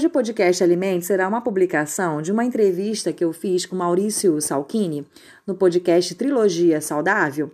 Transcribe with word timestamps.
Hoje 0.00 0.06
o 0.06 0.10
podcast 0.10 0.64
Alimente 0.64 1.04
será 1.04 1.28
uma 1.28 1.42
publicação 1.42 2.22
de 2.22 2.32
uma 2.32 2.42
entrevista 2.42 3.12
que 3.12 3.22
eu 3.22 3.34
fiz 3.34 3.66
com 3.66 3.76
Maurício 3.76 4.40
Salchini 4.40 5.06
no 5.46 5.54
podcast 5.54 6.14
Trilogia 6.14 6.80
Saudável, 6.80 7.50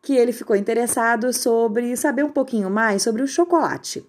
que 0.00 0.16
ele 0.16 0.32
ficou 0.32 0.56
interessado 0.56 1.30
sobre 1.30 1.94
saber 1.98 2.24
um 2.24 2.30
pouquinho 2.30 2.70
mais 2.70 3.02
sobre 3.02 3.22
o 3.22 3.26
chocolate. 3.26 4.02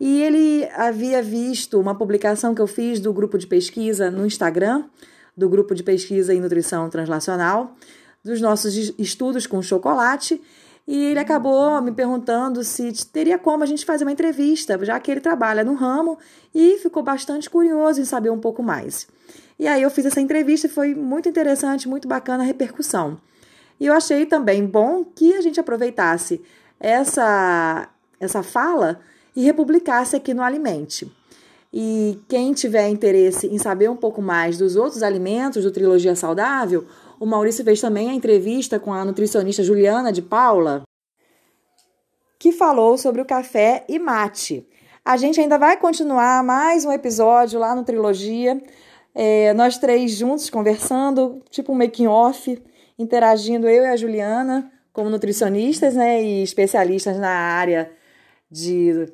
E 0.00 0.22
ele 0.22 0.66
havia 0.74 1.22
visto 1.22 1.78
uma 1.78 1.94
publicação 1.94 2.54
que 2.54 2.62
eu 2.62 2.66
fiz 2.66 2.98
do 2.98 3.12
grupo 3.12 3.36
de 3.36 3.46
pesquisa 3.46 4.10
no 4.10 4.24
Instagram, 4.24 4.84
do 5.36 5.50
grupo 5.50 5.74
de 5.74 5.82
pesquisa 5.82 6.32
em 6.32 6.40
nutrição 6.40 6.88
translacional, 6.88 7.76
dos 8.24 8.40
nossos 8.40 8.74
estudos 8.98 9.46
com 9.46 9.60
chocolate, 9.60 10.40
e 10.88 11.04
ele 11.04 11.20
acabou 11.20 11.82
me 11.82 11.92
perguntando 11.92 12.64
se 12.64 12.90
teria 13.08 13.38
como 13.38 13.62
a 13.62 13.66
gente 13.66 13.84
fazer 13.84 14.04
uma 14.04 14.10
entrevista, 14.10 14.82
já 14.82 14.98
que 14.98 15.10
ele 15.10 15.20
trabalha 15.20 15.62
no 15.62 15.74
ramo 15.74 16.18
e 16.54 16.78
ficou 16.78 17.02
bastante 17.02 17.50
curioso 17.50 18.00
em 18.00 18.06
saber 18.06 18.30
um 18.30 18.40
pouco 18.40 18.62
mais. 18.62 19.06
E 19.58 19.68
aí 19.68 19.82
eu 19.82 19.90
fiz 19.90 20.06
essa 20.06 20.18
entrevista 20.18 20.66
foi 20.66 20.94
muito 20.94 21.28
interessante, 21.28 21.86
muito 21.86 22.08
bacana 22.08 22.42
a 22.42 22.46
repercussão. 22.46 23.20
E 23.78 23.84
eu 23.84 23.92
achei 23.92 24.24
também 24.24 24.64
bom 24.64 25.04
que 25.04 25.34
a 25.34 25.42
gente 25.42 25.60
aproveitasse 25.60 26.40
essa, 26.80 27.86
essa 28.18 28.42
fala 28.42 28.98
e 29.36 29.44
republicasse 29.44 30.16
aqui 30.16 30.32
no 30.32 30.42
Alimente. 30.42 31.12
E 31.70 32.18
quem 32.26 32.54
tiver 32.54 32.88
interesse 32.88 33.46
em 33.46 33.58
saber 33.58 33.90
um 33.90 33.96
pouco 33.96 34.22
mais 34.22 34.56
dos 34.56 34.74
outros 34.74 35.02
alimentos 35.02 35.64
do 35.64 35.70
Trilogia 35.70 36.16
Saudável, 36.16 36.86
o 37.20 37.26
Maurício 37.26 37.64
fez 37.64 37.80
também 37.80 38.10
a 38.10 38.14
entrevista 38.14 38.78
com 38.78 38.92
a 38.92 39.04
nutricionista 39.04 39.62
Juliana 39.62 40.12
de 40.12 40.22
Paula, 40.22 40.82
que 42.38 42.52
falou 42.52 42.96
sobre 42.96 43.20
o 43.20 43.24
café 43.24 43.84
e 43.88 43.98
mate. 43.98 44.66
A 45.04 45.16
gente 45.16 45.40
ainda 45.40 45.58
vai 45.58 45.76
continuar 45.76 46.44
mais 46.44 46.84
um 46.84 46.92
episódio 46.92 47.58
lá 47.58 47.74
no 47.74 47.84
Trilogia, 47.84 48.62
é, 49.14 49.52
nós 49.54 49.78
três 49.78 50.12
juntos 50.12 50.48
conversando, 50.48 51.42
tipo 51.50 51.72
um 51.72 51.76
making 51.76 52.06
off, 52.06 52.62
interagindo 52.98 53.68
eu 53.68 53.82
e 53.82 53.86
a 53.86 53.96
Juliana 53.96 54.70
como 54.92 55.10
nutricionistas, 55.10 55.94
né, 55.94 56.22
e 56.22 56.42
especialistas 56.42 57.16
na 57.18 57.30
área 57.30 57.90
de 58.50 59.08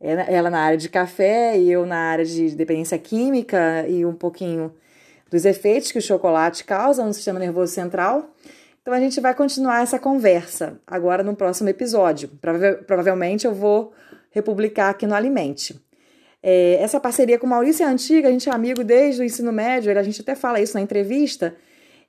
é, 0.00 0.34
ela 0.34 0.48
na 0.48 0.60
área 0.60 0.78
de 0.78 0.88
café 0.88 1.58
e 1.58 1.70
eu 1.70 1.84
na 1.84 1.98
área 1.98 2.24
de 2.24 2.54
dependência 2.54 2.98
química 2.98 3.86
e 3.88 4.06
um 4.06 4.14
pouquinho 4.14 4.72
dos 5.30 5.44
efeitos 5.44 5.92
que 5.92 5.98
o 5.98 6.02
chocolate 6.02 6.64
causa 6.64 7.04
no 7.04 7.12
sistema 7.12 7.38
nervoso 7.38 7.72
central. 7.72 8.34
Então 8.82 8.94
a 8.94 9.00
gente 9.00 9.20
vai 9.20 9.34
continuar 9.34 9.82
essa 9.82 9.98
conversa 9.98 10.80
agora 10.86 11.22
no 11.22 11.36
próximo 11.36 11.68
episódio. 11.68 12.28
Prova 12.40 12.74
provavelmente 12.86 13.46
eu 13.46 13.54
vou 13.54 13.92
republicar 14.30 14.90
aqui 14.90 15.06
no 15.06 15.14
Alimente. 15.14 15.78
É, 16.42 16.74
essa 16.80 17.00
parceria 17.00 17.38
com 17.38 17.46
o 17.46 17.50
Maurício 17.50 17.84
é 17.84 17.88
antiga, 17.88 18.28
a 18.28 18.30
gente 18.30 18.48
é 18.48 18.52
amigo 18.52 18.84
desde 18.84 19.20
o 19.20 19.24
ensino 19.24 19.52
médio, 19.52 19.96
a 19.96 20.02
gente 20.02 20.20
até 20.20 20.34
fala 20.34 20.60
isso 20.60 20.74
na 20.74 20.80
entrevista. 20.80 21.54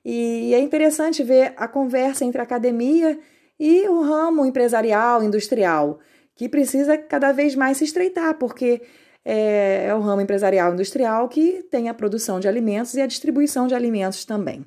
E 0.04 0.54
é 0.54 0.60
interessante 0.60 1.22
ver 1.22 1.52
a 1.56 1.68
conversa 1.68 2.24
entre 2.24 2.40
a 2.40 2.44
academia 2.44 3.18
e 3.58 3.86
o 3.88 4.00
ramo 4.00 4.46
empresarial, 4.46 5.22
industrial, 5.22 5.98
que 6.34 6.48
precisa 6.48 6.96
cada 6.96 7.32
vez 7.32 7.54
mais 7.54 7.76
se 7.76 7.84
estreitar, 7.84 8.38
porque 8.38 8.80
é, 9.24 9.86
é 9.86 9.94
o 9.94 10.00
ramo 10.00 10.20
empresarial 10.20 10.72
industrial 10.72 11.28
que 11.28 11.62
tem 11.64 11.88
a 11.88 11.94
produção 11.94 12.40
de 12.40 12.48
alimentos 12.48 12.94
e 12.94 13.00
a 13.00 13.06
distribuição 13.06 13.66
de 13.66 13.74
alimentos 13.74 14.24
também. 14.24 14.64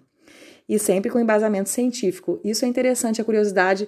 E 0.67 0.79
sempre 0.79 1.11
com 1.11 1.19
embasamento 1.19 1.69
científico. 1.69 2.39
Isso 2.43 2.63
é 2.63 2.67
interessante, 2.67 3.21
a 3.21 3.25
curiosidade 3.25 3.87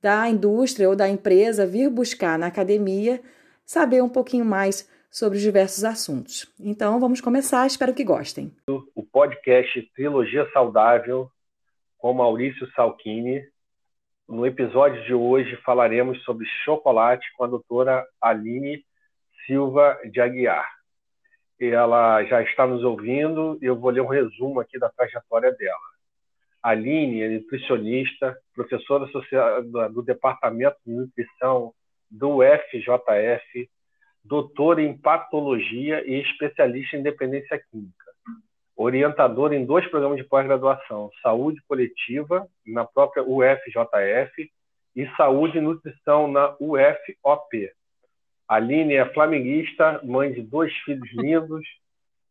da 0.00 0.28
indústria 0.28 0.88
ou 0.88 0.96
da 0.96 1.08
empresa 1.08 1.66
vir 1.66 1.90
buscar 1.90 2.38
na 2.38 2.46
academia 2.46 3.20
saber 3.64 4.02
um 4.02 4.08
pouquinho 4.08 4.44
mais 4.44 4.88
sobre 5.10 5.38
os 5.38 5.42
diversos 5.42 5.84
assuntos. 5.84 6.52
Então, 6.60 7.00
vamos 7.00 7.20
começar, 7.20 7.66
espero 7.66 7.94
que 7.94 8.04
gostem. 8.04 8.52
O 8.94 9.02
podcast 9.02 9.80
Trilogia 9.94 10.48
Saudável 10.52 11.30
com 11.98 12.12
Maurício 12.12 12.70
Salchini. 12.72 13.42
No 14.28 14.46
episódio 14.46 15.02
de 15.04 15.14
hoje 15.14 15.56
falaremos 15.64 16.22
sobre 16.22 16.46
chocolate 16.64 17.26
com 17.36 17.44
a 17.44 17.48
doutora 17.48 18.06
Aline 18.20 18.84
Silva 19.48 19.98
de 20.04 20.20
Aguiar. 20.20 20.70
Ela 21.58 22.22
já 22.24 22.42
está 22.42 22.66
nos 22.66 22.84
ouvindo 22.84 23.58
e 23.62 23.64
eu 23.64 23.74
vou 23.74 23.90
ler 23.90 24.02
um 24.02 24.06
resumo 24.06 24.60
aqui 24.60 24.78
da 24.78 24.90
trajetória 24.90 25.50
dela. 25.52 25.78
Aline 26.62 27.22
é 27.22 27.28
nutricionista, 27.30 28.38
professora 28.54 29.08
do 29.90 30.02
Departamento 30.02 30.76
de 30.86 30.92
Nutrição 30.92 31.72
do 32.10 32.40
FJF, 32.42 33.70
doutora 34.22 34.82
em 34.82 34.96
patologia 34.96 36.06
e 36.06 36.20
especialista 36.20 36.96
em 36.96 37.02
dependência 37.02 37.58
química. 37.70 38.04
Orientadora 38.76 39.56
em 39.56 39.64
dois 39.64 39.88
programas 39.88 40.18
de 40.18 40.24
pós-graduação, 40.24 41.10
Saúde 41.22 41.60
Coletiva, 41.66 42.46
na 42.66 42.84
própria 42.84 43.24
UFJF, 43.24 44.52
e 44.94 45.08
Saúde 45.16 45.58
e 45.58 45.60
Nutrição 45.60 46.28
na 46.28 46.54
UFOP. 46.60 47.70
Aline 48.48 48.94
é 48.94 49.04
flamenguista, 49.12 50.00
mãe 50.02 50.32
de 50.32 50.40
dois 50.40 50.72
filhos 50.78 51.06
lindos, 51.12 51.62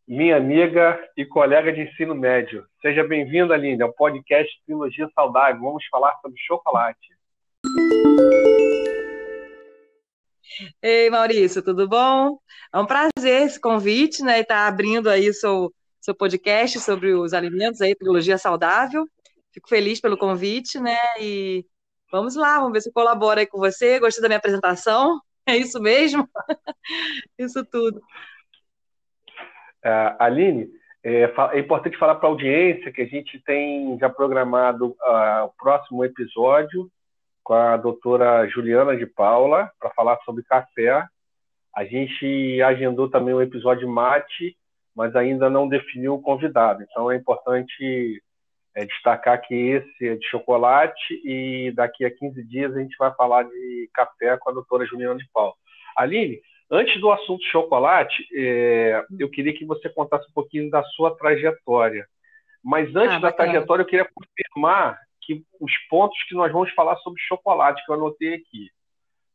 minha 0.07 0.35
amiga 0.35 0.99
e 1.15 1.23
colega 1.23 1.71
de 1.71 1.81
ensino 1.81 2.15
médio. 2.15 2.65
Seja 2.81 3.03
bem-vinda, 3.03 3.53
Aline, 3.53 3.83
ao 3.83 3.93
podcast 3.93 4.51
Trilogia 4.65 5.07
Saudável. 5.13 5.61
Vamos 5.61 5.85
falar 5.91 6.17
sobre 6.19 6.39
chocolate. 6.39 7.07
Ei, 10.81 11.07
Maurício, 11.11 11.61
tudo 11.61 11.87
bom? 11.87 12.39
É 12.73 12.79
um 12.79 12.87
prazer 12.87 13.43
esse 13.43 13.61
convite, 13.61 14.23
né? 14.23 14.39
Estar 14.39 14.55
tá 14.55 14.67
abrindo 14.67 15.11
aí 15.11 15.31
seu, 15.35 15.71
seu 16.01 16.15
podcast 16.15 16.79
sobre 16.79 17.13
os 17.13 17.31
alimentos 17.31 17.79
aí, 17.79 17.93
Trilogia 17.93 18.39
Saudável. 18.39 19.05
Fico 19.53 19.69
feliz 19.69 20.01
pelo 20.01 20.17
convite, 20.17 20.79
né? 20.79 20.97
E 21.19 21.63
vamos 22.11 22.35
lá, 22.35 22.57
vamos 22.57 22.73
ver 22.73 22.81
se 22.81 22.91
colabora 22.91 23.41
aí 23.41 23.45
com 23.45 23.59
você. 23.59 23.99
Gostei 23.99 24.23
da 24.23 24.27
minha 24.27 24.39
apresentação. 24.39 25.21
É 25.47 25.55
isso 25.55 25.81
mesmo? 25.81 26.27
isso 27.39 27.65
tudo. 27.65 28.01
Uh, 29.85 30.15
Aline, 30.19 30.69
é, 31.03 31.23
é, 31.53 31.59
importante 31.59 31.97
falar 31.97 32.15
para 32.15 32.27
a 32.27 32.31
audiência 32.31 32.91
que 32.91 33.01
a 33.01 33.05
gente 33.05 33.39
tem 33.39 33.97
já 33.97 34.09
programado 34.09 34.87
uh, 34.87 35.45
o 35.45 35.53
próximo 35.57 36.03
episódio 36.03 36.91
com 37.43 37.53
a 37.53 37.77
doutora 37.77 38.45
Juliana 38.49 38.97
de 38.97 39.05
Paula 39.05 39.71
para 39.79 39.89
falar 39.91 40.17
sobre 40.25 40.43
café. 40.43 41.07
A 41.73 41.85
gente 41.85 42.61
agendou 42.61 43.09
também 43.09 43.33
um 43.33 43.41
episódio 43.41 43.87
mate, 43.87 44.57
mas 44.93 45.15
ainda 45.15 45.49
não 45.49 45.65
definiu 45.65 46.15
o 46.15 46.21
convidado. 46.21 46.83
Então 46.83 47.09
é 47.09 47.15
importante 47.15 48.21
é, 48.77 48.85
destacar 48.85 49.41
que 49.41 49.55
esse 49.55 50.07
é 50.07 50.15
de 50.15 50.29
chocolate 50.29 51.19
e 51.25 51.71
daqui 51.75 52.05
a 52.05 52.11
15 52.11 52.43
dias 52.43 52.75
a 52.75 52.79
gente 52.79 52.95
vai 52.97 53.11
falar 53.15 53.43
de 53.43 53.89
café 53.91 54.37
com 54.37 54.51
a 54.51 54.53
doutora 54.53 54.85
Juliana 54.85 55.17
de 55.17 55.27
Paulo. 55.33 55.55
Aline, 55.95 56.39
antes 56.69 57.01
do 57.01 57.11
assunto 57.11 57.43
chocolate, 57.45 58.23
é, 58.35 59.03
eu 59.17 59.31
queria 59.31 59.51
que 59.51 59.65
você 59.65 59.89
contasse 59.89 60.29
um 60.29 60.33
pouquinho 60.33 60.69
da 60.69 60.83
sua 60.83 61.17
trajetória. 61.17 62.05
Mas 62.63 62.95
antes 62.95 63.17
ah, 63.17 63.19
da 63.19 63.31
trajetória, 63.31 63.81
eu 63.81 63.87
queria 63.87 64.07
confirmar 64.13 64.99
que 65.21 65.43
os 65.59 65.71
pontos 65.89 66.21
que 66.29 66.35
nós 66.35 66.51
vamos 66.51 66.71
falar 66.73 66.97
sobre 66.97 67.19
chocolate, 67.21 67.83
que 67.83 67.91
eu 67.91 67.95
anotei 67.95 68.35
aqui. 68.35 68.69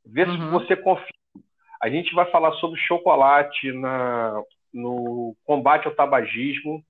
Vê 0.06 0.22
uhum. 0.22 0.36
se 0.36 0.50
você 0.50 0.76
confirma. 0.76 1.10
A 1.82 1.88
gente 1.91 2.14
vai 2.14 2.31
falar 2.31 2.52
sobre 2.52 2.78
chocolate 2.78 3.72
na, 3.72 4.41
no 4.72 5.34
combate 5.44 5.88
ao 5.88 5.94
tabagismo, 5.94 6.84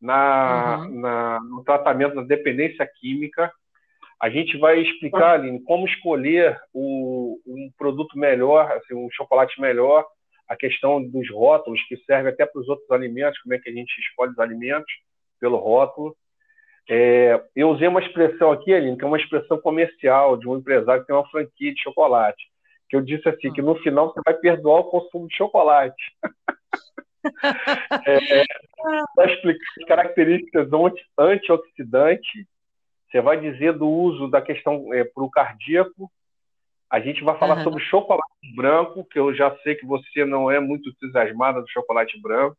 na, 0.00 0.78
uhum. 0.78 1.00
na, 1.00 1.40
no 1.40 1.64
tratamento 1.64 2.14
da 2.14 2.22
dependência 2.22 2.88
química. 2.98 3.52
A 4.20 4.28
gente 4.28 4.58
vai 4.58 4.80
explicar, 4.80 5.34
Aline, 5.34 5.62
como 5.64 5.86
escolher 5.86 6.58
o, 6.72 7.38
um 7.46 7.70
produto 7.76 8.18
melhor, 8.18 8.70
assim, 8.72 8.94
um 8.94 9.08
chocolate 9.10 9.60
melhor, 9.60 10.04
a 10.48 10.56
questão 10.56 11.02
dos 11.02 11.30
rótulos, 11.30 11.80
que 11.88 11.96
serve 11.98 12.28
até 12.28 12.44
para 12.44 12.60
os 12.60 12.68
outros 12.68 12.90
alimentos, 12.90 13.40
como 13.40 13.54
é 13.54 13.58
que 13.58 13.70
a 13.70 13.72
gente 13.72 13.90
escolhe 14.00 14.32
os 14.32 14.38
alimentos 14.38 14.92
pelo 15.40 15.56
rótulo. 15.56 16.14
É, 16.88 17.40
eu 17.54 17.70
usei 17.70 17.88
uma 17.88 18.00
expressão 18.00 18.50
aqui, 18.50 18.74
Aline, 18.74 18.96
que 18.96 19.04
é 19.04 19.06
uma 19.06 19.16
expressão 19.16 19.60
comercial 19.60 20.36
de 20.36 20.48
um 20.48 20.56
empresário 20.56 21.02
que 21.02 21.06
tem 21.06 21.16
uma 21.16 21.28
franquia 21.30 21.72
de 21.72 21.80
chocolate, 21.80 22.42
que 22.88 22.96
eu 22.96 23.00
disse 23.00 23.28
assim, 23.28 23.52
que 23.52 23.62
no 23.62 23.76
final 23.76 24.12
você 24.12 24.20
vai 24.24 24.34
perdoar 24.34 24.80
o 24.80 24.90
consumo 24.90 25.28
de 25.28 25.36
chocolate. 25.36 26.02
é, 28.06 28.44
vai 29.16 29.34
explicar 29.34 29.64
as 29.80 29.86
características 29.86 30.68
antioxidantes, 31.18 32.46
você 33.10 33.20
vai 33.20 33.40
dizer 33.40 33.72
do 33.74 33.88
uso 33.88 34.28
da 34.28 34.40
questão 34.40 34.92
é, 34.94 35.04
para 35.04 35.24
o 35.24 35.30
cardíaco, 35.30 36.10
a 36.90 36.98
gente 36.98 37.22
vai 37.22 37.38
falar 37.38 37.58
uhum. 37.58 37.64
sobre 37.64 37.84
chocolate 37.84 38.54
branco, 38.56 39.04
que 39.04 39.18
eu 39.18 39.32
já 39.32 39.56
sei 39.58 39.76
que 39.76 39.86
você 39.86 40.24
não 40.24 40.50
é 40.50 40.58
muito 40.58 40.88
entusiasmada 40.88 41.60
do 41.60 41.70
chocolate 41.70 42.20
branco. 42.20 42.56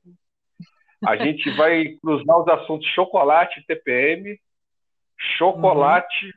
A 1.05 1.17
gente 1.17 1.49
vai 1.51 1.97
cruzar 2.01 2.39
os 2.39 2.47
assuntos 2.47 2.87
chocolate 2.89 3.59
e 3.59 3.65
TPM, 3.65 4.39
chocolate 5.37 6.25
uhum. 6.25 6.31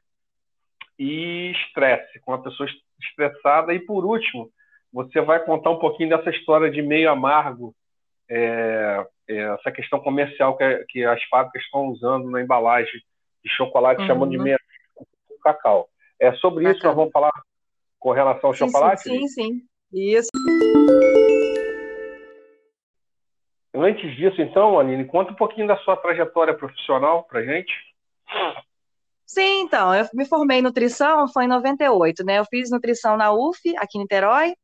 e 0.99 1.53
estresse, 1.53 2.19
com 2.21 2.33
a 2.33 2.43
pessoa 2.43 2.69
estressada. 3.01 3.73
E 3.73 3.79
por 3.79 4.05
último, 4.05 4.51
você 4.93 5.21
vai 5.21 5.45
contar 5.45 5.71
um 5.71 5.79
pouquinho 5.79 6.09
dessa 6.09 6.31
história 6.31 6.71
de 6.71 6.83
meio 6.83 7.11
amargo 7.11 7.75
é, 8.31 9.07
é, 9.29 9.37
essa 9.55 9.71
questão 9.71 10.01
comercial 10.01 10.57
que, 10.57 10.85
que, 10.89 11.05
as 11.05 11.23
fábricas 11.25 11.63
estão 11.63 11.87
usando 11.89 12.31
na 12.31 12.43
embalagem 12.43 13.01
de 13.45 13.51
chocolate, 13.51 14.01
uhum. 14.03 14.07
chamando 14.07 14.31
de 14.31 14.39
meia 14.39 14.59
cacau. 15.43 15.89
É 16.19 16.33
sobre 16.35 16.69
isso 16.69 16.81
que 16.81 16.87
nós 16.87 16.97
vamos 16.97 17.13
falar 17.13 17.33
com 17.99 18.13
relação 18.13 18.51
ao 18.51 18.55
sim, 18.55 18.67
chocolate? 18.67 19.03
Sim, 19.03 19.27
sim, 19.27 19.29
sim. 19.29 19.63
Isso. 19.93 20.31
Antes 23.75 24.17
disso, 24.17 24.41
então, 24.41 24.79
Aline, 24.79 25.05
conta 25.05 25.33
um 25.33 25.37
pouquinho 25.37 25.67
da 25.67 25.77
sua 25.79 25.97
trajetória 25.97 26.55
profissional 26.55 27.25
para 27.25 27.43
gente. 27.43 27.73
Sim, 29.27 29.63
então, 29.63 29.93
eu 29.95 30.07
me 30.15 30.25
formei 30.25 30.59
em 30.59 30.63
nutrição, 30.63 31.27
foi 31.29 31.45
em 31.45 31.49
98, 31.49 32.25
né? 32.25 32.39
Eu 32.39 32.45
fiz 32.45 32.71
nutrição 32.71 33.17
na 33.17 33.33
UF, 33.33 33.59
aqui 33.79 33.99
em 33.99 34.03
Niterói, 34.03 34.55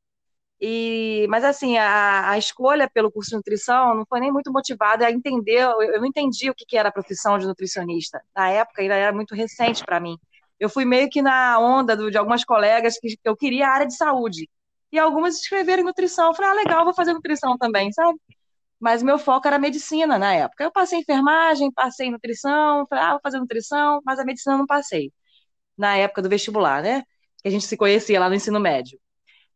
e, 0.61 1.27
mas 1.29 1.45
assim, 1.45 1.79
a, 1.79 2.31
a 2.31 2.39
escolha 2.39 2.89
pelo 2.91 3.11
curso 3.11 3.31
de 3.31 3.37
nutrição 3.37 3.95
não 3.95 4.05
foi 4.07 4.21
nem 4.21 4.33
muito 4.33 4.53
motivada 4.53 5.07
a 5.07 5.11
entender, 5.11 5.63
eu, 5.63 5.83
eu 5.83 6.01
não 6.01 6.07
entendi 6.07 6.51
o 6.51 6.55
que, 6.55 6.67
que 6.67 6.77
era 6.77 6.91
a 6.91 6.93
profissão 6.93 7.39
de 7.39 7.47
nutricionista. 7.47 8.23
Na 8.37 8.51
época, 8.51 8.83
ainda 8.83 8.95
era 8.95 9.13
muito 9.13 9.35
recente 9.35 9.85
para 9.85 10.01
mim. 10.01 10.17
Eu 10.59 10.69
fui 10.69 10.85
meio 10.85 11.09
que 11.09 11.23
na 11.23 11.59
onda 11.59 11.97
do, 11.97 12.11
de 12.11 12.19
algumas 12.19 12.45
colegas 12.45 12.99
que, 12.99 13.19
eu 13.25 13.37
queria 13.37 13.69
a 13.69 13.73
área 13.73 13.87
de 13.87 13.97
saúde. 13.97 14.49
E 14.93 14.99
algumas 14.99 15.37
escreveram 15.41 15.83
em 15.83 15.87
nutrição. 15.87 16.29
Eu 16.29 16.35
falei, 16.35 16.51
ah, 16.51 16.55
legal, 16.55 16.85
vou 16.85 16.95
fazer 16.95 17.13
nutrição 17.15 17.57
também, 17.57 17.93
sabe? 17.93 18.19
mas 18.81 19.03
meu 19.03 19.19
foco 19.19 19.47
era 19.47 19.59
medicina 19.59 20.19
na 20.19 20.35
época. 20.35 20.65
Eu 20.65 20.73
passei 20.73 21.01
enfermagem, 21.01 21.71
passei 21.73 22.09
em 22.09 22.13
nutrição, 22.13 22.87
falei, 22.89 23.05
ah, 23.05 23.11
vou 23.13 23.21
fazer 23.23 23.39
nutrição, 23.39 24.01
mas 24.05 24.19
a 24.19 24.25
medicina 24.25 24.57
não 24.57 24.67
passei, 24.67 25.13
na 25.77 25.97
época 25.97 26.23
do 26.23 26.29
vestibular, 26.31 26.83
né? 26.83 27.03
Que 27.43 27.49
a 27.49 27.51
gente 27.51 27.67
se 27.67 27.77
conhecia 27.77 28.21
lá 28.21 28.29
no 28.29 28.35
ensino 28.35 28.61
médio. 28.61 28.99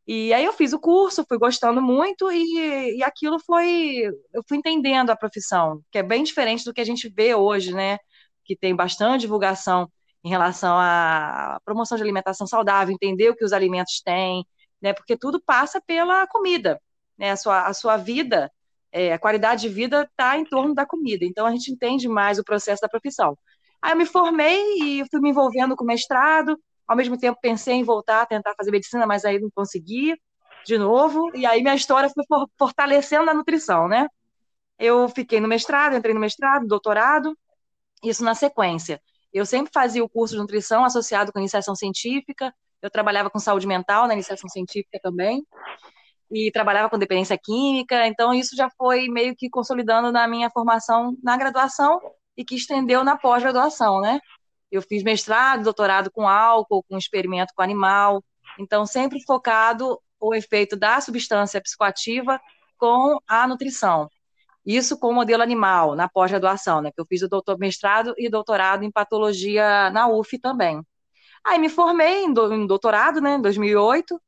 E 0.07 0.33
aí 0.35 0.45
eu 0.45 0.53
fiz 0.53 0.73
o 0.73 0.79
curso, 0.81 1.25
fui 1.29 1.39
gostando 1.39 1.81
muito 1.81 2.31
e, 2.31 2.99
e 2.99 3.03
aquilo 3.03 3.39
foi, 3.41 4.03
eu 4.33 4.43
fui 4.47 4.59
entendendo 4.59 5.11
a 5.11 5.17
profissão, 5.17 5.81
que 5.91 5.99
é 5.99 6.03
bem 6.03 6.23
diferente 6.23 6.65
do 6.65 6.75
que 6.75 6.81
a 6.81 6.85
gente 6.85 7.09
vê 7.09 7.35
hoje, 7.35 7.73
né? 7.75 7.99
Que 8.45 8.57
tem 8.57 8.75
bastante 8.77 9.23
divulgação 9.23 9.91
em 10.23 10.29
relação 10.29 10.77
à 10.79 11.59
promoção 11.65 11.97
de 11.97 12.03
alimentação 12.03 12.47
saudável, 12.47 12.95
entender 12.95 13.31
o 13.31 13.37
que 13.37 13.45
os 13.45 13.53
alimentos 13.53 14.01
têm, 14.03 14.47
né? 14.81 14.93
Porque 14.93 15.17
tudo 15.17 15.43
passa 15.43 15.81
pela 15.81 16.27
comida, 16.27 16.81
né? 17.19 17.31
A 17.31 17.37
sua, 17.37 17.67
a 17.67 17.75
sua 17.75 17.97
vida 17.97 18.51
é, 18.95 19.13
a 19.13 19.19
qualidade 19.19 19.63
de 19.63 19.69
vida 19.69 20.03
está 20.09 20.39
em 20.39 20.45
torno 20.45 20.73
da 20.75 20.87
comida. 20.87 21.25
Então 21.25 21.45
a 21.47 21.51
gente 21.51 21.71
entende 21.73 22.09
mais 22.09 22.39
o 22.39 22.45
processo 22.45 22.81
da 22.81 22.89
profissão. 22.89 23.37
Aí 23.83 23.93
eu 23.93 23.97
me 23.97 24.07
formei 24.07 25.01
e 25.01 25.05
fui 25.11 25.21
me 25.21 25.31
envolvendo 25.31 25.75
com 25.77 25.85
mestrado. 25.85 26.57
Ao 26.87 26.97
mesmo 26.97 27.19
tempo 27.19 27.39
pensei 27.41 27.75
em 27.75 27.85
voltar 27.85 28.23
a 28.23 28.27
tentar 28.27 28.55
fazer 28.57 28.71
medicina, 28.71 29.07
mas 29.07 29.25
aí 29.25 29.39
não 29.41 29.51
consegui 29.55 30.15
de 30.67 30.79
novo. 30.79 31.31
E 31.35 31.47
aí 31.47 31.63
minha 31.63 31.75
história 31.75 32.11
foi 32.11 32.25
fortalecendo 32.59 33.31
a 33.31 33.35
nutrição, 33.35 33.89
né? 33.89 34.09
Eu 34.79 35.09
fiquei 35.09 35.41
no 35.41 35.49
mestrado, 35.49 35.97
entrei 35.97 36.15
no 36.15 36.21
mestrado, 36.21 36.67
doutorado, 36.67 37.37
isso 38.03 38.25
na 38.25 38.35
sequência. 38.35 39.01
Eu 39.33 39.47
sempre 39.47 39.73
fazia 39.73 40.05
o 40.05 40.09
curso 40.09 40.35
de 40.35 40.41
nutrição 40.41 40.85
associado 40.85 41.33
com 41.33 41.39
iniciação 41.39 41.75
científica. 41.75 42.55
Eu 42.83 42.91
trabalhava 42.91 43.31
com 43.31 43.39
saúde 43.39 43.67
mental 43.67 44.07
na 44.07 44.15
iniciação 44.15 44.49
científica 44.49 44.99
também 45.03 45.45
e 46.31 46.51
trabalhava 46.51 46.91
com 46.91 46.99
dependência 46.99 47.39
química, 47.39 48.07
então 48.07 48.35
isso 48.35 48.57
já 48.57 48.69
foi 48.77 49.09
meio 49.09 49.35
que 49.37 49.49
consolidando 49.49 50.11
na 50.11 50.27
minha 50.27 50.51
formação 50.51 51.17
na 51.23 51.37
graduação 51.37 52.01
e 52.37 52.45
que 52.45 52.57
estendeu 52.57 53.05
na 53.05 53.17
pós-graduação, 53.17 54.01
né? 54.01 54.21
Eu 54.75 54.83
fiz 54.83 55.03
mestrado, 55.03 55.63
doutorado 55.63 56.11
com 56.11 56.29
álcool, 56.29 56.83
com 56.83 56.99
experimento 56.99 57.53
com 57.55 57.63
animal, 57.63 58.25
então 58.59 58.85
sempre 58.85 59.23
focado 59.23 60.01
o 60.19 60.35
efeito 60.35 60.77
da 60.77 61.01
substância 61.01 61.61
psicoativa 61.61 62.41
com 62.77 63.19
a 63.27 63.47
nutrição. 63.47 64.09
Isso 64.67 64.99
com 64.99 65.11
o 65.11 65.15
modelo 65.15 65.43
animal, 65.43 65.95
na 65.95 66.09
pós-graduação, 66.09 66.81
né? 66.81 66.91
Que 66.91 67.01
eu 67.01 67.07
fiz 67.07 67.23
o 67.23 67.29
doutor 67.29 67.59
mestrado 67.59 68.15
e 68.17 68.29
doutorado 68.29 68.83
em 68.83 68.91
patologia 68.91 69.91
na 69.91 70.09
UF 70.09 70.39
também. 70.39 70.83
Aí 71.45 71.59
me 71.59 71.69
formei 71.69 72.25
em 72.25 72.33
doutorado, 72.67 73.21
né, 73.21 73.35
em 73.35 73.43
2008, 73.43 74.21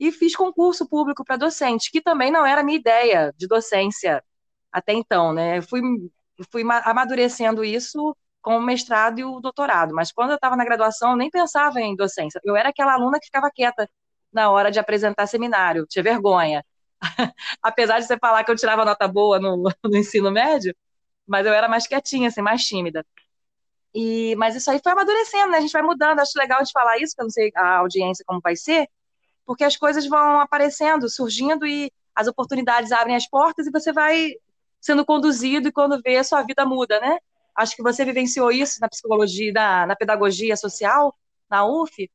e 0.00 0.10
fiz 0.10 0.34
concurso 0.34 0.88
público 0.88 1.22
para 1.24 1.36
docente, 1.36 1.90
que 1.92 2.00
também 2.00 2.30
não 2.32 2.44
era 2.44 2.62
a 2.62 2.64
minha 2.64 2.78
ideia 2.78 3.32
de 3.36 3.46
docência 3.46 4.24
até 4.72 4.92
então, 4.92 5.32
né? 5.32 5.58
Eu 5.58 5.62
fui, 5.62 5.80
fui 6.50 6.62
amadurecendo 6.84 7.62
isso 7.64 8.16
com 8.44 8.58
o 8.58 8.62
mestrado 8.62 9.18
e 9.18 9.24
o 9.24 9.40
doutorado, 9.40 9.94
mas 9.94 10.12
quando 10.12 10.30
eu 10.30 10.36
estava 10.36 10.54
na 10.54 10.64
graduação, 10.66 11.12
eu 11.12 11.16
nem 11.16 11.30
pensava 11.30 11.80
em 11.80 11.96
docência. 11.96 12.38
Eu 12.44 12.54
era 12.54 12.68
aquela 12.68 12.92
aluna 12.92 13.18
que 13.18 13.26
ficava 13.26 13.50
quieta 13.50 13.88
na 14.30 14.50
hora 14.50 14.70
de 14.70 14.78
apresentar 14.78 15.26
seminário, 15.26 15.86
tinha 15.88 16.02
vergonha. 16.02 16.62
Apesar 17.62 18.00
de 18.00 18.06
você 18.06 18.18
falar 18.18 18.44
que 18.44 18.50
eu 18.50 18.56
tirava 18.56 18.84
nota 18.84 19.08
boa 19.08 19.38
no, 19.40 19.62
no 19.82 19.96
ensino 19.96 20.30
médio, 20.30 20.76
mas 21.26 21.46
eu 21.46 21.54
era 21.54 21.68
mais 21.68 21.86
quietinha, 21.86 22.28
assim, 22.28 22.42
mais 22.42 22.62
tímida. 22.64 23.06
E, 23.94 24.36
mas 24.36 24.54
isso 24.54 24.70
aí 24.70 24.78
foi 24.82 24.92
amadurecendo, 24.92 25.50
né? 25.52 25.58
A 25.58 25.60
gente 25.62 25.72
vai 25.72 25.82
mudando. 25.82 26.20
Acho 26.20 26.38
legal 26.38 26.62
de 26.62 26.72
falar 26.72 26.98
isso, 26.98 27.14
que 27.14 27.22
eu 27.22 27.24
não 27.24 27.30
sei 27.30 27.50
a 27.56 27.78
audiência 27.78 28.24
como 28.26 28.40
vai 28.42 28.56
ser, 28.56 28.86
porque 29.46 29.64
as 29.64 29.76
coisas 29.76 30.06
vão 30.06 30.40
aparecendo, 30.40 31.08
surgindo 31.08 31.66
e 31.66 31.90
as 32.14 32.26
oportunidades 32.26 32.92
abrem 32.92 33.16
as 33.16 33.28
portas 33.28 33.66
e 33.66 33.70
você 33.70 33.92
vai 33.92 34.34
sendo 34.80 35.04
conduzido 35.04 35.68
e 35.68 35.72
quando 35.72 36.00
vê 36.02 36.18
a 36.18 36.24
sua 36.24 36.42
vida 36.42 36.66
muda, 36.66 37.00
né? 37.00 37.18
Acho 37.56 37.76
que 37.76 37.82
você 37.82 38.04
vivenciou 38.04 38.50
isso 38.50 38.80
na 38.80 38.88
psicologia, 38.88 39.52
na, 39.52 39.86
na 39.86 39.96
pedagogia 39.96 40.56
social, 40.56 41.16
na 41.48 41.66
UF, 41.66 42.10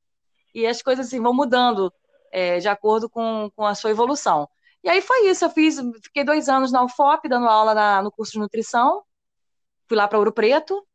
e 0.54 0.66
as 0.68 0.82
coisas 0.82 1.08
assim, 1.08 1.22
vão 1.22 1.34
mudando 1.34 1.94
é, 2.32 2.60
de 2.60 2.68
acordo 2.68 3.10
com, 3.10 3.50
com 3.56 3.66
a 3.66 3.76
sua 3.76 3.92
evolução. 3.92 4.50
E 4.84 4.90
aí 4.90 5.02
foi 5.02 5.30
isso, 5.30 5.46
eu 5.46 5.50
fiz, 5.50 5.78
fiquei 6.04 6.24
dois 6.24 6.48
anos 6.48 6.72
na 6.72 6.84
UFOP, 6.84 7.28
dando 7.28 7.48
aula 7.48 7.74
na, 7.74 8.02
no 8.02 8.12
curso 8.12 8.34
de 8.34 8.40
nutrição, 8.40 9.04
fui 9.88 9.98
lá 9.98 10.08
para 10.08 10.18
Ouro 10.18 10.32
Preto, 10.32 10.86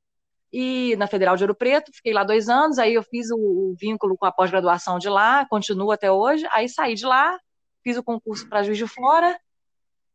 e 0.53 0.95
na 0.97 1.07
Federal 1.07 1.37
de 1.37 1.43
Ouro 1.43 1.55
Preto, 1.55 1.93
fiquei 1.93 2.13
lá 2.13 2.23
dois 2.23 2.49
anos, 2.49 2.79
aí 2.79 2.95
eu 2.95 3.03
fiz 3.03 3.31
o, 3.31 3.37
o 3.37 3.75
vínculo 3.79 4.17
com 4.17 4.25
a 4.25 4.33
pós-graduação 4.33 4.99
de 4.99 5.09
lá, 5.09 5.45
continuo 5.47 5.91
até 5.91 6.11
hoje, 6.11 6.47
aí 6.53 6.69
saí 6.69 6.95
de 6.95 7.05
lá, 7.05 7.39
fiz 7.83 7.97
o 7.97 8.05
concurso 8.05 8.49
para 8.49 8.63
Juiz 8.63 8.79
de 8.79 8.87
Fora, 8.87 9.39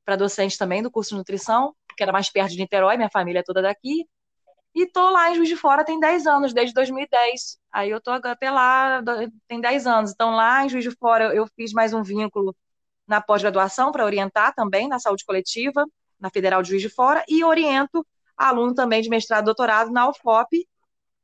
para 0.05 0.15
docente 0.15 0.57
também 0.57 0.81
do 0.81 0.89
curso 0.89 1.11
de 1.11 1.17
nutrição, 1.17 1.75
que 1.95 2.01
era 2.01 2.11
mais 2.11 2.29
perto 2.29 2.51
de 2.51 2.57
Niterói, 2.57 2.95
minha 2.95 3.09
família 3.09 3.39
é 3.39 3.43
toda 3.43 3.61
daqui, 3.61 4.07
e 4.73 4.85
tô 4.87 5.09
lá 5.09 5.31
em 5.31 5.35
Juiz 5.35 5.49
de 5.49 5.55
Fora 5.55 5.83
tem 5.83 5.99
10 5.99 6.27
anos, 6.27 6.53
desde 6.53 6.73
2010, 6.73 7.59
aí 7.71 7.89
eu 7.89 8.01
tô 8.01 8.11
até 8.11 8.51
lá, 8.51 9.01
tem 9.47 9.59
10 9.59 9.87
anos, 9.87 10.11
então 10.11 10.31
lá 10.31 10.65
em 10.65 10.69
Juiz 10.69 10.83
de 10.83 10.91
Fora 10.91 11.33
eu 11.35 11.47
fiz 11.55 11.73
mais 11.73 11.93
um 11.93 12.03
vínculo 12.03 12.55
na 13.07 13.19
pós-graduação 13.21 13.91
para 13.91 14.05
orientar 14.05 14.53
também 14.53 14.87
na 14.87 14.99
saúde 14.99 15.25
coletiva, 15.25 15.85
na 16.19 16.29
Federal 16.29 16.61
de 16.61 16.69
Juiz 16.69 16.81
de 16.81 16.89
Fora, 16.89 17.23
e 17.27 17.43
oriento 17.43 18.05
aluno 18.37 18.73
também 18.73 19.01
de 19.01 19.09
mestrado 19.09 19.43
e 19.43 19.45
doutorado 19.45 19.91
na 19.91 20.07
UFOP, 20.09 20.67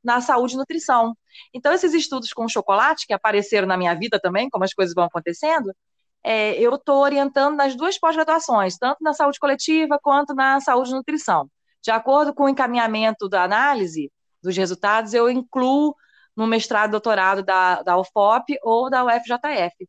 na 0.02 0.20
saúde 0.20 0.54
e 0.54 0.56
nutrição. 0.56 1.16
Então, 1.52 1.72
esses 1.72 1.94
estudos 1.94 2.32
com 2.32 2.48
chocolate, 2.48 3.06
que 3.06 3.12
apareceram 3.12 3.66
na 3.66 3.76
minha 3.76 3.94
vida 3.94 4.20
também, 4.20 4.48
como 4.50 4.64
as 4.64 4.74
coisas 4.74 4.94
vão 4.94 5.04
acontecendo, 5.04 5.74
é, 6.22 6.58
eu 6.60 6.74
estou 6.74 7.02
orientando 7.02 7.56
nas 7.56 7.76
duas 7.76 7.98
pós-graduações, 7.98 8.76
tanto 8.78 8.98
na 9.02 9.12
saúde 9.12 9.38
coletiva 9.38 9.98
quanto 10.02 10.34
na 10.34 10.60
saúde 10.60 10.90
e 10.90 10.94
nutrição. 10.94 11.48
De 11.86 11.92
acordo 11.92 12.34
com 12.34 12.42
o 12.42 12.48
encaminhamento 12.48 13.28
da 13.28 13.44
análise 13.44 14.10
dos 14.42 14.56
resultados, 14.56 15.14
eu 15.14 15.30
incluo 15.30 15.94
no 16.36 16.44
mestrado 16.44 16.90
doutorado 16.90 17.44
da, 17.44 17.80
da 17.80 17.96
UFOP 17.96 18.58
ou 18.60 18.90
da 18.90 19.04
UFJF. 19.04 19.88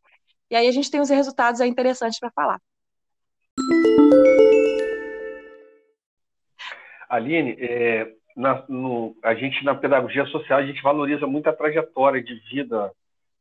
E 0.51 0.55
aí 0.55 0.67
a 0.67 0.71
gente 0.71 0.91
tem 0.91 1.01
os 1.01 1.09
resultados 1.09 1.59
interessantes 1.59 2.19
para 2.19 2.29
falar. 2.29 2.61
Aline, 7.09 7.57
é, 7.59 8.13
na, 8.35 8.63
no, 8.69 9.17
a 9.23 9.33
gente 9.33 9.65
na 9.65 9.73
pedagogia 9.73 10.27
social 10.27 10.59
a 10.59 10.65
gente 10.67 10.83
valoriza 10.83 11.25
muito 11.25 11.49
a 11.49 11.53
trajetória 11.53 12.21
de 12.21 12.35
vida 12.51 12.91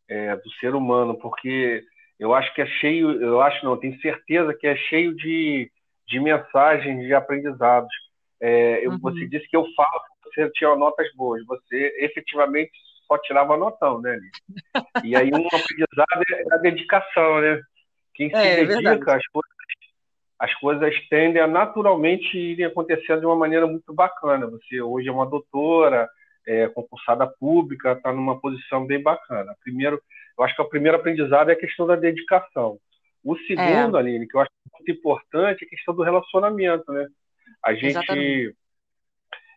é, 0.08 0.34
do 0.34 0.50
ser 0.52 0.75
humano, 0.75 1.14
porque 1.18 1.84
eu 2.18 2.32
acho 2.32 2.54
que 2.54 2.62
é 2.62 2.66
cheio, 2.66 3.20
eu 3.20 3.38
acho 3.42 3.62
não, 3.62 3.76
tenho 3.76 4.00
certeza 4.00 4.54
que 4.54 4.66
é 4.66 4.75
cheio 4.76 5.14
de, 5.14 5.70
de 6.08 6.18
mensagens, 6.18 7.04
de 7.04 7.12
aprendizados. 7.12 8.05
É, 8.40 8.84
eu, 8.84 8.92
uhum. 8.92 8.98
Você 8.98 9.26
disse 9.26 9.48
que 9.48 9.56
eu 9.56 9.66
falo 9.74 10.00
você 10.36 10.50
tinha 10.50 10.74
notas 10.76 11.08
boas, 11.14 11.44
você 11.46 11.94
efetivamente 11.98 12.72
só 13.06 13.16
tirava 13.18 13.56
notão, 13.56 14.00
né, 14.00 14.12
Aline? 14.12 14.30
E 15.04 15.16
aí 15.16 15.30
um 15.32 15.46
aprendizado 15.46 16.22
é 16.30 16.54
a 16.54 16.58
dedicação, 16.58 17.40
né? 17.40 17.60
Quem 18.14 18.28
se 18.28 18.36
é, 18.36 18.64
dedica, 18.64 19.12
é 19.12 19.16
as 19.16 19.26
coisas 19.28 19.56
as 20.38 20.54
coisas 20.56 20.94
tendem 21.08 21.40
a 21.40 21.46
naturalmente 21.46 22.36
irem 22.36 22.66
acontecendo 22.66 23.20
de 23.20 23.26
uma 23.26 23.36
maneira 23.36 23.66
muito 23.66 23.94
bacana. 23.94 24.46
Você 24.46 24.82
hoje 24.82 25.08
é 25.08 25.12
uma 25.12 25.24
doutora, 25.24 26.06
é, 26.46 26.68
concursada 26.68 27.26
pública, 27.26 27.92
está 27.92 28.12
numa 28.12 28.38
posição 28.38 28.86
bem 28.86 29.02
bacana. 29.02 29.56
Primeiro, 29.62 29.98
eu 30.38 30.44
acho 30.44 30.54
que 30.54 30.60
o 30.60 30.68
primeiro 30.68 30.98
aprendizado 30.98 31.48
é 31.48 31.54
a 31.54 31.58
questão 31.58 31.86
da 31.86 31.96
dedicação. 31.96 32.78
O 33.24 33.34
segundo, 33.38 33.96
é. 33.96 34.00
Aline, 34.00 34.28
que 34.28 34.36
eu 34.36 34.40
acho 34.40 34.50
muito 34.74 34.90
importante, 34.90 35.64
é 35.64 35.66
a 35.66 35.70
questão 35.70 35.94
do 35.94 36.02
relacionamento, 36.02 36.92
né? 36.92 37.06
A 37.64 37.74
gente, 37.74 37.86
Exatamente. 37.86 38.56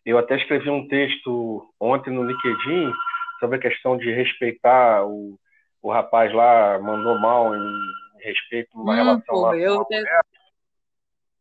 eu 0.06 0.18
até 0.18 0.38
escrevi 0.38 0.70
um 0.70 0.88
texto 0.88 1.74
ontem 1.80 2.12
no 2.12 2.24
LinkedIn 2.24 2.92
sobre 3.40 3.58
a 3.58 3.62
questão 3.62 3.98
de 3.98 4.12
respeitar 4.12 5.06
o, 5.06 5.40
o 5.82 5.92
rapaz 5.92 6.34
lá 6.34 6.80
mandou 6.80 7.20
mal 7.20 7.56
em 7.56 7.74
respeito 8.22 8.70
a 8.76 8.82
uma 8.82 8.94
hum, 8.94 8.96
relação 8.96 9.36
pô, 9.36 9.42
lá. 9.42 9.58
Eu, 9.58 9.86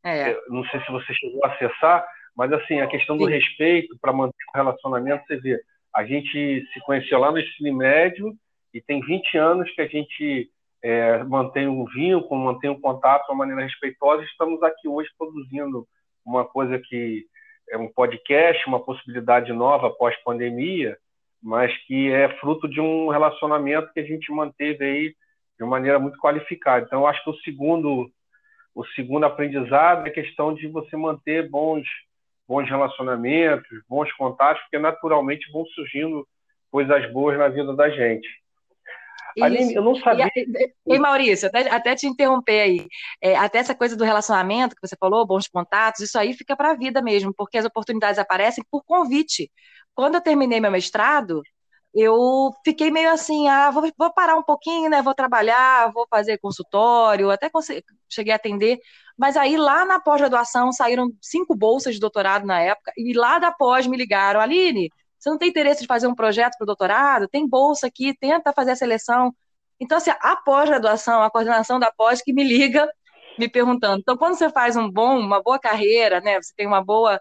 É. 0.05 0.41
Não 0.49 0.65
sei 0.67 0.81
se 0.81 0.93
você 0.93 1.13
chegou 1.15 1.45
a 1.45 1.49
acessar, 1.49 2.07
mas 2.37 2.53
assim, 2.53 2.81
a 2.81 2.87
questão 2.87 3.17
do 3.17 3.27
Sim. 3.27 3.33
respeito 3.33 3.99
para 4.01 4.13
manter 4.13 4.45
o 4.55 4.57
relacionamento, 4.57 5.27
você 5.27 5.37
vê, 5.37 5.61
a 5.95 6.05
gente 6.05 6.67
se 6.73 6.81
conheceu 6.81 7.19
lá 7.19 7.33
no 7.33 7.39
ensino 7.41 7.77
médio 7.77 8.33
e 8.73 8.81
tem 8.81 9.01
20 9.01 9.37
anos 9.37 9.71
que 9.73 9.81
a 9.81 9.87
gente 9.87 10.51
é, 10.83 11.23
mantém 11.25 11.67
um 11.67 11.85
vínculo, 11.87 12.45
mantém 12.45 12.71
um 12.71 12.81
contato 12.81 13.27
de 13.27 13.33
uma 13.33 13.39
maneira 13.39 13.63
respeitosa. 13.63 14.23
Estamos 14.23 14.63
aqui 14.63 14.87
hoje 14.87 15.11
produzindo 15.19 15.87
uma 16.29 16.45
coisa 16.45 16.79
que 16.79 17.27
é 17.71 17.77
um 17.77 17.89
podcast, 17.89 18.67
uma 18.67 18.81
possibilidade 18.81 19.53
nova 19.53 19.91
pós-pandemia, 19.91 20.97
mas 21.43 21.77
que 21.87 22.11
é 22.11 22.29
fruto 22.39 22.69
de 22.69 22.81
um 22.81 23.09
relacionamento 23.09 23.93
que 23.93 24.01
a 24.01 24.05
gente 24.05 24.31
manteve 24.33 24.85
aí 24.85 25.15
de 25.59 25.65
maneira 25.65 25.99
muito 25.99 26.19
qualificada. 26.19 26.85
Então, 26.87 27.01
eu 27.01 27.07
acho 27.07 27.23
que 27.25 27.31
o 27.31 27.39
segundo, 27.41 28.11
o 28.75 28.85
segundo 28.89 29.25
aprendizado 29.25 30.07
é 30.07 30.11
a 30.11 30.13
questão 30.13 30.55
de 30.55 30.69
você 30.69 30.97
manter 30.97 31.49
bons, 31.49 31.87
bons 32.47 32.69
relacionamentos, 32.69 33.69
bons 33.89 34.13
contatos, 34.13 34.63
porque 34.63 34.79
naturalmente 34.79 35.51
vão 35.51 35.65
surgindo 35.67 36.27
coisas 36.71 37.11
boas 37.13 37.39
na 37.39 37.49
vida 37.49 37.75
da 37.75 37.89
gente. 37.91 38.29
Aline, 39.43 39.75
eu 39.75 39.83
não 39.83 39.95
sabia. 39.95 40.31
E, 40.37 40.75
e 40.87 40.99
Maurício, 40.99 41.49
até, 41.49 41.71
até 41.71 41.95
te 41.95 42.07
interromper 42.07 42.61
aí. 42.61 42.87
É, 43.23 43.37
até 43.37 43.59
essa 43.59 43.75
coisa 43.75 43.97
do 43.97 44.05
relacionamento 44.05 44.75
que 44.75 44.87
você 44.87 44.97
falou, 44.99 45.27
bons 45.27 45.49
contatos, 45.49 46.01
isso 46.01 46.19
aí 46.19 46.33
fica 46.33 46.57
para 46.57 46.73
a 46.73 46.77
vida 46.77 47.03
mesmo, 47.03 47.33
porque 47.35 47.59
as 47.59 47.65
oportunidades 47.65 48.19
aparecem 48.19 48.65
por 48.71 48.83
convite. 48.85 49.51
Quando 49.95 50.17
eu 50.17 50.21
terminei 50.21 50.61
meu 50.61 50.71
mestrado, 50.71 51.43
eu 51.95 52.51
fiquei 52.65 52.91
meio 52.91 53.11
assim, 53.11 53.49
ah, 53.49 53.71
vou, 53.71 53.91
vou 53.97 54.13
parar 54.13 54.37
um 54.37 54.43
pouquinho, 54.43 54.89
né? 54.91 55.03
Vou 55.03 55.15
trabalhar, 55.15 55.91
vou 55.93 56.07
fazer 56.09 56.39
consultório, 56.39 57.31
até 57.31 57.51
cheguei 58.09 58.33
a 58.33 58.37
atender. 58.37 58.79
Mas 59.17 59.37
aí 59.37 59.57
lá 59.57 59.85
na 59.85 59.99
pós-graduação 59.99 60.71
saíram 60.73 61.11
cinco 61.21 61.57
bolsas 61.57 61.95
de 61.95 62.01
doutorado 62.01 62.47
na 62.47 62.61
época, 62.61 62.93
e 62.97 63.13
lá 63.13 63.39
da 63.39 63.51
pós 63.51 63.87
me 63.87 63.97
ligaram, 63.97 64.41
Aline, 64.41 64.91
você 65.19 65.31
não 65.31 65.39
tem 65.39 65.49
interesse 65.49 65.83
de 65.83 65.87
fazer 65.87 66.07
um 66.07 66.15
projeto 66.15 66.57
para 66.57 66.65
o 66.65 66.67
doutorado? 66.67 67.29
Tem 67.29 67.47
bolsa 67.49 67.87
aqui, 67.87 68.17
tenta 68.19 68.53
fazer 68.53 68.73
a 68.73 68.77
seleção. 68.77 69.35
Então, 69.81 69.99
assim, 69.99 70.11
a 70.11 70.37
pós-graduação, 70.37 71.23
a 71.23 71.31
coordenação 71.31 71.79
da 71.79 71.93
pós 71.93 72.23
que 72.23 72.33
me 72.33 72.45
liga 72.45 72.89
me 73.39 73.49
perguntando. 73.49 74.01
Então, 74.01 74.17
quando 74.17 74.35
você 74.35 74.51
faz 74.51 74.77
um 74.77 74.91
bom, 74.91 75.19
uma 75.19 75.43
boa 75.43 75.59
carreira, 75.59 76.21
né? 76.21 76.41
Você 76.43 76.53
tem 76.57 76.67
uma 76.67 76.83
boa, 76.85 77.21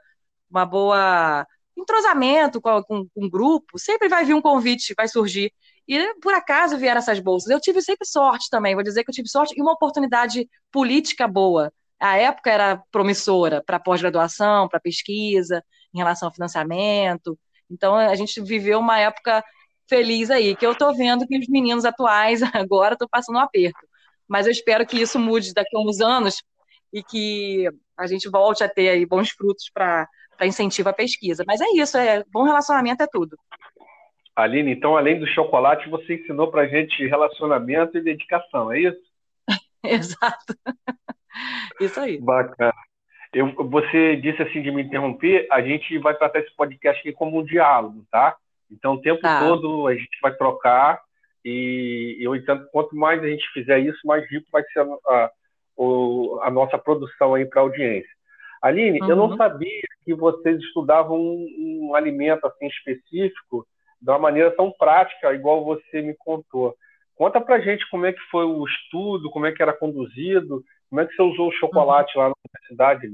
uma 0.50 0.66
boa 0.66 1.46
entrosamento 1.78 2.60
com, 2.60 2.84
com, 2.84 3.08
com 3.08 3.26
um 3.26 3.30
grupo, 3.30 3.78
sempre 3.78 4.10
vai 4.10 4.26
vir 4.26 4.34
um 4.34 4.42
convite, 4.42 4.94
vai 4.98 5.08
surgir. 5.08 5.54
E 5.88 6.16
por 6.16 6.34
acaso 6.34 6.78
vieram 6.78 7.00
essas 7.00 7.20
bolsas. 7.20 7.50
Eu 7.50 7.62
tive 7.62 7.82
sempre 7.82 8.08
sorte 8.08 8.50
também, 8.50 8.76
vou 8.76 8.84
dizer 8.84 9.04
que 9.04 9.10
eu 9.12 9.14
tive 9.14 9.30
sorte 9.30 9.54
e 9.58 9.62
uma 9.62 9.74
oportunidade 9.74 10.50
política 10.72 11.28
boa. 11.28 11.72
A 12.00 12.18
época 12.18 12.52
era 12.52 12.84
promissora 12.92 13.64
para 13.64 13.80
pós-graduação, 13.80 14.68
para 14.68 14.80
pesquisa, 14.80 15.64
em 15.94 16.00
relação 16.00 16.28
ao 16.28 16.34
financiamento. 16.34 17.40
Então 17.70 17.96
a 17.96 18.16
gente 18.16 18.42
viveu 18.42 18.80
uma 18.80 19.00
época 19.00 19.44
feliz 19.90 20.30
aí, 20.30 20.56
que 20.56 20.66
eu 20.66 20.74
estou 20.74 20.96
vendo 20.96 21.26
que 21.26 21.38
os 21.38 21.48
meninos 21.48 21.86
atuais 21.86 22.42
agora 22.54 22.94
estão 22.94 23.08
passando 23.10 23.38
um 23.38 23.42
aperto. 23.42 23.80
Mas 24.28 24.46
eu 24.46 24.52
espero 24.52 24.86
que 24.86 25.00
isso 25.02 25.18
mude 25.18 25.54
daqui 25.54 25.76
a 25.76 25.80
uns 25.80 26.02
anos 26.02 26.44
e 26.92 27.02
que 27.02 27.70
a 27.98 28.06
gente 28.08 28.30
volte 28.30 28.64
a 28.64 28.70
ter 28.70 28.90
aí 28.90 29.06
bons 29.06 29.30
frutos 29.32 29.70
para 29.74 30.08
incentivo 30.42 30.90
à 30.90 30.94
pesquisa. 30.94 31.44
Mas 31.48 31.62
é 31.62 31.68
isso, 31.76 31.98
é 31.98 32.24
bom 32.32 32.44
relacionamento 32.44 33.02
é 33.02 33.08
tudo. 33.08 33.38
Aline, 34.36 34.72
então 34.72 34.96
além 34.96 35.20
do 35.20 35.26
chocolate, 35.26 35.90
você 35.90 36.16
ensinou 36.16 36.52
para 36.52 36.68
gente 36.68 37.08
relacionamento 37.08 37.98
e 37.98 38.04
dedicação, 38.04 38.72
é 38.72 38.82
isso? 38.82 39.02
Exato. 39.84 40.54
isso 41.82 42.00
aí. 42.00 42.20
Bacana. 42.20 42.74
Eu, 43.38 43.54
você 43.70 44.16
disse 44.16 44.42
assim 44.42 44.64
de 44.64 44.72
me 44.72 44.82
interromper, 44.82 45.46
a 45.52 45.62
gente 45.62 45.96
vai 46.00 46.16
tratar 46.16 46.40
esse 46.40 46.56
podcast 46.56 47.00
aqui 47.00 47.14
como 47.14 47.40
um 47.40 47.44
diálogo, 47.44 48.04
tá? 48.12 48.36
Então, 48.72 48.96
o 48.96 49.02
tempo 49.02 49.22
tá. 49.22 49.40
todo 49.40 49.86
a 49.86 49.94
gente 49.94 50.18
vai 50.24 50.34
trocar 50.34 51.00
e, 51.46 52.18
eu 52.20 52.36
entendo 52.36 52.68
quanto 52.72 52.96
mais 52.96 53.22
a 53.22 53.28
gente 53.28 53.48
fizer 53.54 53.78
isso, 53.78 54.00
mais 54.06 54.28
rico 54.32 54.48
vai 54.52 54.64
ser 54.64 54.80
a, 54.80 54.84
a, 54.84 55.32
a 56.48 56.50
nossa 56.50 56.80
produção 56.80 57.36
aí 57.36 57.46
para 57.46 57.62
a 57.62 57.66
audiência. 57.66 58.10
Aline, 58.60 59.00
uhum. 59.02 59.10
eu 59.10 59.16
não 59.16 59.30
uhum. 59.30 59.38
sabia 59.38 59.84
que 60.04 60.16
vocês 60.16 60.60
estudavam 60.60 61.20
um, 61.20 61.90
um 61.90 61.96
alimento 61.96 62.44
assim 62.48 62.66
específico 62.66 63.68
de 64.02 64.10
uma 64.10 64.18
maneira 64.18 64.50
tão 64.50 64.72
prática, 64.72 65.32
igual 65.36 65.64
você 65.64 66.02
me 66.02 66.16
contou. 66.16 66.76
Conta 67.16 67.40
pra 67.40 67.60
gente 67.60 67.88
como 67.92 68.08
é 68.08 68.14
que 68.14 68.22
foi 68.32 68.46
o 68.46 68.66
estudo, 68.66 69.30
como 69.30 69.46
é 69.46 69.52
que 69.52 69.62
era 69.62 69.74
conduzido, 69.74 70.64
como 70.90 71.02
é 71.02 71.06
que 71.06 71.14
você 71.14 71.22
usou 71.22 71.50
o 71.50 71.54
chocolate 71.54 72.18
lá 72.18 72.30
na 72.30 72.34
universidade? 72.46 73.08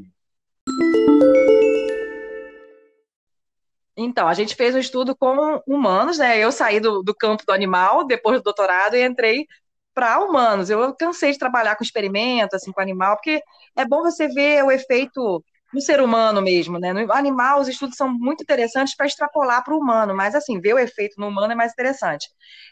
Então, 3.95 4.27
a 4.27 4.33
gente 4.33 4.55
fez 4.55 4.73
um 4.73 4.79
estudo 4.79 5.15
com 5.15 5.61
humanos, 5.67 6.17
né? 6.17 6.39
Eu 6.39 6.51
saí 6.51 6.79
do, 6.79 7.03
do 7.03 7.13
campo 7.13 7.43
do 7.45 7.53
animal 7.53 8.05
depois 8.05 8.39
do 8.39 8.43
doutorado 8.43 8.95
e 8.95 9.05
entrei 9.05 9.45
para 9.93 10.19
humanos. 10.19 10.69
Eu 10.69 10.95
cansei 10.95 11.31
de 11.31 11.37
trabalhar 11.37 11.75
com 11.75 11.83
experimento, 11.83 12.55
assim, 12.55 12.71
com 12.71 12.81
animal, 12.81 13.15
porque 13.15 13.41
é 13.75 13.85
bom 13.85 14.01
você 14.01 14.27
ver 14.27 14.63
o 14.63 14.71
efeito 14.71 15.43
no 15.71 15.81
ser 15.81 16.01
humano 16.01 16.41
mesmo, 16.41 16.79
né? 16.79 16.93
No 16.93 17.11
animal, 17.13 17.59
os 17.59 17.67
estudos 17.67 17.95
são 17.95 18.11
muito 18.11 18.43
interessantes 18.43 18.95
para 18.95 19.07
extrapolar 19.07 19.63
para 19.63 19.73
o 19.73 19.79
humano, 19.79 20.15
mas 20.15 20.35
assim, 20.35 20.59
ver 20.59 20.73
o 20.73 20.79
efeito 20.79 21.19
no 21.19 21.27
humano 21.27 21.53
é 21.53 21.55
mais 21.55 21.71
interessante. 21.71 22.27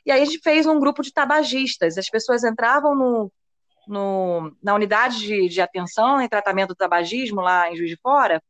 E 0.06 0.12
aí 0.12 0.22
a 0.22 0.26
gente 0.26 0.40
fez 0.44 0.66
um 0.68 0.80
grupo 0.80 1.02
de 1.02 1.12
tabagistas. 1.12 1.98
As 1.98 2.10
pessoas 2.10 2.44
entravam 2.44 2.96
no, 2.96 3.32
no, 3.88 4.56
na 4.62 4.74
unidade 4.74 5.20
de, 5.20 5.50
de 5.50 5.62
atenção 5.62 6.22
e 6.22 6.30
tratamento 6.30 6.70
do 6.70 6.76
tabagismo 6.76 7.42
lá 7.42 7.72
em 7.72 7.76
Juiz 7.76 7.90
de 7.90 7.98
Fora, 7.98 8.42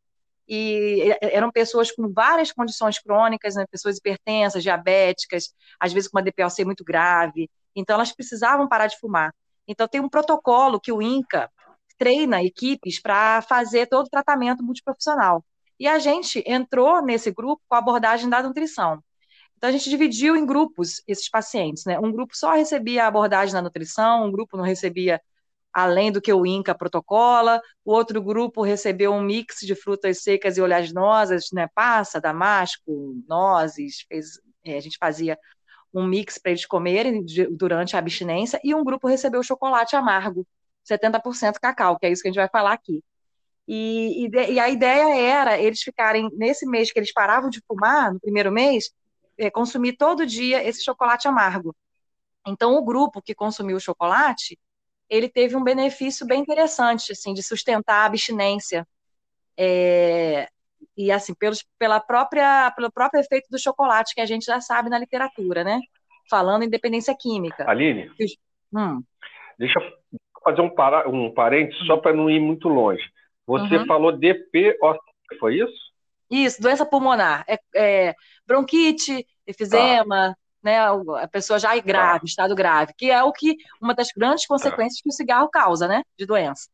e 0.48 1.16
eram 1.22 1.52
pessoas 1.52 1.92
com 1.92 2.12
várias 2.12 2.52
condições 2.52 3.00
crônicas, 3.00 3.56
né, 3.56 3.66
pessoas 3.72 3.98
hipertensas, 3.98 4.64
diabéticas, 4.64 5.54
às 5.80 5.94
vezes 5.94 6.10
com 6.10 6.18
uma 6.18 6.24
DPLC 6.24 6.66
muito 6.66 6.84
grave, 6.84 7.50
então 7.76 7.96
elas 7.96 8.12
precisavam 8.12 8.68
parar 8.68 8.88
de 8.88 9.00
fumar. 9.00 9.34
Então 9.68 9.88
tem 9.88 10.02
um 10.02 10.10
protocolo 10.10 10.80
que 10.80 10.92
o 10.92 11.02
INCA 11.02 11.50
treina 11.98 12.44
equipes 12.44 13.00
para 13.00 13.42
fazer 13.44 13.88
todo 13.88 14.08
o 14.08 14.10
tratamento 14.10 14.64
multiprofissional. 14.64 15.46
E 15.80 15.88
a 15.88 16.00
gente 16.00 16.44
entrou 16.46 17.02
nesse 17.02 17.32
grupo 17.32 17.62
com 17.68 17.76
a 17.76 17.78
abordagem 17.78 18.30
da 18.30 18.44
nutrição. 18.44 19.02
Então 19.62 19.70
a 19.70 19.74
gente 19.74 19.92
dividiu 19.92 20.36
em 20.36 20.44
grupos 20.44 21.04
esses 21.08 21.30
pacientes, 21.30 21.86
né? 21.86 22.00
Um 22.00 22.12
grupo 22.12 22.36
só 22.36 22.54
recebia 22.54 23.06
abordagem 23.06 23.54
da 23.54 23.62
nutrição, 23.62 24.26
um 24.26 24.32
grupo 24.32 24.58
não 24.58 24.64
recebia 24.64 25.22
além 25.72 26.12
do 26.12 26.20
que 26.20 26.34
o 26.34 26.48
INCA 26.48 26.74
protocola, 26.74 27.62
o 27.86 27.94
outro 27.94 28.20
grupo 28.24 28.64
recebeu 28.64 29.14
um 29.14 29.22
mix 29.22 29.60
de 29.60 29.76
frutas 29.76 30.24
secas 30.24 30.58
e 30.58 30.62
oleaginosas, 30.62 31.50
né, 31.54 31.68
passa, 31.76 32.20
damasco, 32.20 33.16
nozes, 33.28 34.04
fez, 34.10 34.40
é, 34.66 34.78
a 34.78 34.82
gente 34.82 34.98
fazia 34.98 35.38
um 35.94 36.08
mix 36.08 36.40
para 36.40 36.54
eles 36.54 36.66
comerem 36.66 37.24
durante 37.52 37.96
a 37.96 38.00
abstinência, 38.00 38.60
e 38.64 38.74
um 38.74 38.84
grupo 38.84 39.08
recebeu 39.08 39.44
chocolate 39.44 39.96
amargo, 39.96 40.44
70% 40.84 41.60
cacau, 41.62 42.00
que 42.00 42.08
é 42.08 42.12
isso 42.12 42.24
que 42.24 42.30
a 42.30 42.32
gente 42.32 42.42
vai 42.42 42.50
falar 42.50 42.74
aqui. 42.74 43.04
E, 43.68 44.26
e, 44.26 44.54
e, 44.54 44.60
a 44.60 44.70
ideia 44.70 45.16
era 45.16 45.60
eles 45.60 45.82
ficarem, 45.84 46.30
nesse 46.34 46.66
mês 46.66 46.92
que 46.92 46.98
eles 46.98 47.14
paravam 47.14 47.50
de 47.50 47.62
fumar, 47.68 48.12
no 48.12 48.20
primeiro 48.20 48.52
mês, 48.52 48.92
consumir 49.50 49.94
todo 49.94 50.26
dia 50.26 50.64
esse 50.64 50.84
chocolate 50.84 51.28
amargo. 51.28 51.76
Então, 52.46 52.76
o 52.76 52.84
grupo 52.84 53.22
que 53.22 53.34
consumiu 53.34 53.78
o 53.78 53.82
chocolate, 53.82 54.60
ele 55.10 55.30
teve 55.30 55.56
um 55.56 55.64
benefício 55.64 56.26
bem 56.26 56.42
interessante, 56.42 57.12
assim, 57.12 57.34
de 57.34 57.44
sustentar 57.44 58.02
a 58.02 58.06
abstinência. 58.06 58.88
É, 59.58 60.48
e, 60.98 61.12
assim, 61.12 61.34
pelos, 61.34 61.66
pela 61.78 62.00
própria, 62.00 62.72
pelo 62.72 62.92
próprio 62.92 63.22
efeito 63.22 63.48
do 63.50 63.60
chocolate, 63.60 64.14
que 64.16 64.22
a 64.22 64.26
gente 64.26 64.46
já 64.46 64.60
sabe 64.60 64.90
na 64.90 65.00
literatura, 65.00 65.64
né? 65.64 65.80
Falando 66.30 66.64
em 66.64 66.70
dependência 66.70 67.16
química. 67.18 67.70
Aline, 67.70 68.12
hum. 68.74 69.04
deixa 69.58 69.80
eu 69.80 70.20
fazer 70.44 70.62
um, 70.62 70.70
para, 70.70 71.08
um 71.10 71.32
parênteses, 71.34 71.86
só 71.86 71.98
para 71.98 72.14
não 72.14 72.30
ir 72.30 72.40
muito 72.40 72.68
longe. 72.68 73.04
Você 73.46 73.78
uhum. 73.78 73.86
falou 73.86 74.12
DPOC, 74.12 75.00
foi 75.40 75.58
isso? 75.58 75.91
Isso, 76.32 76.62
doença 76.62 76.86
pulmonar. 76.86 77.44
É, 77.48 77.60
é 77.76 78.16
bronquite, 78.48 79.26
efizema, 79.46 80.34
né, 80.64 80.80
a 80.80 81.28
pessoa 81.28 81.60
já 81.60 81.76
é 81.76 81.82
grave, 81.82 82.20
tá. 82.20 82.26
estado 82.26 82.56
grave, 82.56 82.94
que 82.98 83.12
é 83.12 83.22
o 83.24 83.32
que 83.32 83.58
uma 83.82 83.94
das 83.94 84.10
grandes 84.16 84.46
consequências 84.46 84.98
tá. 84.98 85.04
que 85.04 85.10
o 85.10 85.14
cigarro 85.14 85.50
causa, 85.50 85.88
né, 85.88 86.04
de 86.18 86.26
doença. 86.26 86.70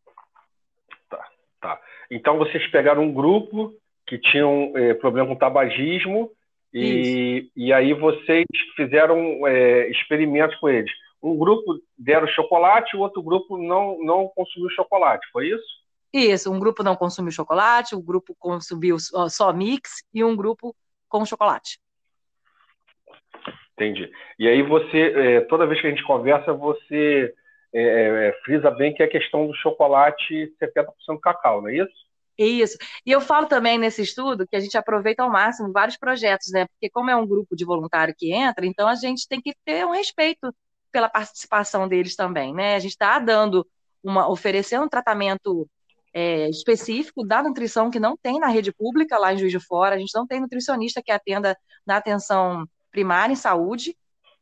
Tá, 1.09 1.25
tá. 1.59 1.81
Então 2.11 2.37
vocês 2.37 2.69
pegaram 2.69 3.03
um 3.03 3.13
grupo 3.13 3.73
que 4.05 4.17
tinham 4.17 4.73
é, 4.75 4.93
problema 4.93 5.27
com 5.27 5.35
tabagismo 5.35 6.31
e, 6.73 7.49
e 7.55 7.73
aí 7.73 7.93
vocês 7.93 8.45
fizeram 8.75 9.47
é, 9.47 9.89
experimentos 9.89 10.55
com 10.59 10.69
eles. 10.69 10.91
Um 11.21 11.35
grupo 11.35 11.79
deram 11.97 12.27
chocolate, 12.27 12.95
o 12.95 12.99
outro 12.99 13.21
grupo 13.23 13.57
não, 13.57 13.97
não 14.03 14.27
consumiu 14.27 14.69
chocolate, 14.69 15.25
foi 15.31 15.49
isso? 15.49 15.86
Isso, 16.17 16.51
um 16.51 16.59
grupo 16.59 16.81
não 16.81 16.95
consumiu 16.95 17.31
chocolate, 17.31 17.93
o 17.93 17.99
um 17.99 18.01
grupo 18.01 18.35
consumiu 18.39 18.97
só 18.99 19.53
mix 19.53 20.03
e 20.11 20.23
um 20.23 20.35
grupo 20.35 20.75
com 21.07 21.23
chocolate. 21.25 21.79
Entendi. 23.73 24.11
E 24.39 24.47
aí 24.47 24.63
você, 24.63 25.13
é, 25.15 25.41
toda 25.41 25.67
vez 25.67 25.79
que 25.79 25.85
a 25.85 25.89
gente 25.91 26.03
conversa, 26.03 26.51
você 26.51 27.31
é, 27.71 28.29
é, 28.29 28.39
frisa 28.43 28.71
bem 28.71 28.93
que 28.93 29.03
é 29.03 29.05
a 29.05 29.09
questão 29.09 29.45
do 29.45 29.53
chocolate 29.53 30.51
70% 30.59 31.19
cacau, 31.21 31.61
não 31.61 31.69
é 31.69 31.77
isso? 31.77 32.07
Isso. 32.35 32.77
E 33.05 33.11
eu 33.11 33.21
falo 33.21 33.47
também 33.47 33.77
nesse 33.77 34.01
estudo 34.01 34.47
que 34.47 34.55
a 34.55 34.59
gente 34.59 34.77
aproveita 34.77 35.21
ao 35.23 35.29
máximo 35.29 35.71
vários 35.71 35.97
projetos, 35.97 36.51
né? 36.51 36.65
Porque 36.67 36.89
como 36.89 37.09
é 37.11 37.15
um 37.15 37.25
grupo 37.25 37.55
de 37.55 37.65
voluntário 37.65 38.15
que 38.17 38.31
entra, 38.31 38.65
então 38.65 38.87
a 38.87 38.95
gente 38.95 39.27
tem 39.27 39.39
que 39.39 39.53
ter 39.63 39.85
um 39.85 39.91
respeito 39.91 40.53
pela 40.91 41.09
participação 41.09 41.87
deles 41.87 42.15
também, 42.15 42.53
né? 42.53 42.75
A 42.75 42.79
gente 42.79 42.91
está 42.91 43.19
dando 43.19 43.67
uma, 44.03 44.29
oferecendo 44.29 44.85
um 44.85 44.89
tratamento 44.89 45.67
é, 46.17 46.49
específico 46.49 47.25
da 47.25 47.43
nutrição 47.43 47.91
que 47.91 47.99
não 47.99 48.17
tem 48.17 48.39
na 48.39 48.47
rede 48.47 48.71
pública 48.71 49.17
lá 49.17 49.33
em 49.33 49.37
Juiz 49.37 49.51
de 49.51 49.59
Fora. 49.59 49.95
A 49.95 49.99
gente 49.99 50.15
não 50.15 50.25
tem 50.25 50.39
nutricionista 50.39 51.01
que 51.03 51.11
atenda 51.11 51.57
na 51.85 51.97
atenção 51.97 52.65
primária 52.91 53.33
em 53.33 53.35
saúde. 53.35 53.95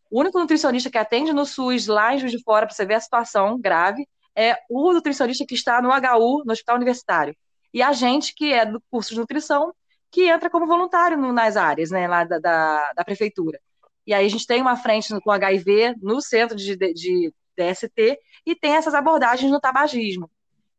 O 0.10 0.20
único 0.22 0.40
nutricionista 0.40 0.90
que 0.90 0.98
atende 0.98 1.34
no 1.34 1.46
SUS 1.46 1.88
lá 1.88 2.14
em 2.14 2.20
Juiz 2.20 2.32
de 2.32 2.42
Fora, 2.44 2.66
para 2.66 2.76
você 2.76 2.86
ver 2.86 2.96
a 2.96 3.00
situação 3.00 3.60
grave, 3.60 4.08
é 4.36 4.58
o 4.70 4.94
nutricionista 4.94 5.46
que 5.46 5.56
está 5.56 5.82
no 5.82 5.90
HU, 5.90 6.44
no 6.46 6.52
Hospital 6.52 6.76
Universitário 6.76 7.36
e 7.76 7.82
a 7.82 7.92
gente 7.92 8.34
que 8.34 8.54
é 8.54 8.66
do 8.66 8.82
curso 8.90 9.10
de 9.14 9.20
nutrição, 9.20 9.74
que 10.10 10.30
entra 10.30 10.50
como 10.50 10.66
voluntário 10.66 11.18
no, 11.18 11.34
nas 11.34 11.58
áreas, 11.58 11.92
né, 11.92 12.08
lá 12.08 12.24
da, 12.24 12.40
da, 12.40 12.94
da, 12.94 13.04
prefeitura. 13.04 13.60
E 14.08 14.14
aí 14.14 14.26
a 14.26 14.30
gente 14.30 14.48
tem 14.48 14.62
uma 14.62 14.78
frente 14.78 15.14
com 15.20 15.30
HIV 15.30 15.96
no 16.02 16.22
centro 16.22 16.56
de, 16.56 16.78
de, 16.78 16.94
de 16.94 17.34
DST 17.58 18.18
e 18.46 18.56
tem 18.56 18.76
essas 18.76 18.94
abordagens 18.94 19.52
no 19.52 19.60
tabagismo. 19.60 20.32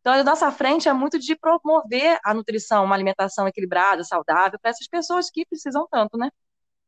Então, 0.06 0.14
a 0.14 0.22
nossa 0.22 0.52
frente 0.52 0.88
é 0.88 0.92
muito 0.92 1.18
de 1.18 1.34
promover 1.34 2.20
a 2.24 2.32
nutrição, 2.32 2.84
uma 2.84 2.94
alimentação 2.94 3.48
equilibrada, 3.48 4.04
saudável, 4.04 4.56
para 4.56 4.70
essas 4.70 4.86
pessoas 4.86 5.28
que 5.28 5.44
precisam 5.44 5.84
tanto, 5.90 6.16
né? 6.16 6.30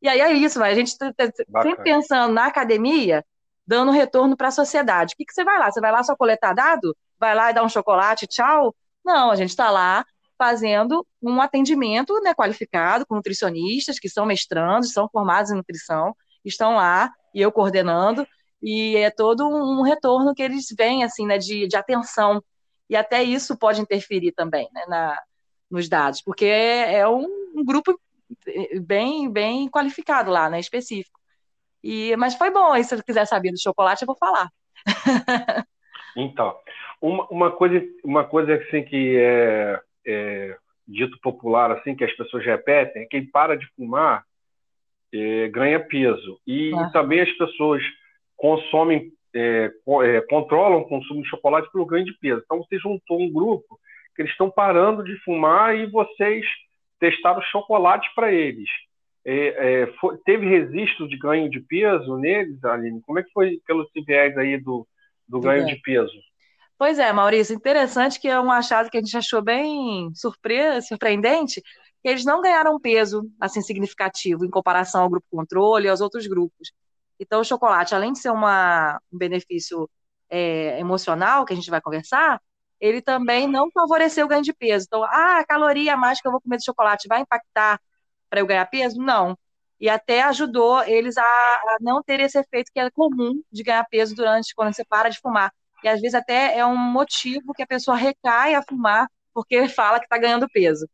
E 0.00 0.08
aí 0.08 0.20
é 0.20 0.32
isso, 0.34 0.62
a 0.62 0.72
gente 0.72 0.96
tá, 0.96 1.12
tá, 1.12 1.26
tá 1.26 1.62
sempre 1.62 1.82
pensando 1.82 2.32
na 2.32 2.46
academia, 2.46 3.24
dando 3.66 3.90
retorno 3.90 4.36
para 4.36 4.46
a 4.46 4.52
sociedade. 4.52 5.14
O 5.14 5.16
que, 5.16 5.24
que 5.24 5.32
você 5.32 5.42
vai 5.42 5.58
lá? 5.58 5.68
Você 5.68 5.80
vai 5.80 5.90
lá 5.90 6.04
só 6.04 6.14
coletar 6.14 6.52
dado? 6.52 6.96
Vai 7.18 7.34
lá 7.34 7.50
e 7.50 7.54
dar 7.54 7.64
um 7.64 7.68
chocolate, 7.68 8.28
tchau? 8.28 8.72
Não, 9.04 9.32
a 9.32 9.34
gente 9.34 9.50
está 9.50 9.68
lá 9.68 10.06
fazendo 10.38 11.04
um 11.20 11.42
atendimento 11.42 12.20
né, 12.20 12.32
qualificado 12.34 13.04
com 13.04 13.16
nutricionistas 13.16 13.98
que 13.98 14.08
são 14.08 14.26
mestrandos, 14.26 14.92
são 14.92 15.08
formados 15.08 15.50
em 15.50 15.56
nutrição, 15.56 16.14
estão 16.44 16.76
lá 16.76 17.12
e 17.34 17.42
eu 17.42 17.50
coordenando, 17.50 18.24
e 18.62 18.96
é 18.96 19.10
todo 19.10 19.44
um 19.44 19.82
retorno 19.82 20.32
que 20.36 20.42
eles 20.44 20.66
vêm 20.78 21.02
assim, 21.02 21.26
né, 21.26 21.36
de, 21.36 21.66
de 21.66 21.76
atenção. 21.76 22.40
E 22.88 22.96
até 22.96 23.22
isso 23.22 23.58
pode 23.58 23.80
interferir 23.80 24.32
também 24.32 24.68
né, 24.72 24.84
na, 24.88 25.20
nos 25.70 25.88
dados, 25.88 26.22
porque 26.22 26.46
é, 26.46 27.00
é 27.00 27.08
um, 27.08 27.26
um, 27.54 27.64
grupo 27.64 27.98
bem, 28.82 29.30
bem 29.30 29.68
qualificado 29.68 30.30
lá, 30.30 30.48
né, 30.48 30.58
específico. 30.58 31.18
E, 31.82 32.16
mas 32.16 32.34
foi 32.34 32.50
bom, 32.50 32.74
e 32.74 32.82
se 32.82 32.96
você 32.96 33.02
quiser 33.02 33.26
saber 33.26 33.52
do 33.52 33.60
chocolate, 33.60 34.02
eu 34.02 34.06
vou 34.06 34.16
falar. 34.16 34.50
Então, 36.16 36.56
uma, 37.00 37.26
uma, 37.28 37.50
coisa, 37.52 37.80
uma 38.02 38.24
coisa 38.24 38.54
assim 38.54 38.82
que 38.82 39.16
é, 39.16 39.80
é, 40.04 40.56
dito 40.86 41.16
popular, 41.20 41.70
assim, 41.70 41.94
que 41.94 42.02
as 42.02 42.12
pessoas 42.16 42.44
repetem, 42.44 43.02
é 43.02 43.04
que 43.04 43.20
quem 43.20 43.26
para 43.30 43.56
de 43.56 43.66
fumar 43.76 44.24
é, 45.12 45.48
ganha 45.48 45.78
peso. 45.78 46.40
E, 46.46 46.74
ah. 46.74 46.90
também 46.90 47.20
as 47.20 47.30
pessoas 47.32 47.82
consomem, 48.36 49.12
é, 49.34 49.70
é, 50.04 50.20
controlam 50.22 50.80
o 50.80 50.88
consumo 50.88 51.22
de 51.22 51.28
chocolate 51.28 51.70
pelo 51.72 51.86
ganho 51.86 52.04
de 52.04 52.16
peso. 52.18 52.42
Então, 52.44 52.58
você 52.58 52.78
juntou 52.78 53.20
um 53.20 53.32
grupo 53.32 53.78
que 54.14 54.22
eles 54.22 54.32
estão 54.32 54.50
parando 54.50 55.04
de 55.04 55.16
fumar 55.22 55.76
e 55.76 55.86
vocês 55.86 56.44
testaram 56.98 57.40
chocolate 57.42 58.08
para 58.14 58.32
eles. 58.32 58.68
É, 59.24 59.82
é, 59.82 59.86
foi, 60.00 60.16
teve 60.24 60.48
registro 60.48 61.08
de 61.08 61.18
ganho 61.18 61.50
de 61.50 61.60
peso 61.60 62.16
neles, 62.16 62.64
Aline? 62.64 63.02
Como 63.02 63.18
é 63.18 63.22
que 63.22 63.30
foi 63.32 63.60
pelos 63.66 63.88
viés 64.06 64.36
aí 64.38 64.58
do, 64.58 64.86
do 65.28 65.40
ganho 65.40 65.66
de 65.66 65.76
peso? 65.76 66.12
Pois 66.78 66.98
é, 66.98 67.12
Maurício, 67.12 67.54
interessante 67.54 68.20
que 68.20 68.28
é 68.28 68.40
um 68.40 68.50
achado 68.50 68.88
que 68.88 68.96
a 68.96 69.00
gente 69.00 69.16
achou 69.16 69.42
bem 69.42 70.10
surpre 70.14 70.80
surpreendente, 70.80 71.60
que 71.60 72.08
eles 72.08 72.24
não 72.24 72.40
ganharam 72.40 72.78
peso 72.78 73.28
assim 73.40 73.60
significativo 73.60 74.44
em 74.44 74.50
comparação 74.50 75.02
ao 75.02 75.10
grupo 75.10 75.26
controle 75.30 75.86
e 75.86 75.90
aos 75.90 76.00
outros 76.00 76.26
grupos. 76.26 76.72
Então, 77.18 77.40
o 77.40 77.44
chocolate, 77.44 77.94
além 77.94 78.12
de 78.12 78.20
ser 78.20 78.30
uma, 78.30 79.00
um 79.12 79.18
benefício 79.18 79.88
é, 80.30 80.78
emocional, 80.78 81.44
que 81.44 81.52
a 81.52 81.56
gente 81.56 81.70
vai 81.70 81.80
conversar, 81.80 82.40
ele 82.80 83.02
também 83.02 83.46
não 83.48 83.70
favoreceu 83.70 84.26
o 84.26 84.28
ganho 84.28 84.42
de 84.42 84.52
peso. 84.52 84.86
Então, 84.86 85.02
ah, 85.04 85.38
a 85.40 85.44
caloria 85.46 85.94
a 85.94 85.96
mais 85.96 86.20
que 86.20 86.28
eu 86.28 86.32
vou 86.32 86.40
comer 86.40 86.58
de 86.58 86.64
chocolate 86.64 87.08
vai 87.08 87.20
impactar 87.20 87.80
para 88.30 88.40
eu 88.40 88.46
ganhar 88.46 88.66
peso? 88.66 89.00
Não. 89.00 89.36
E 89.80 89.88
até 89.88 90.22
ajudou 90.22 90.82
eles 90.84 91.16
a, 91.16 91.22
a, 91.22 91.76
não 91.80 92.02
ter 92.02 92.20
esse 92.20 92.38
efeito 92.38 92.70
que 92.72 92.80
é 92.80 92.90
comum 92.90 93.42
de 93.50 93.62
ganhar 93.62 93.84
peso 93.84 94.14
durante 94.14 94.54
quando 94.54 94.74
você 94.74 94.84
para 94.84 95.08
de 95.08 95.18
fumar, 95.20 95.52
e 95.82 95.88
às 95.88 96.00
vezes 96.00 96.14
até 96.14 96.58
é 96.58 96.66
um 96.66 96.76
motivo 96.76 97.52
que 97.54 97.62
a 97.62 97.66
pessoa 97.66 97.96
recai 97.96 98.54
a 98.54 98.62
fumar 98.62 99.08
porque 99.32 99.68
fala 99.68 99.98
que 99.98 100.06
está 100.06 100.18
ganhando 100.18 100.48
peso. 100.48 100.88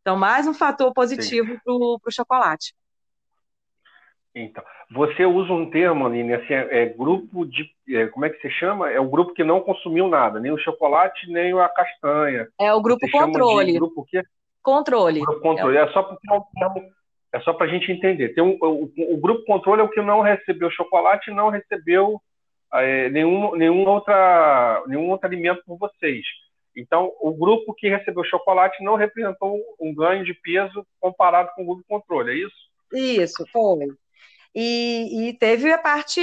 Então, 0.00 0.16
mais 0.16 0.46
um 0.46 0.54
fator 0.54 0.92
positivo 0.92 1.60
para 1.62 1.72
o 1.72 2.00
chocolate. 2.10 2.74
Então, 4.34 4.64
você 4.90 5.26
usa 5.26 5.52
um 5.52 5.68
termo, 5.68 6.06
Aline, 6.06 6.32
assim, 6.32 6.54
é, 6.54 6.82
é 6.82 6.86
grupo 6.86 7.44
de. 7.44 7.70
É, 7.90 8.06
como 8.06 8.24
é 8.24 8.30
que 8.30 8.40
se 8.40 8.50
chama? 8.50 8.90
É 8.90 8.98
o 8.98 9.08
grupo 9.08 9.34
que 9.34 9.44
não 9.44 9.60
consumiu 9.60 10.08
nada, 10.08 10.40
nem 10.40 10.50
o 10.50 10.58
chocolate, 10.58 11.30
nem 11.30 11.52
a 11.58 11.68
castanha. 11.68 12.48
É 12.58 12.72
o 12.72 12.80
grupo 12.80 13.06
você 13.06 13.10
controle. 13.10 13.74
grupo 13.74 14.00
o 14.00 14.04
quê? 14.04 14.22
Controle. 14.62 15.20
Grupo 15.20 15.40
controle. 15.40 15.76
É, 15.76 15.82
é 15.82 15.88
só 15.88 16.02
porque 16.02 16.26
é 17.32 17.40
só 17.40 17.52
para 17.52 17.66
a 17.66 17.68
gente 17.68 17.90
entender. 17.90 18.30
Tem 18.30 18.44
um, 18.44 18.58
o, 18.60 19.14
o, 19.14 19.16
grupo 19.16 19.44
controle 19.44 19.80
é 19.80 19.84
o 19.84 19.88
que 19.88 20.02
não 20.02 20.20
recebeu 20.20 20.70
chocolate 20.70 21.30
e 21.30 21.34
não 21.34 21.48
recebeu 21.48 22.20
é, 22.74 23.08
nenhum, 23.08 23.54
nenhum, 23.56 23.86
outra, 23.86 24.82
nenhum 24.86 25.10
outro 25.10 25.26
alimento 25.26 25.62
por 25.66 25.78
vocês. 25.78 26.24
Então, 26.76 27.10
o 27.20 27.32
grupo 27.32 27.74
que 27.74 27.88
recebeu 27.88 28.24
chocolate 28.24 28.82
não 28.82 28.96
representou 28.96 29.58
um 29.80 29.94
ganho 29.94 30.24
de 30.24 30.34
peso 30.34 30.86
comparado 31.00 31.50
com 31.54 31.62
o 31.62 31.66
grupo 31.66 31.84
controle, 31.88 32.32
é 32.32 32.46
isso? 32.46 32.56
Isso, 32.92 33.46
foi. 33.50 33.88
E, 34.54 35.28
e 35.30 35.38
teve 35.38 35.72
a 35.72 35.78
parte 35.78 36.20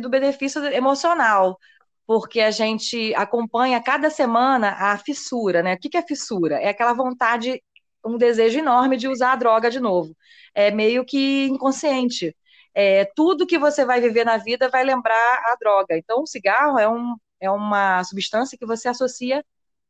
do 0.00 0.08
benefício 0.08 0.64
emocional, 0.66 1.58
porque 2.06 2.40
a 2.40 2.50
gente 2.50 3.14
acompanha 3.14 3.82
cada 3.82 4.10
semana 4.10 4.70
a 4.78 4.98
fissura, 4.98 5.62
né? 5.62 5.74
O 5.74 5.78
que 5.78 5.96
é 5.96 6.02
fissura? 6.02 6.56
É 6.56 6.68
aquela 6.68 6.92
vontade, 6.92 7.62
um 8.04 8.16
desejo 8.18 8.58
enorme 8.58 8.96
de 8.96 9.08
usar 9.08 9.32
a 9.32 9.36
droga 9.36 9.70
de 9.70 9.80
novo. 9.80 10.16
É 10.54 10.70
meio 10.70 11.04
que 11.04 11.46
inconsciente 11.48 12.36
é, 12.74 13.04
tudo 13.14 13.46
que 13.46 13.58
você 13.58 13.84
vai 13.84 14.00
viver 14.00 14.24
na 14.24 14.36
vida 14.38 14.68
vai 14.68 14.84
lembrar 14.84 15.14
a 15.46 15.56
droga. 15.60 15.96
Então, 15.96 16.22
o 16.22 16.26
cigarro 16.26 16.78
é, 16.78 16.88
um, 16.88 17.16
é 17.40 17.50
uma 17.50 18.02
substância 18.04 18.56
que 18.58 18.66
você 18.66 18.88
associa 18.88 19.44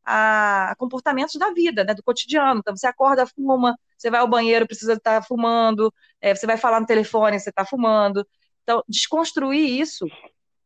a, 0.04 0.74
comportamentos 0.78 1.34
da 1.36 1.50
vida, 1.52 1.84
né, 1.84 1.94
do 1.94 2.02
cotidiano. 2.02 2.60
Então, 2.60 2.76
você 2.76 2.86
acorda, 2.86 3.26
fuma, 3.26 3.76
você 3.96 4.10
vai 4.10 4.20
ao 4.20 4.28
banheiro, 4.28 4.66
precisa 4.66 4.94
estar 4.94 5.22
fumando, 5.22 5.92
é, 6.20 6.34
você 6.34 6.46
vai 6.46 6.56
falar 6.56 6.80
no 6.80 6.86
telefone, 6.86 7.38
você 7.38 7.50
está 7.50 7.64
fumando. 7.64 8.26
Então, 8.62 8.82
desconstruir 8.88 9.80
isso 9.80 10.06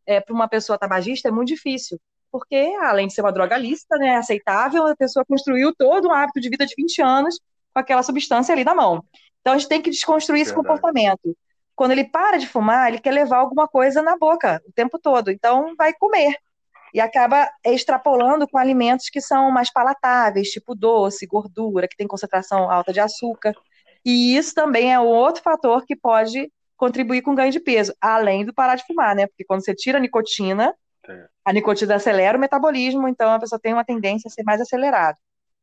é, 0.06 0.20
para 0.20 0.34
uma 0.34 0.48
pessoa 0.48 0.78
tabagista 0.78 1.28
é 1.28 1.30
muito 1.30 1.48
difícil, 1.48 1.98
porque, 2.30 2.56
além 2.80 3.06
de 3.06 3.14
ser 3.14 3.22
uma 3.22 3.32
droga 3.32 3.56
lícita, 3.56 3.96
né, 3.98 4.16
aceitável, 4.16 4.86
a 4.86 4.96
pessoa 4.96 5.24
construiu 5.24 5.74
todo 5.74 6.08
um 6.08 6.12
hábito 6.12 6.40
de 6.40 6.48
vida 6.48 6.66
de 6.66 6.74
20 6.76 7.02
anos 7.02 7.38
com 7.72 7.80
aquela 7.80 8.02
substância 8.02 8.52
ali 8.52 8.64
na 8.64 8.74
mão. 8.74 9.04
Então, 9.40 9.54
a 9.54 9.58
gente 9.58 9.68
tem 9.68 9.82
que 9.82 9.90
desconstruir 9.90 10.44
Verdade. 10.44 10.60
esse 10.60 10.68
comportamento 10.68 11.36
quando 11.76 11.90
ele 11.92 12.04
para 12.04 12.38
de 12.38 12.48
fumar, 12.48 12.88
ele 12.88 12.98
quer 12.98 13.12
levar 13.12 13.36
alguma 13.36 13.68
coisa 13.68 14.00
na 14.00 14.16
boca 14.16 14.60
o 14.66 14.72
tempo 14.72 14.98
todo, 14.98 15.30
então 15.30 15.76
vai 15.76 15.92
comer. 15.92 16.34
E 16.94 17.00
acaba 17.00 17.48
extrapolando 17.64 18.48
com 18.48 18.58
alimentos 18.58 19.10
que 19.10 19.20
são 19.20 19.50
mais 19.50 19.72
palatáveis, 19.72 20.48
tipo 20.50 20.74
doce, 20.74 21.26
gordura, 21.26 21.88
que 21.88 21.96
tem 21.96 22.06
concentração 22.06 22.70
alta 22.70 22.92
de 22.92 23.00
açúcar. 23.00 23.52
E 24.04 24.36
isso 24.36 24.54
também 24.54 24.92
é 24.92 25.00
outro 25.00 25.42
fator 25.42 25.84
que 25.84 25.96
pode 25.96 26.50
contribuir 26.76 27.22
com 27.22 27.34
ganho 27.34 27.50
de 27.50 27.60
peso, 27.60 27.94
além 28.00 28.44
do 28.44 28.54
parar 28.54 28.76
de 28.76 28.84
fumar, 28.86 29.14
né? 29.14 29.26
Porque 29.26 29.44
quando 29.44 29.64
você 29.64 29.74
tira 29.74 29.98
a 29.98 30.00
nicotina, 30.00 30.74
a 31.44 31.52
nicotina 31.52 31.96
acelera 31.96 32.36
o 32.36 32.40
metabolismo, 32.40 33.08
então 33.08 33.32
a 33.32 33.38
pessoa 33.38 33.58
tem 33.58 33.72
uma 33.72 33.84
tendência 33.84 34.28
a 34.28 34.30
ser 34.30 34.42
mais 34.42 34.60
acelerada. 34.60 35.18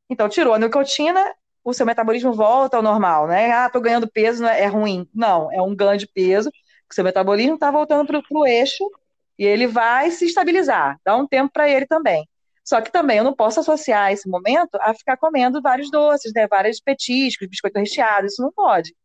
Então, 0.09 0.27
tirou 0.29 0.53
a 0.53 0.59
nicotina, 0.59 1.33
o 1.63 1.73
seu 1.73 1.85
metabolismo 1.85 2.33
volta 2.33 2.77
ao 2.77 2.83
normal, 2.83 3.27
né? 3.27 3.51
Ah, 3.51 3.69
tô 3.69 3.79
ganhando 3.79 4.09
peso, 4.09 4.45
é 4.45 4.65
ruim. 4.65 5.07
Não, 5.13 5.51
é 5.51 5.61
um 5.61 5.75
ganho 5.75 5.97
de 5.97 6.07
peso, 6.07 6.49
o 6.89 6.93
seu 6.93 7.03
metabolismo 7.03 7.55
está 7.55 7.71
voltando 7.71 8.05
para 8.05 8.21
o 8.31 8.45
eixo 8.45 8.83
e 9.37 9.45
ele 9.45 9.67
vai 9.67 10.11
se 10.11 10.25
estabilizar. 10.25 10.99
Dá 11.03 11.15
um 11.15 11.27
tempo 11.27 11.51
para 11.51 11.69
ele 11.69 11.85
também. 11.85 12.27
Só 12.63 12.79
que 12.79 12.91
também 12.91 13.17
eu 13.17 13.23
não 13.23 13.35
posso 13.35 13.59
associar 13.59 14.11
esse 14.11 14.29
momento 14.29 14.75
a 14.81 14.93
ficar 14.93 15.17
comendo 15.17 15.61
vários 15.61 15.91
doces, 15.91 16.31
né? 16.33 16.47
Vários 16.47 16.79
petiscos, 16.79 17.47
biscoito 17.47 17.79
recheado, 17.79 18.25
isso 18.25 18.41
não 18.41 18.51
pode. 18.51 18.95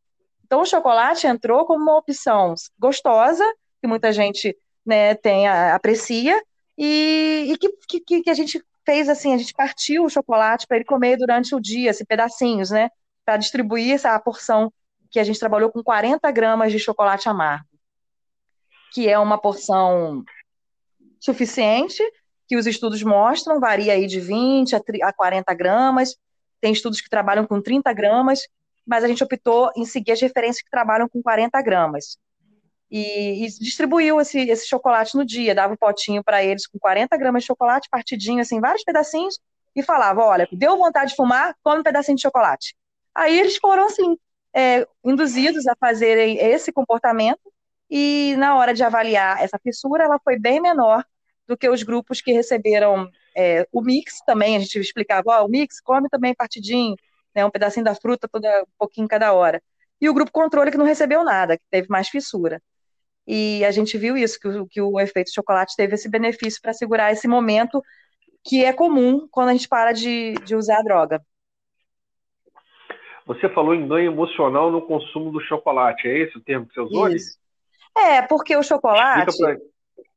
Então 0.45 0.61
o 0.61 0.67
chocolate 0.67 1.27
entrou 1.27 1.67
como 1.67 1.83
uma 1.83 1.99
opção 1.99 2.55
gostosa, 2.79 3.45
que 3.81 3.89
muita 3.89 4.13
gente 4.13 4.57
né, 4.87 5.15
tem, 5.15 5.47
aprecia, 5.47 6.41
e, 6.77 7.49
e 7.53 7.59
que, 7.59 8.01
que, 8.01 8.23
que 8.23 8.31
a 8.31 8.35
gente 8.35 8.63
fez 8.87 9.09
assim, 9.09 9.35
a 9.35 9.37
gente 9.37 9.53
partiu 9.53 10.05
o 10.05 10.09
chocolate 10.09 10.67
para 10.67 10.79
ele 10.79 10.87
comer 10.87 11.19
durante 11.19 11.55
o 11.55 11.61
dia, 11.61 11.91
assim, 11.91 12.05
pedacinhos, 12.05 12.71
né? 12.71 12.89
Para 13.25 13.37
distribuir 13.37 13.95
essa 13.95 14.19
porção 14.19 14.73
que 15.11 15.21
a 15.21 15.25
gente 15.25 15.39
trabalhou 15.39 15.71
com 15.71 15.83
40 15.83 16.31
gramas 16.31 16.73
de 16.73 16.79
chocolate 16.79 17.29
amargo, 17.29 17.67
que 18.93 19.09
é 19.09 19.19
uma 19.19 19.39
porção 19.39 20.25
suficiente, 21.21 22.03
que 22.47 22.57
os 22.57 22.67
estudos 22.67 23.03
mostram, 23.03 23.61
varia 23.61 23.93
aí 23.93 24.07
de 24.07 24.21
20 24.21 24.75
a 25.03 25.13
40 25.13 25.55
gramas, 25.55 26.17
tem 26.61 26.73
estudos 26.73 27.01
que 27.01 27.11
trabalham 27.11 27.47
com 27.47 27.61
30 27.61 27.93
gramas, 27.93 28.41
mas 28.87 29.05
a 29.05 29.09
gente 29.09 29.23
optou 29.23 29.71
em 29.77 29.85
seguir 29.85 30.13
as 30.13 30.21
referências 30.21 30.63
que 30.63 30.71
trabalham 30.71 31.09
com 31.09 31.23
40 31.23 31.61
gramas. 31.63 32.19
E, 32.91 33.45
e 33.45 33.49
distribuiu 33.61 34.19
esse, 34.19 34.41
esse 34.49 34.67
chocolate 34.67 35.15
no 35.15 35.25
dia, 35.25 35.55
dava 35.55 35.75
um 35.75 35.77
potinho 35.77 36.25
para 36.25 36.43
eles 36.43 36.67
com 36.67 36.79
40 36.79 37.15
gramas 37.19 37.43
de 37.43 37.47
chocolate, 37.49 37.89
partidinho, 37.91 38.41
assim, 38.41 38.61
vários 38.61 38.83
pedacinhos, 38.83 39.39
e 39.77 39.83
falava: 39.83 40.23
olha, 40.23 40.49
deu 40.51 40.79
vontade 40.79 41.11
de 41.11 41.17
fumar, 41.17 41.55
come 41.63 41.81
um 41.81 41.83
pedacinho 41.83 42.17
de 42.17 42.23
chocolate. 42.23 42.75
Aí 43.15 43.39
eles 43.39 43.57
foram, 43.59 43.87
assim, 43.87 44.17
é, 44.55 44.87
induzidos 45.05 45.67
a 45.67 45.77
fazerem 45.77 46.39
esse 46.39 46.73
comportamento, 46.73 47.41
e 47.91 48.35
na 48.37 48.57
hora 48.57 48.75
de 48.75 48.83
avaliar 48.83 49.43
essa 49.43 49.59
fissura, 49.59 50.05
ela 50.05 50.19
foi 50.23 50.39
bem 50.39 50.61
menor 50.61 51.05
do 51.47 51.57
que 51.57 51.69
os 51.69 51.83
grupos 51.83 52.21
que 52.21 52.33
receberam 52.33 53.09
é, 53.35 53.67
o 53.73 53.81
mix 53.81 54.21
também, 54.27 54.57
a 54.57 54.59
gente 54.59 54.79
explicava, 54.79 55.25
ó, 55.29 55.47
o 55.47 55.49
mix 55.49 55.81
come 55.81 56.09
também 56.09 56.35
partidinho, 56.35 56.95
né, 57.35 57.45
um 57.45 57.51
pedacinho 57.51 57.85
da 57.85 57.95
fruta, 57.95 58.29
toda, 58.29 58.49
um 58.63 58.79
pouquinho 58.79 59.09
cada 59.09 59.33
hora. 59.33 59.63
E 60.01 60.09
o 60.09 60.15
grupo 60.15 60.31
controle 60.31 60.71
que 60.71 60.77
não 60.77 60.85
recebeu 60.85 61.25
nada, 61.25 61.57
que 61.57 61.65
teve 61.71 61.89
mais 61.89 62.09
fissura. 62.09 62.61
E 63.27 63.65
a 63.65 63.71
gente 63.71 63.97
viu 63.97 64.17
isso, 64.17 64.39
que 64.39 64.49
o, 64.49 64.67
que 64.67 64.81
o 64.81 64.99
efeito 65.01 65.33
chocolate 65.33 65.75
teve 65.77 65.95
esse 65.95 66.09
benefício 66.09 66.61
para 66.61 66.73
segurar 66.73 67.13
esse 67.13 67.27
momento 67.27 67.83
que 68.45 68.65
é 68.65 68.73
comum 68.73 69.27
quando 69.31 69.49
a 69.49 69.53
gente 69.53 69.69
para 69.69 69.93
de, 69.93 70.35
de 70.45 70.55
usar 70.55 70.79
a 70.79 70.83
droga. 70.83 71.21
Você 73.27 73.49
falou 73.51 73.75
em 73.75 73.87
ganho 73.87 74.11
emocional 74.11 74.71
no 74.71 74.81
consumo 74.81 75.31
do 75.31 75.41
chocolate, 75.41 76.09
é 76.09 76.19
esse 76.19 76.39
o 76.39 76.41
termo 76.41 76.67
que 76.67 76.75
você 76.75 76.81
usou? 76.81 77.09
Isso. 77.09 77.39
É, 77.99 78.23
porque 78.23 78.57
o 78.57 78.63
chocolate 78.63 79.37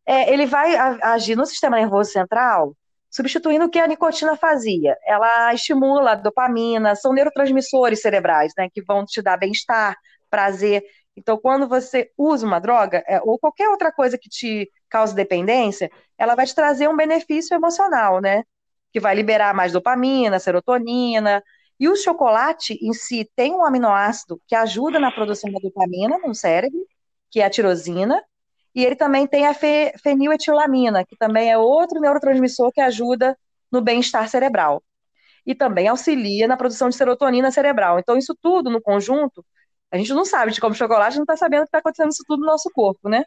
é, 0.06 0.32
ele 0.32 0.46
vai 0.46 0.76
agir 0.76 1.36
no 1.36 1.46
sistema 1.46 1.78
nervoso 1.78 2.12
central, 2.12 2.76
substituindo 3.10 3.66
o 3.66 3.70
que 3.70 3.80
a 3.80 3.88
nicotina 3.88 4.36
fazia. 4.36 4.98
Ela 5.06 5.54
estimula 5.54 6.12
a 6.12 6.16
dopamina, 6.16 6.96
são 6.96 7.14
neurotransmissores 7.14 8.02
cerebrais, 8.02 8.54
né, 8.58 8.70
que 8.72 8.82
vão 8.84 9.06
te 9.06 9.22
dar 9.22 9.38
bem-estar, 9.38 9.96
prazer. 10.30 10.84
Então, 11.16 11.38
quando 11.38 11.68
você 11.68 12.10
usa 12.18 12.46
uma 12.48 12.60
droga, 12.60 13.04
é, 13.08 13.20
ou 13.22 13.38
qualquer 13.38 13.70
outra 13.70 13.92
coisa 13.92 14.18
que 14.18 14.30
te 14.30 14.70
cause 14.90 15.14
dependência, 15.14 15.90
ela 16.18 16.36
vai 16.36 16.46
te 16.46 16.56
trazer 16.56 16.88
um 16.88 16.96
benefício 16.96 17.54
emocional, 17.54 18.22
né? 18.22 18.44
Que 18.94 19.00
vai 19.00 19.14
liberar 19.16 19.54
mais 19.54 19.72
dopamina, 19.74 20.40
serotonina. 20.40 21.44
E 21.80 21.90
o 21.90 21.96
chocolate 21.96 22.78
em 22.82 22.94
si 22.94 23.30
tem 23.36 23.54
um 23.54 23.66
aminoácido 23.66 24.42
que 24.48 24.56
ajuda 24.56 25.00
na 25.00 25.12
produção 25.12 25.52
da 25.52 25.60
dopamina 25.60 26.18
no 26.20 26.34
cérebro, 26.34 26.80
que 27.32 27.40
é 27.40 27.46
a 27.46 27.50
tirosina, 27.50 28.22
e 28.76 28.86
ele 28.86 28.96
também 28.96 29.28
tem 29.28 29.48
a 29.48 29.54
fe 29.54 29.94
feniletilamina, 30.02 31.06
que 31.06 31.16
também 31.18 31.50
é 31.52 31.58
outro 31.58 32.00
neurotransmissor 32.00 32.72
que 32.72 32.82
ajuda 32.82 33.38
no 33.72 33.82
bem-estar 33.82 34.28
cerebral. 34.30 34.84
E 35.46 35.56
também 35.56 35.88
auxilia 35.88 36.48
na 36.48 36.58
produção 36.58 36.90
de 36.90 36.96
serotonina 36.96 37.52
cerebral. 37.52 38.00
Então, 38.00 38.18
isso 38.18 38.38
tudo 38.42 38.70
no 38.70 38.82
conjunto, 38.82 39.44
a 39.92 39.98
gente 39.98 40.14
não 40.14 40.24
sabe, 40.24 40.52
de 40.52 40.62
como 40.62 40.76
chocolate, 40.76 41.18
não 41.18 41.24
está 41.24 41.36
sabendo 41.36 41.62
que 41.62 41.68
está 41.70 41.80
acontecendo 41.80 42.12
isso 42.12 42.24
tudo 42.28 42.42
no 42.42 42.46
nosso 42.46 42.70
corpo, 42.74 43.10
né? 43.10 43.24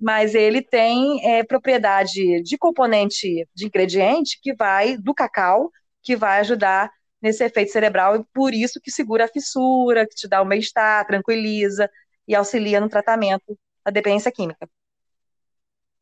Mas 0.00 0.34
ele 0.34 0.62
tem 0.62 1.24
é, 1.26 1.42
propriedade 1.44 2.42
de 2.42 2.58
componente 2.58 3.48
de 3.54 3.66
ingrediente 3.66 4.38
que 4.40 4.54
vai 4.54 4.96
do 4.96 5.14
cacau, 5.14 5.70
que 6.02 6.14
vai 6.14 6.40
ajudar 6.40 6.90
nesse 7.20 7.42
efeito 7.44 7.72
cerebral, 7.72 8.16
e 8.16 8.24
por 8.32 8.54
isso 8.54 8.80
que 8.80 8.92
segura 8.92 9.24
a 9.24 9.28
fissura, 9.28 10.06
que 10.06 10.14
te 10.14 10.28
dá 10.28 10.40
um 10.40 10.46
bem-estar, 10.48 11.04
tranquiliza 11.06 11.90
e 12.28 12.36
auxilia 12.36 12.80
no 12.80 12.88
tratamento 12.88 13.58
a 13.84 13.90
dependência 13.90 14.30
química. 14.30 14.68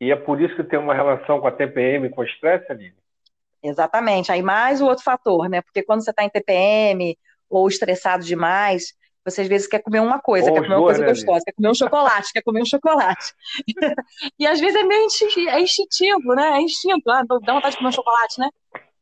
E 0.01 0.11
é 0.11 0.17
por 0.17 0.41
isso 0.41 0.55
que 0.57 0.65
tem 0.65 0.79
uma 0.79 0.93
relação 0.93 1.41
com 1.41 1.47
a 1.47 1.53
TPM, 1.53 2.11
com 2.11 2.21
o 2.21 2.25
estresse, 2.25 2.71
Aline? 2.71 2.97
Exatamente. 3.63 4.31
Aí 4.31 4.43
mais 4.43 4.83
o 4.83 4.87
outro 4.87 5.05
fator, 5.05 5.49
né? 5.49 5.63
Porque 5.63 5.83
quando 5.83 6.05
você 6.05 6.11
está 6.11 6.25
em 6.25 6.29
TPM 6.29 7.17
ou 7.49 7.67
estressado 7.69 8.25
demais, 8.25 8.95
você 9.25 9.43
às 9.43 9.49
vezes 9.49 9.67
quer 9.67 9.81
comer 9.81 10.01
uma 10.01 10.21
coisa, 10.21 10.49
ou 10.49 10.55
quer 10.55 10.63
comer 10.63 10.77
uma 10.77 10.85
coisa 10.85 11.01
né, 11.01 11.09
gostosa, 11.09 11.45
quer 11.45 11.53
comer 11.53 11.71
um 11.71 11.75
chocolate, 11.75 12.33
quer 12.33 12.43
comer 12.43 12.63
um 12.63 12.67
chocolate. 12.67 13.35
e 14.39 14.47
às 14.47 14.61
vezes 14.61 14.77
é 14.77 14.85
meio 14.85 15.09
é 15.49 15.61
instintivo, 15.61 16.35
né? 16.35 16.59
É 16.59 16.61
instinto, 16.61 17.11
ah, 17.11 17.25
dá 17.25 17.53
vontade 17.55 17.73
de 17.73 17.79
comer 17.79 17.89
um 17.89 17.93
chocolate, 17.93 18.39
né? 18.39 18.49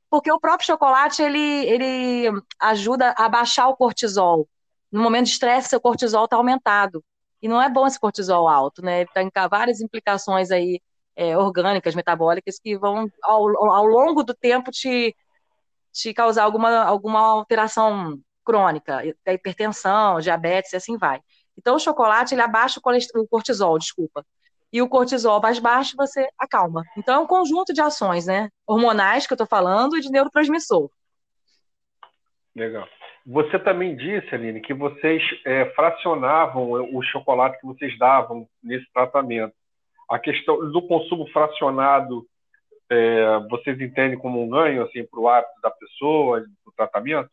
Porque 0.08 0.30
o 0.30 0.38
próprio 0.38 0.66
chocolate, 0.66 1.20
ele, 1.22 1.66
ele 1.66 2.42
ajuda 2.60 3.14
a 3.18 3.28
baixar 3.28 3.68
o 3.68 3.76
cortisol. 3.76 4.48
No 4.90 5.02
momento 5.02 5.24
de 5.24 5.32
estresse, 5.32 5.70
seu 5.70 5.80
cortisol 5.80 6.24
está 6.24 6.36
aumentado. 6.36 7.04
E 7.44 7.48
não 7.48 7.60
é 7.60 7.68
bom 7.68 7.86
esse 7.86 8.00
cortisol 8.00 8.48
alto, 8.48 8.80
né? 8.80 9.04
Tem 9.04 9.30
várias 9.50 9.82
implicações 9.82 10.50
aí 10.50 10.80
é, 11.14 11.36
orgânicas, 11.36 11.94
metabólicas, 11.94 12.58
que 12.58 12.74
vão, 12.74 13.06
ao, 13.22 13.70
ao 13.70 13.84
longo 13.84 14.22
do 14.22 14.32
tempo, 14.32 14.70
te, 14.70 15.14
te 15.92 16.14
causar 16.14 16.44
alguma, 16.44 16.82
alguma 16.84 17.20
alteração 17.20 18.18
crônica, 18.42 19.02
hipertensão, 19.26 20.20
diabetes 20.20 20.72
e 20.72 20.76
assim 20.76 20.96
vai. 20.96 21.20
Então, 21.54 21.76
o 21.76 21.78
chocolate, 21.78 22.34
ele 22.34 22.40
abaixa 22.40 22.80
o 22.80 23.28
cortisol, 23.28 23.78
desculpa. 23.78 24.24
E 24.72 24.80
o 24.80 24.88
cortisol 24.88 25.38
mais 25.38 25.58
baixo, 25.58 25.98
você 25.98 26.26
acalma. 26.38 26.82
Então, 26.96 27.16
é 27.16 27.18
um 27.18 27.26
conjunto 27.26 27.74
de 27.74 27.82
ações, 27.82 28.24
né? 28.24 28.48
Hormonais, 28.66 29.26
que 29.26 29.34
eu 29.34 29.36
estou 29.36 29.46
falando, 29.46 29.98
e 29.98 30.00
de 30.00 30.10
neurotransmissor. 30.10 30.88
Legal. 32.56 32.88
Você 33.26 33.58
também 33.58 33.96
disse, 33.96 34.34
Aline, 34.34 34.60
que 34.60 34.74
vocês 34.74 35.22
é, 35.46 35.64
fracionavam 35.70 36.70
o 36.94 37.02
chocolate 37.02 37.58
que 37.58 37.66
vocês 37.66 37.98
davam 37.98 38.46
nesse 38.62 38.86
tratamento. 38.92 39.54
A 40.10 40.18
questão 40.18 40.70
do 40.70 40.86
consumo 40.86 41.26
fracionado, 41.28 42.26
é, 42.90 43.38
vocês 43.48 43.80
entendem 43.80 44.18
como 44.18 44.42
um 44.42 44.48
ganho 44.48 44.82
assim, 44.84 45.04
para 45.04 45.18
o 45.18 45.28
hábito 45.28 45.60
da 45.62 45.70
pessoa, 45.70 46.40
do 46.40 46.72
tratamento? 46.76 47.30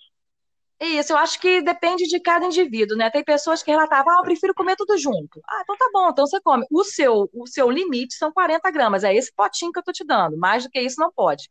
Isso, 0.80 1.14
eu 1.14 1.18
acho 1.18 1.40
que 1.40 1.62
depende 1.62 2.08
de 2.08 2.20
cada 2.20 2.46
indivíduo, 2.46 2.98
né? 2.98 3.12
Tem 3.12 3.24
pessoas 3.24 3.62
que 3.62 3.70
relatavam, 3.70 4.14
ah, 4.14 4.20
eu 4.20 4.24
prefiro 4.24 4.54
comer 4.56 4.76
tudo 4.76 4.98
junto. 4.98 5.40
Ah, 5.48 5.62
então 5.62 5.78
tá 5.78 5.90
bom, 5.94 6.10
então 6.10 6.26
você 6.26 6.42
come. 6.42 6.66
O 6.72 6.84
seu, 6.84 7.30
o 7.34 7.46
seu 7.46 7.70
limite 7.70 8.16
são 8.16 8.32
40 8.32 8.72
gramas, 8.72 9.04
é 9.04 9.14
esse 9.14 9.32
potinho 9.36 9.72
que 9.72 9.78
eu 9.78 9.84
tô 9.84 9.92
te 9.92 10.04
dando. 10.04 10.38
Mais 10.38 10.64
do 10.64 10.72
que 10.72 10.82
isso 10.82 11.00
não 11.00 11.12
pode. 11.12 11.50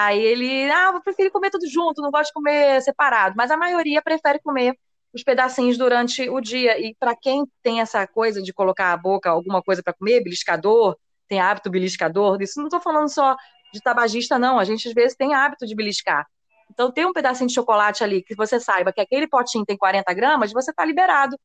Aí 0.00 0.20
ele, 0.20 0.70
ah, 0.70 0.92
eu 0.94 1.02
prefiro 1.02 1.28
comer 1.32 1.50
tudo 1.50 1.68
junto, 1.68 2.00
não 2.00 2.12
gosto 2.12 2.28
de 2.28 2.32
comer 2.32 2.80
separado. 2.82 3.34
Mas 3.36 3.50
a 3.50 3.56
maioria 3.56 4.00
prefere 4.00 4.38
comer 4.40 4.78
os 5.12 5.24
pedacinhos 5.24 5.76
durante 5.76 6.30
o 6.30 6.40
dia. 6.40 6.78
E 6.78 6.94
para 7.00 7.16
quem 7.16 7.44
tem 7.64 7.80
essa 7.80 8.06
coisa 8.06 8.40
de 8.40 8.52
colocar 8.52 8.92
a 8.92 8.96
boca 8.96 9.28
alguma 9.28 9.60
coisa 9.60 9.82
para 9.82 9.92
comer, 9.92 10.22
beliscador, 10.22 10.96
tem 11.26 11.40
hábito 11.40 11.68
beliscador, 11.68 12.40
isso 12.40 12.60
não 12.60 12.68
estou 12.68 12.80
falando 12.80 13.08
só 13.08 13.36
de 13.72 13.80
tabagista, 13.82 14.38
não. 14.38 14.60
A 14.60 14.64
gente 14.64 14.86
às 14.86 14.94
vezes 14.94 15.16
tem 15.16 15.34
hábito 15.34 15.66
de 15.66 15.74
beliscar. 15.74 16.24
Então, 16.70 16.92
tem 16.92 17.04
um 17.04 17.12
pedacinho 17.12 17.48
de 17.48 17.54
chocolate 17.54 18.04
ali 18.04 18.22
que 18.22 18.36
você 18.36 18.60
saiba 18.60 18.92
que 18.92 19.00
aquele 19.00 19.26
potinho 19.26 19.64
tem 19.66 19.76
40 19.76 20.14
gramas, 20.14 20.52
você 20.52 20.70
está 20.70 20.84
liberado 20.84 21.36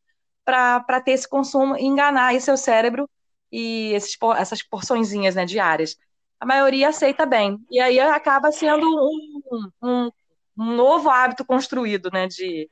para 0.45 1.01
ter 1.01 1.13
esse 1.13 1.27
consumo 1.27 1.75
e 1.75 1.85
enganar 1.85 2.27
aí 2.27 2.39
seu 2.39 2.55
cérebro 2.55 3.09
e 3.51 3.93
esses, 3.93 4.15
essas 4.37 4.61
porçõezinhas 4.61 5.33
né, 5.33 5.43
diárias 5.43 5.97
a 6.43 6.45
maioria 6.45 6.89
aceita 6.89 7.25
bem. 7.25 7.57
E 7.71 7.79
aí 7.79 7.97
acaba 8.01 8.51
sendo 8.51 8.85
um, 8.85 9.71
um, 9.81 10.11
um 10.59 10.75
novo 10.75 11.09
hábito 11.09 11.45
construído 11.45 12.09
né, 12.11 12.27
de 12.27 12.69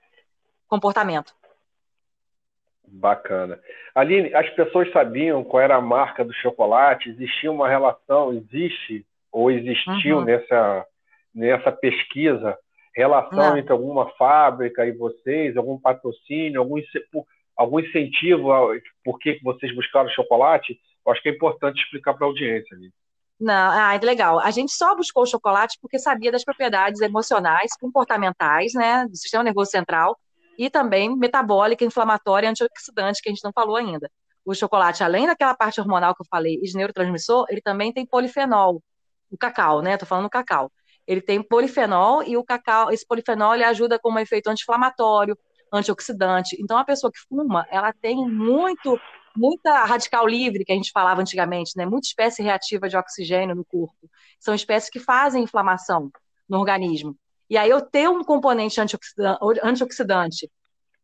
comportamento. 0.67 1.33
Bacana. 2.85 3.57
Aline, 3.95 4.33
as 4.35 4.49
pessoas 4.49 4.91
sabiam 4.91 5.41
qual 5.41 5.63
era 5.63 5.77
a 5.77 5.81
marca 5.81 6.25
do 6.25 6.33
chocolate? 6.33 7.09
Existia 7.09 7.49
uma 7.49 7.69
relação, 7.69 8.33
existe 8.33 9.05
ou 9.31 9.49
existiu 9.49 10.17
uhum. 10.17 10.25
nessa, 10.25 10.85
nessa 11.33 11.71
pesquisa 11.71 12.57
relação 12.93 13.51
Não. 13.51 13.57
entre 13.57 13.71
alguma 13.71 14.09
fábrica 14.17 14.85
e 14.85 14.91
vocês, 14.91 15.55
algum 15.55 15.79
patrocínio, 15.79 16.59
algum, 16.59 16.81
algum 17.55 17.79
incentivo 17.79 18.49
por 19.01 19.17
que 19.17 19.39
vocês 19.41 19.73
buscaram 19.73 20.09
chocolate? 20.09 20.77
Eu 21.05 21.13
acho 21.13 21.21
que 21.21 21.29
é 21.29 21.31
importante 21.31 21.81
explicar 21.81 22.13
para 22.13 22.27
a 22.27 22.29
audiência. 22.29 22.75
Aline. 22.75 22.91
Não, 23.41 23.71
ah, 23.71 23.99
legal. 24.03 24.39
A 24.39 24.51
gente 24.51 24.71
só 24.71 24.95
buscou 24.95 25.23
o 25.23 25.25
chocolate 25.25 25.79
porque 25.81 25.97
sabia 25.97 26.31
das 26.31 26.43
propriedades 26.43 27.01
emocionais, 27.01 27.71
comportamentais, 27.79 28.73
né, 28.75 29.07
do 29.07 29.17
sistema 29.17 29.43
nervoso 29.43 29.71
central 29.71 30.15
e 30.59 30.69
também 30.69 31.15
metabólica, 31.17 31.83
inflamatória, 31.83 32.47
antioxidante, 32.47 33.19
que 33.19 33.29
a 33.29 33.31
gente 33.31 33.43
não 33.43 33.51
falou 33.51 33.77
ainda. 33.77 34.11
O 34.45 34.53
chocolate, 34.53 35.03
além 35.03 35.25
daquela 35.25 35.55
parte 35.55 35.81
hormonal 35.81 36.13
que 36.13 36.21
eu 36.21 36.25
falei 36.29 36.59
e 36.61 36.61
de 36.61 36.77
neurotransmissor, 36.77 37.47
ele 37.49 37.61
também 37.61 37.91
tem 37.91 38.05
polifenol, 38.05 38.79
o 39.31 39.37
cacau, 39.37 39.81
né? 39.81 39.97
Tô 39.97 40.05
falando 40.05 40.25
do 40.25 40.29
cacau. 40.29 40.71
Ele 41.07 41.21
tem 41.21 41.41
polifenol 41.41 42.21
e 42.21 42.37
o 42.37 42.43
cacau, 42.43 42.91
esse 42.91 43.07
polifenol 43.07 43.55
ele 43.55 43.63
ajuda 43.63 43.97
como 43.97 44.19
efeito 44.19 44.51
anti-inflamatório, 44.51 45.35
antioxidante. 45.73 46.55
Então 46.61 46.77
a 46.77 46.85
pessoa 46.85 47.11
que 47.11 47.19
fuma, 47.27 47.65
ela 47.71 47.91
tem 47.91 48.17
muito 48.17 48.99
muita 49.35 49.83
radical 49.85 50.27
livre, 50.27 50.65
que 50.65 50.71
a 50.71 50.75
gente 50.75 50.91
falava 50.91 51.21
antigamente, 51.21 51.77
né? 51.77 51.85
Muita 51.85 52.07
espécie 52.07 52.41
reativa 52.41 52.89
de 52.89 52.97
oxigênio 52.97 53.55
no 53.55 53.65
corpo. 53.65 54.09
São 54.39 54.53
espécies 54.53 54.89
que 54.89 54.99
fazem 54.99 55.43
inflamação 55.43 56.11
no 56.47 56.59
organismo. 56.59 57.15
E 57.49 57.57
aí 57.57 57.69
eu 57.69 57.81
ter 57.81 58.09
um 58.09 58.23
componente 58.23 58.79
antioxidante, 59.63 60.49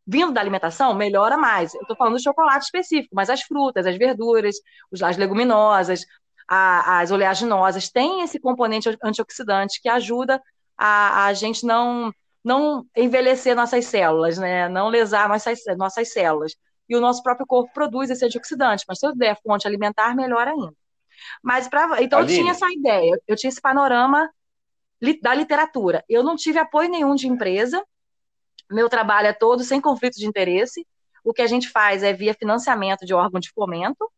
vindo 0.06 0.32
da 0.32 0.40
alimentação 0.40 0.94
melhora 0.94 1.36
mais. 1.36 1.74
Eu 1.74 1.82
estou 1.82 1.96
falando 1.96 2.14
do 2.14 2.22
chocolate 2.22 2.64
específico, 2.64 3.14
mas 3.14 3.28
as 3.28 3.42
frutas, 3.42 3.86
as 3.86 3.96
verduras, 3.96 4.56
as 5.02 5.16
leguminosas, 5.16 6.06
a, 6.48 7.00
as 7.00 7.10
oleaginosas 7.10 7.90
têm 7.90 8.22
esse 8.22 8.40
componente 8.40 8.88
antioxidante 9.04 9.80
que 9.82 9.88
ajuda 9.88 10.42
a, 10.76 11.26
a 11.26 11.34
gente 11.34 11.66
não 11.66 12.12
não 12.42 12.86
envelhecer 12.96 13.54
nossas 13.54 13.84
células, 13.86 14.38
né? 14.38 14.68
Não 14.68 14.88
lesar 14.88 15.28
nossas, 15.28 15.60
nossas 15.76 16.12
células. 16.12 16.56
E 16.88 16.96
o 16.96 17.00
nosso 17.00 17.22
próprio 17.22 17.46
corpo 17.46 17.72
produz 17.72 18.10
esse 18.10 18.24
antioxidante, 18.24 18.84
mas 18.88 18.98
se 18.98 19.06
eu 19.06 19.14
der 19.14 19.38
fonte 19.42 19.66
alimentar, 19.66 20.14
melhor 20.14 20.48
ainda. 20.48 20.74
Mas 21.42 21.68
para 21.68 22.02
então 22.02 22.20
Aline. 22.20 22.32
eu 22.32 22.40
tinha 22.40 22.52
essa 22.52 22.66
ideia, 22.72 23.20
eu 23.26 23.36
tinha 23.36 23.48
esse 23.48 23.60
panorama 23.60 24.30
da 25.22 25.34
literatura. 25.34 26.04
Eu 26.08 26.22
não 26.22 26.36
tive 26.36 26.58
apoio 26.58 26.88
nenhum 26.88 27.14
de 27.14 27.28
empresa. 27.28 27.84
Meu 28.70 28.88
trabalho 28.88 29.28
é 29.28 29.32
todo 29.32 29.62
sem 29.62 29.80
conflito 29.80 30.16
de 30.16 30.26
interesse. 30.26 30.86
O 31.24 31.32
que 31.32 31.42
a 31.42 31.46
gente 31.46 31.68
faz 31.68 32.02
é 32.02 32.12
via 32.12 32.34
financiamento 32.34 33.04
de 33.04 33.14
órgão 33.14 33.40
de 33.40 33.50
fomento. 33.50 34.10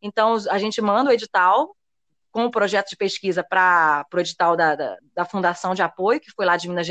Então, 0.00 0.36
a 0.50 0.58
gente 0.58 0.80
manda 0.80 1.10
o 1.10 1.12
edital 1.12 1.74
com 2.30 2.44
o 2.44 2.50
projeto 2.50 2.90
de 2.90 2.96
pesquisa 2.96 3.42
para 3.42 4.04
o 4.12 4.18
edital 4.18 4.56
da, 4.56 4.74
da, 4.76 4.96
da, 5.14 5.24
Fundação 5.24 5.74
de 5.74 5.82
Apoio, 5.82 6.20
que 6.20 6.30
foi 6.32 6.44
lá 6.44 6.56
de 6.56 6.68
Minas, 6.68 6.86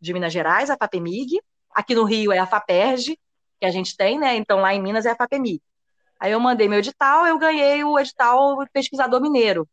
de 0.00 0.14
Minas 0.14 0.32
Gerais, 0.32 0.70
a 0.70 0.76
FAPEMIG. 0.76 1.38
Aqui 1.70 1.94
no 1.94 2.04
Rio 2.04 2.32
é 2.32 2.38
a 2.38 2.46
FAPERJ, 2.46 3.18
que 3.60 3.66
a 3.66 3.70
gente 3.70 3.96
tem, 3.96 4.18
né? 4.18 4.36
Então, 4.36 4.58
lá 4.60 4.74
em 4.74 4.82
Minas 4.82 5.06
é 5.06 5.10
a 5.10 5.16
FAPEMIG. 5.16 5.62
Aí 6.20 6.32
eu 6.32 6.40
mandei 6.40 6.68
meu 6.68 6.78
edital, 6.78 7.26
eu 7.26 7.38
ganhei 7.38 7.84
o 7.84 7.98
edital 7.98 8.56
pesquisador 8.72 9.20
mineiro. 9.20 9.68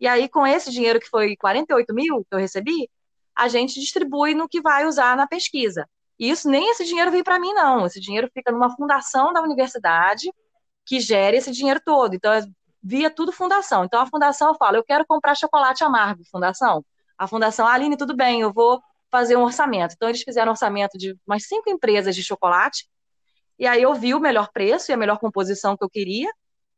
E 0.00 0.06
aí, 0.06 0.28
com 0.28 0.46
esse 0.46 0.70
dinheiro, 0.70 1.00
que 1.00 1.08
foi 1.08 1.36
48 1.36 1.94
mil 1.94 2.24
que 2.24 2.34
eu 2.34 2.38
recebi, 2.38 2.88
a 3.34 3.48
gente 3.48 3.80
distribui 3.80 4.34
no 4.34 4.48
que 4.48 4.60
vai 4.60 4.86
usar 4.86 5.16
na 5.16 5.26
pesquisa. 5.26 5.88
E 6.18 6.30
isso 6.30 6.48
nem 6.48 6.70
esse 6.70 6.84
dinheiro 6.84 7.10
vem 7.10 7.22
para 7.22 7.38
mim, 7.38 7.52
não. 7.52 7.86
Esse 7.86 8.00
dinheiro 8.00 8.28
fica 8.34 8.52
numa 8.52 8.74
fundação 8.74 9.32
da 9.32 9.40
universidade 9.40 10.30
que 10.84 11.00
gera 11.00 11.36
esse 11.36 11.50
dinheiro 11.52 11.80
todo. 11.84 12.14
Então, 12.14 12.32
é 12.32 12.42
via 12.82 13.10
tudo 13.10 13.32
fundação. 13.32 13.84
Então, 13.84 14.00
a 14.00 14.06
fundação 14.06 14.54
fala, 14.54 14.76
eu 14.78 14.84
quero 14.84 15.04
comprar 15.06 15.34
chocolate 15.34 15.84
amargo, 15.84 16.22
fundação. 16.30 16.84
A 17.16 17.26
fundação, 17.26 17.66
Aline, 17.66 17.96
tudo 17.96 18.16
bem, 18.16 18.40
eu 18.40 18.52
vou 18.52 18.80
fazer 19.10 19.36
um 19.36 19.42
orçamento. 19.42 19.94
Então, 19.94 20.08
eles 20.08 20.22
fizeram 20.22 20.48
um 20.48 20.52
orçamento 20.52 20.96
de 20.96 21.16
umas 21.26 21.44
cinco 21.46 21.70
empresas 21.70 22.14
de 22.14 22.22
chocolate, 22.22 22.88
e 23.58 23.66
aí 23.66 23.82
eu 23.82 23.94
vi 23.94 24.14
o 24.14 24.20
melhor 24.20 24.50
preço 24.52 24.90
e 24.90 24.94
a 24.94 24.96
melhor 24.96 25.18
composição 25.18 25.76
que 25.76 25.84
eu 25.84 25.90
queria, 25.90 26.30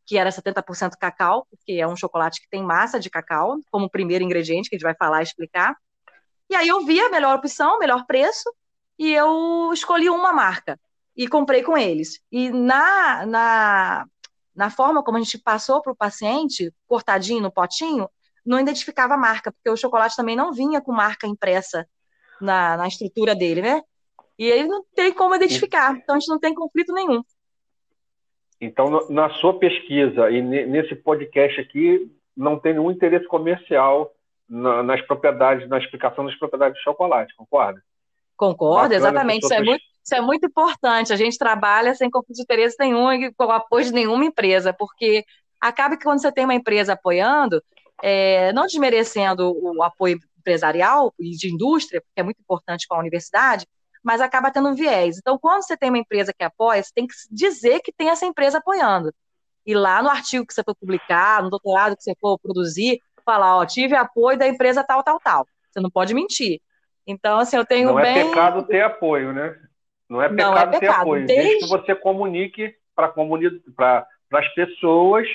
que 0.07 0.17
era 0.17 0.31
70% 0.31 0.93
cacau, 0.99 1.47
porque 1.51 1.73
é 1.73 1.87
um 1.87 1.97
chocolate 1.97 2.41
que 2.41 2.49
tem 2.49 2.63
massa 2.63 2.99
de 2.99 3.11
cacau, 3.11 3.59
como 3.71 3.91
primeiro 3.91 4.25
ingrediente, 4.25 4.69
que 4.69 4.77
a 4.77 4.79
gente 4.79 4.85
vai 4.85 4.95
falar 4.95 5.21
e 5.21 5.25
explicar. 5.25 5.77
E 6.49 6.55
aí 6.57 6.67
eu 6.67 6.85
vi 6.85 7.01
a 7.01 7.11
melhor 7.11 7.37
opção, 7.37 7.77
o 7.77 7.79
melhor 7.79 8.07
preço, 8.07 8.51
e 8.99 9.13
eu 9.13 9.71
escolhi 9.73 10.11
uma 10.11 10.33
marca 10.33 10.79
e 11.17 11.29
comprei 11.29 11.63
com 11.63 11.77
eles. 11.77 12.19
E 12.33 12.51
na, 12.51 13.25
na, 13.27 14.07
na 14.55 14.71
forma 14.71 15.03
como 15.03 15.17
a 15.17 15.21
gente 15.21 15.39
passou 15.39 15.81
para 15.81 15.93
o 15.93 15.97
paciente, 15.97 16.73
cortadinho 16.87 17.43
no 17.43 17.53
potinho, 17.53 18.09
não 18.45 18.59
identificava 18.59 19.15
a 19.15 19.19
marca, 19.19 19.53
porque 19.53 19.71
o 19.71 19.77
chocolate 19.77 20.17
também 20.17 20.35
não 20.35 20.53
vinha 20.53 20.81
com 20.81 20.93
marca 20.93 21.27
impressa 21.27 21.87
na, 22.41 22.77
na 22.77 22.89
estrutura 22.89 23.35
dele, 23.35 23.63
né? 23.63 23.83
E 24.41 24.49
ele 24.49 24.65
não 24.65 24.83
tem 24.95 25.13
como 25.13 25.35
identificar, 25.35 25.95
então 25.95 26.17
a 26.17 26.19
gente 26.19 26.31
não 26.31 26.41
tem 26.41 26.55
conflito 26.55 26.95
nenhum. 26.95 27.23
Então, 28.59 29.07
na 29.11 29.29
sua 29.35 29.59
pesquisa 29.59 30.31
e 30.31 30.41
nesse 30.41 30.95
podcast 30.95 31.61
aqui, 31.61 32.11
não 32.35 32.59
tem 32.59 32.73
nenhum 32.73 32.91
interesse 32.91 33.27
comercial 33.27 34.11
nas 34.49 35.03
propriedades, 35.03 35.69
na 35.69 35.77
explicação 35.77 36.25
das 36.25 36.35
propriedades 36.37 36.81
do 36.81 36.83
chocolate, 36.83 37.37
concorda? 37.37 37.83
Concordo, 38.35 38.95
exatamente. 38.95 39.45
Isso 39.45 39.53
é, 39.53 39.63
muito, 39.63 39.83
isso 40.03 40.15
é 40.15 40.21
muito 40.23 40.47
importante. 40.47 41.13
A 41.13 41.17
gente 41.17 41.37
trabalha 41.37 41.95
sem 41.95 42.11
conflito 42.11 42.37
de 42.37 42.43
interesse 42.43 42.77
nenhum 42.81 43.13
e 43.13 43.35
com 43.35 43.45
o 43.45 43.51
apoio 43.51 43.85
de 43.85 43.93
nenhuma 43.93 44.25
empresa, 44.25 44.73
porque 44.73 45.23
acaba 45.61 45.99
que 45.99 46.05
quando 46.05 46.23
você 46.23 46.33
tem 46.33 46.45
uma 46.45 46.55
empresa 46.55 46.95
apoiando, 46.95 47.63
é, 48.03 48.55
não 48.55 48.65
desmerecendo 48.65 49.53
o 49.55 49.83
apoio 49.83 50.19
empresarial 50.39 51.13
e 51.19 51.33
de 51.33 51.53
indústria, 51.53 52.01
porque 52.01 52.21
é 52.21 52.23
muito 52.23 52.41
importante 52.41 52.89
com 52.89 52.95
a 52.95 53.01
universidade, 53.01 53.67
mas 54.03 54.21
acaba 54.21 54.51
tendo 54.51 54.69
um 54.69 54.75
viés. 54.75 55.19
Então, 55.19 55.39
quando 55.39 55.63
você 55.63 55.77
tem 55.77 55.91
uma 55.91 55.99
empresa 55.99 56.33
que 56.37 56.45
apoia, 56.45 56.83
você 56.83 56.91
tem 56.95 57.07
que 57.07 57.15
dizer 57.31 57.81
que 57.81 57.93
tem 57.93 58.09
essa 58.11 58.27
empresa 58.27 58.59
apoiando. 58.59 59.13
E 59.67 59.75
lá 59.75 60.03
no 60.03 60.09
artigo 60.09 60.47
que 60.47 60.55
você 60.55 60.63
for 60.65 60.75
publicar, 60.75 61.43
no 61.43 61.51
doutorado 61.51 61.97
que 61.97 62.03
você 62.03 62.15
for 62.19 62.39
produzir, 62.39 63.01
falar, 63.25 63.59
ó, 63.59 63.67
tive 63.67 63.95
apoio 63.95 64.39
da 64.39 64.49
empresa 64.49 64.83
tal, 64.83 65.03
tal, 65.03 65.21
tal. 65.21 65.47
Você 65.71 65.81
não 65.81 65.91
pode 65.91 66.15
mentir. 66.15 66.61
Então, 67.07 67.39
assim, 67.39 67.57
eu 67.57 67.65
tenho 67.65 67.89
não 67.89 67.95
bem... 67.97 68.15
Não 68.15 68.21
é 68.21 68.25
pecado 68.25 68.63
ter 68.65 68.81
apoio, 68.83 69.33
né? 69.33 69.57
Não 70.09 70.23
é 70.23 70.29
pecado, 70.29 70.51
não 70.51 70.59
é 70.59 70.67
pecado 70.67 70.81
ter 70.81 70.89
apoio. 70.89 71.27
Desde, 71.27 71.45
desde 71.45 71.65
que 71.65 71.71
você 71.71 71.95
comunique 71.95 72.75
para 72.95 73.13
pra, 73.77 74.07
as 74.33 74.55
pessoas 74.55 75.27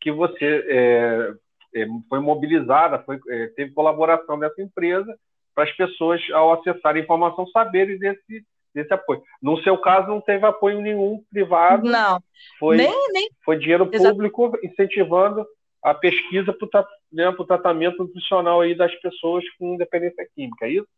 que 0.00 0.10
você 0.10 0.64
é, 0.68 1.34
é, 1.82 1.86
foi 2.08 2.20
mobilizada, 2.20 2.98
foi, 3.00 3.20
é, 3.28 3.46
teve 3.48 3.72
colaboração 3.72 4.38
dessa 4.38 4.60
empresa 4.60 5.16
para 5.54 5.64
as 5.64 5.72
pessoas, 5.72 6.20
ao 6.32 6.52
acessar 6.52 6.96
a 6.96 6.98
informação, 6.98 7.46
saberem 7.48 7.98
desse, 7.98 8.44
desse 8.74 8.92
apoio. 8.92 9.22
No 9.40 9.62
seu 9.62 9.78
caso, 9.78 10.08
não 10.08 10.20
teve 10.20 10.44
apoio 10.44 10.80
nenhum 10.80 11.22
privado. 11.30 11.88
Não. 11.88 12.20
Foi, 12.58 12.76
nem, 12.76 13.12
nem... 13.12 13.30
foi 13.44 13.56
dinheiro 13.58 13.86
público 13.86 14.46
Exato. 14.46 14.66
incentivando 14.66 15.46
a 15.82 15.94
pesquisa 15.94 16.52
para 16.52 16.80
o 16.80 16.86
né, 17.12 17.32
tratamento 17.46 17.98
nutricional 17.98 18.62
aí 18.62 18.74
das 18.74 18.94
pessoas 18.96 19.44
com 19.58 19.76
dependência 19.76 20.26
química, 20.34 20.66
é 20.66 20.70
isso? 20.70 20.88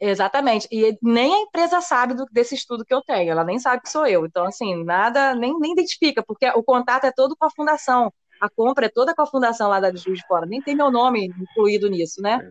Exatamente. 0.00 0.66
E 0.72 0.96
nem 1.02 1.34
a 1.34 1.40
empresa 1.40 1.80
sabe 1.80 2.14
do, 2.14 2.24
desse 2.32 2.54
estudo 2.54 2.84
que 2.84 2.94
eu 2.94 3.02
tenho, 3.02 3.30
ela 3.30 3.44
nem 3.44 3.58
sabe 3.58 3.82
que 3.82 3.90
sou 3.90 4.06
eu. 4.06 4.24
Então, 4.24 4.46
assim, 4.46 4.82
nada, 4.82 5.34
nem, 5.34 5.58
nem 5.58 5.72
identifica, 5.72 6.22
porque 6.22 6.48
o 6.50 6.62
contato 6.62 7.04
é 7.04 7.12
todo 7.12 7.36
com 7.36 7.44
a 7.44 7.50
fundação. 7.50 8.10
A 8.40 8.48
compra 8.48 8.86
é 8.86 8.88
toda 8.88 9.14
com 9.14 9.20
a 9.20 9.26
fundação 9.26 9.68
lá 9.68 9.78
da 9.78 9.94
Juiz 9.94 10.20
de 10.20 10.26
Fora. 10.26 10.46
Nem 10.46 10.62
tem 10.62 10.74
meu 10.74 10.90
nome 10.90 11.26
incluído 11.26 11.90
nisso, 11.90 12.22
né? 12.22 12.50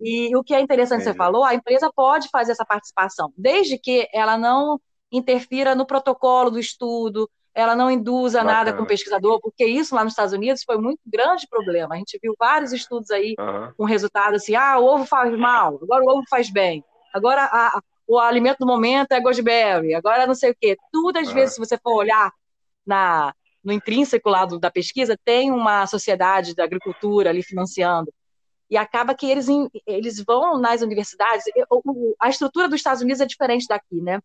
E 0.00 0.34
o 0.36 0.44
que 0.44 0.54
é 0.54 0.60
interessante, 0.60 1.02
Entendi. 1.02 1.12
você 1.12 1.16
falou, 1.16 1.44
a 1.44 1.54
empresa 1.54 1.90
pode 1.94 2.28
fazer 2.28 2.52
essa 2.52 2.64
participação, 2.64 3.32
desde 3.36 3.78
que 3.78 4.08
ela 4.12 4.38
não 4.38 4.80
interfira 5.10 5.74
no 5.74 5.86
protocolo 5.86 6.50
do 6.50 6.58
estudo, 6.58 7.28
ela 7.54 7.74
não 7.74 7.90
induza 7.90 8.38
Bacana. 8.38 8.58
nada 8.58 8.72
com 8.72 8.84
o 8.84 8.86
pesquisador, 8.86 9.40
porque 9.40 9.64
isso 9.64 9.94
lá 9.94 10.04
nos 10.04 10.12
Estados 10.12 10.32
Unidos 10.32 10.62
foi 10.62 10.78
muito 10.78 11.00
grande 11.04 11.48
problema. 11.48 11.94
A 11.94 11.98
gente 11.98 12.18
viu 12.22 12.34
vários 12.38 12.72
estudos 12.72 13.10
aí 13.10 13.34
uhum. 13.38 13.72
com 13.76 13.84
resultado 13.84 14.36
assim, 14.36 14.54
ah, 14.54 14.78
o 14.78 14.84
ovo 14.84 15.04
faz 15.04 15.36
mal, 15.36 15.78
agora 15.82 16.04
o 16.04 16.08
ovo 16.08 16.24
faz 16.30 16.50
bem, 16.50 16.84
agora 17.12 17.42
a, 17.44 17.82
o 18.06 18.18
alimento 18.18 18.58
do 18.60 18.66
momento 18.66 19.12
é 19.12 19.20
goji 19.20 19.42
agora 19.96 20.26
não 20.26 20.34
sei 20.34 20.52
o 20.52 20.56
quê. 20.58 20.76
Tudo, 20.92 21.18
às 21.18 21.28
uhum. 21.28 21.34
vezes, 21.34 21.54
se 21.54 21.60
você 21.60 21.76
for 21.76 21.94
olhar 21.94 22.32
na, 22.86 23.34
no 23.62 23.72
intrínseco 23.72 24.30
lá 24.30 24.46
do, 24.46 24.58
da 24.58 24.70
pesquisa, 24.70 25.18
tem 25.24 25.50
uma 25.50 25.86
sociedade 25.86 26.54
da 26.54 26.64
agricultura 26.64 27.28
ali 27.28 27.42
financiando. 27.42 28.12
E 28.70 28.76
acaba 28.76 29.14
que 29.14 29.26
eles, 29.26 29.46
eles 29.86 30.22
vão 30.24 30.58
nas 30.58 30.82
universidades. 30.82 31.44
A 32.20 32.28
estrutura 32.28 32.68
dos 32.68 32.76
Estados 32.76 33.02
Unidos 33.02 33.20
é 33.20 33.26
diferente 33.26 33.66
daqui, 33.66 34.00
né? 34.00 34.20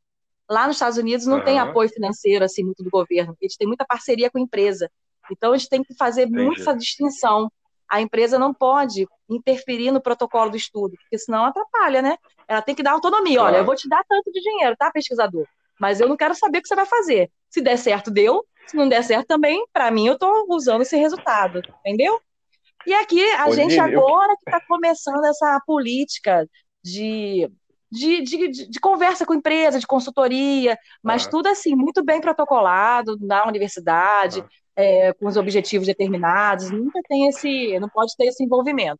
Lá 0.49 0.67
nos 0.67 0.75
Estados 0.75 0.97
Unidos 0.97 1.25
não 1.25 1.38
uhum. 1.38 1.45
tem 1.45 1.60
apoio 1.60 1.89
financeiro 1.89 2.43
assim 2.43 2.63
muito 2.63 2.84
do 2.84 2.89
governo. 2.89 3.36
Eles 3.41 3.56
têm 3.56 3.67
muita 3.67 3.86
parceria 3.86 4.29
com 4.29 4.38
a 4.38 4.41
empresa. 4.41 4.91
Então 5.32 5.53
a 5.53 5.58
gente 5.58 5.69
tem 5.69 5.84
que 5.84 5.95
fazer 5.95 6.23
Entendi. 6.23 6.43
muito 6.43 6.62
essa 6.62 6.75
distinção. 6.75 7.49
A 7.88 8.01
empresa 8.01 8.38
não 8.38 8.53
pode 8.53 9.08
interferir 9.29 9.91
no 9.91 10.01
protocolo 10.01 10.51
do 10.51 10.58
estudo, 10.58 10.95
porque 10.97 11.17
senão 11.17 11.45
atrapalha, 11.45 12.01
né? 12.01 12.17
Ela 12.47 12.62
tem 12.62 12.75
que 12.75 12.84
dar 12.84 12.91
autonomia. 12.91 13.38
Claro. 13.38 13.53
Olha, 13.53 13.62
eu 13.62 13.65
vou 13.65 13.75
te 13.75 13.88
dar 13.88 14.03
tanto 14.08 14.32
de 14.32 14.41
dinheiro, 14.41 14.75
tá, 14.77 14.91
pesquisador? 14.91 15.45
Mas 15.79 15.99
eu 15.99 16.10
não 16.10 16.17
quero 16.17 16.36
saber 16.36 16.60
o 16.60 16.62
que 16.62 16.67
você 16.67 16.75
vai 16.75 16.86
fazer. 16.86 17.32
Se 17.49 17.62
der 17.62 17.77
certo, 17.77 18.12
deu. 18.12 18.45
Se 18.67 18.75
não 18.75 18.88
der 18.88 19.03
certo 19.03 19.27
também, 19.27 19.65
para 19.71 19.91
mim, 19.91 20.08
eu 20.08 20.13
estou 20.13 20.45
usando 20.49 20.82
esse 20.82 20.97
resultado. 20.97 21.62
Entendeu? 21.79 22.19
E 22.86 22.93
aqui, 22.93 23.24
a 23.34 23.48
Ô, 23.48 23.54
gente 23.54 23.80
agora 23.80 24.36
que 24.36 24.50
está 24.50 24.60
começando 24.67 25.24
essa 25.26 25.62
política 25.65 26.48
de, 26.84 27.50
de, 27.89 28.22
de, 28.22 28.69
de, 28.69 28.80
conversa 28.80 29.26
com 29.26 29.34
empresa, 29.34 29.80
de 29.80 29.88
consultoria, 29.88 30.78
mas 31.02 31.26
ah. 31.26 31.30
tudo 31.30 31.48
assim, 31.48 31.76
muito 31.76 32.04
bem 32.04 32.19
protocolado 32.19 33.17
na 33.22 33.48
universidade, 33.48 34.41
ah. 34.41 34.48
é, 34.76 35.13
com 35.13 35.28
os 35.28 35.38
objetivos 35.38 35.88
determinados, 35.88 36.72
nunca 36.72 37.00
tem 37.08 37.28
esse, 37.28 37.80
não 37.80 37.88
pode 37.89 38.15
ter 38.17 38.26
esse 38.26 38.43
envolvimento. 38.43 39.00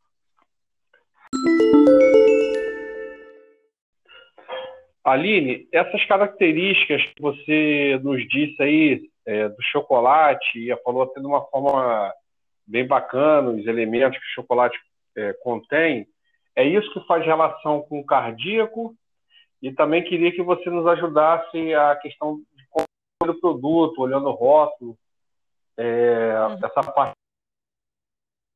Aline, 5.04 5.68
essas 5.74 6.06
características 6.06 7.04
que 7.14 7.22
você 7.22 8.00
nos 8.02 8.26
disse 8.30 8.64
aí 8.64 9.02
é, 9.26 9.50
do 9.50 9.62
chocolate, 9.62 10.58
e 10.58 10.74
falou 10.82 11.04
até 11.04 11.20
de 11.20 11.28
uma 11.28 11.42
forma 11.48 12.14
bem 12.66 12.88
bacana, 12.88 13.52
os 13.52 13.66
elementos 13.66 14.18
que 14.20 14.26
o 14.26 14.36
chocolate 14.36 14.78
é, 15.16 15.34
contém. 15.34 16.08
É 16.56 16.64
isso 16.64 16.92
que 16.94 17.06
faz 17.08 17.26
relação 17.26 17.82
com 17.82 18.00
o 18.00 18.06
cardíaco 18.06 18.96
e 19.62 19.72
também 19.72 20.04
queria 20.04 20.32
que 20.32 20.44
você 20.44 20.70
nos 20.70 20.86
ajudasse 20.88 21.74
a 21.74 21.96
questão 21.96 22.42
de 22.56 22.68
compra 22.70 23.34
do 23.34 23.40
produto, 23.40 24.02
olhando 24.02 24.28
o 24.28 24.34
rótulo, 24.34 24.98
é, 25.78 26.36
uhum. 26.48 26.60
essa 26.64 26.92
parte 26.92 27.14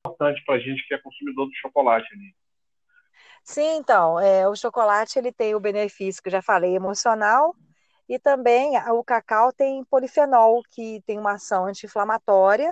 importante 0.06 0.43
para 0.46 0.56
a 0.56 0.60
gente 0.60 0.86
que 0.88 0.93
é 0.93 0.98
consumidor 0.98 1.48
do 1.48 1.56
chocolate 1.56 2.08
ali. 2.13 2.36
Sim, 3.43 3.78
então, 3.78 4.20
é, 4.20 4.48
o 4.48 4.56
chocolate 4.56 5.17
ele 5.17 5.32
tem 5.32 5.56
o 5.56 5.60
benefício 5.60 6.22
que 6.22 6.28
eu 6.28 6.34
já 6.34 6.41
falei, 6.41 6.76
emocional, 6.76 7.56
e 8.10 8.20
também 8.20 8.78
o 8.91 9.04
cacau 9.04 9.54
tem 9.54 9.84
polifenol, 9.86 10.62
que 10.72 11.02
tem 11.06 11.17
uma 11.17 11.34
ação 11.34 11.65
anti-inflamatória, 11.65 12.72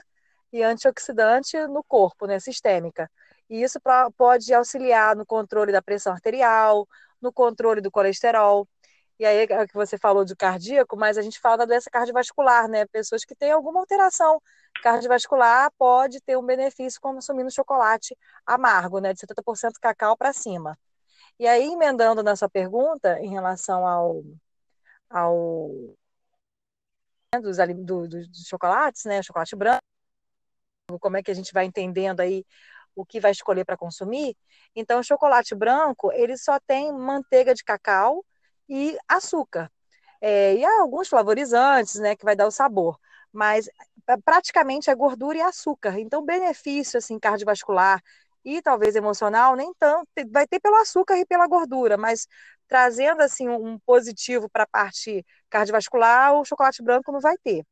e 0.55 0.63
antioxidante 0.63 1.57
no 1.67 1.83
corpo, 1.83 2.25
né, 2.25 2.39
sistêmica. 2.39 3.11
E 3.49 3.61
isso 3.61 3.79
pra, 3.81 4.09
pode 4.11 4.53
auxiliar 4.53 5.13
no 5.15 5.25
controle 5.25 5.71
da 5.71 5.81
pressão 5.81 6.13
arterial, 6.13 6.87
no 7.21 7.31
controle 7.33 7.81
do 7.81 7.91
colesterol. 7.91 8.67
E 9.19 9.25
aí, 9.25 9.39
é 9.49 9.67
que 9.67 9.73
você 9.73 9.97
falou 9.97 10.23
de 10.25 10.35
cardíaco, 10.35 10.95
mas 10.97 11.17
a 11.17 11.21
gente 11.21 11.39
fala 11.41 11.57
da 11.57 11.65
doença 11.65 11.89
cardiovascular, 11.89 12.69
né? 12.69 12.85
Pessoas 12.87 13.25
que 13.25 13.35
têm 13.35 13.51
alguma 13.51 13.81
alteração 13.81 14.41
cardiovascular 14.81 15.71
pode 15.77 16.21
ter 16.21 16.37
um 16.37 16.45
benefício 16.45 17.01
consumindo 17.01 17.51
chocolate 17.51 18.17
amargo, 18.45 18.99
né? 18.99 19.13
De 19.13 19.19
70% 19.19 19.79
cacau 19.81 20.17
para 20.17 20.31
cima. 20.33 20.77
E 21.39 21.47
aí, 21.47 21.65
emendando 21.73 22.23
na 22.23 22.35
sua 22.35 22.49
pergunta 22.49 23.19
em 23.19 23.29
relação 23.29 23.85
ao, 23.87 24.23
ao 25.09 25.69
dos, 27.41 27.57
do, 27.85 28.07
dos 28.07 28.47
chocolates, 28.47 29.03
né? 29.05 29.21
Chocolate 29.21 29.55
branco, 29.55 29.83
como 30.99 31.17
é 31.17 31.23
que 31.23 31.31
a 31.31 31.33
gente 31.33 31.51
vai 31.53 31.65
entendendo 31.65 32.19
aí 32.19 32.45
o 32.95 33.05
que 33.05 33.19
vai 33.19 33.31
escolher 33.31 33.65
para 33.65 33.77
consumir. 33.77 34.37
Então, 34.75 34.99
o 34.99 35.03
chocolate 35.03 35.53
branco, 35.55 36.11
ele 36.13 36.37
só 36.37 36.59
tem 36.59 36.93
manteiga 36.93 37.53
de 37.53 37.63
cacau 37.63 38.23
e 38.69 38.97
açúcar. 39.07 39.71
É, 40.21 40.55
e 40.55 40.65
há 40.65 40.81
alguns 40.81 41.09
flavorizantes, 41.09 41.95
né, 41.95 42.15
que 42.15 42.25
vai 42.25 42.35
dar 42.35 42.47
o 42.47 42.51
sabor. 42.51 42.97
Mas 43.33 43.67
é, 44.07 44.17
praticamente 44.23 44.89
é 44.89 44.95
gordura 44.95 45.37
e 45.37 45.41
açúcar. 45.41 45.99
Então, 45.99 46.23
benefício 46.23 46.97
assim 46.97 47.19
cardiovascular 47.19 48.01
e 48.45 48.61
talvez 48.61 48.95
emocional 48.95 49.55
nem 49.55 49.73
tanto, 49.79 50.07
vai 50.31 50.47
ter 50.47 50.59
pelo 50.59 50.75
açúcar 50.75 51.17
e 51.17 51.25
pela 51.25 51.47
gordura, 51.47 51.97
mas 51.97 52.27
trazendo 52.67 53.21
assim 53.21 53.49
um 53.49 53.79
positivo 53.79 54.47
para 54.49 54.63
a 54.63 54.67
parte 54.67 55.25
cardiovascular, 55.49 56.33
o 56.33 56.45
chocolate 56.45 56.83
branco 56.83 57.11
não 57.11 57.19
vai 57.19 57.35
ter. 57.43 57.65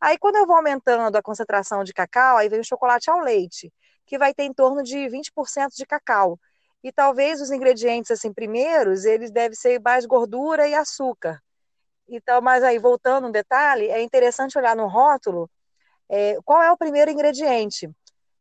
Aí 0.00 0.18
quando 0.18 0.36
eu 0.36 0.46
vou 0.46 0.56
aumentando 0.56 1.16
a 1.16 1.22
concentração 1.22 1.82
de 1.84 1.92
cacau, 1.92 2.36
aí 2.36 2.48
vem 2.48 2.60
o 2.60 2.64
chocolate 2.64 3.10
ao 3.10 3.20
leite 3.20 3.72
que 4.06 4.18
vai 4.18 4.32
ter 4.32 4.44
em 4.44 4.54
torno 4.54 4.82
de 4.82 5.08
20% 5.08 5.74
de 5.76 5.84
cacau. 5.84 6.38
E 6.82 6.92
talvez 6.92 7.40
os 7.40 7.50
ingredientes 7.50 8.10
assim 8.10 8.32
primeiros, 8.32 9.04
eles 9.04 9.32
devem 9.32 9.56
ser 9.56 9.80
mais 9.80 10.06
gordura 10.06 10.68
e 10.68 10.74
açúcar. 10.74 11.42
Então, 12.08 12.40
mas 12.40 12.62
aí 12.62 12.78
voltando 12.78 13.26
um 13.26 13.32
detalhe, 13.32 13.88
é 13.88 14.00
interessante 14.00 14.56
olhar 14.56 14.76
no 14.76 14.86
rótulo 14.86 15.50
é, 16.08 16.38
qual 16.44 16.62
é 16.62 16.70
o 16.70 16.76
primeiro 16.76 17.10
ingrediente. 17.10 17.90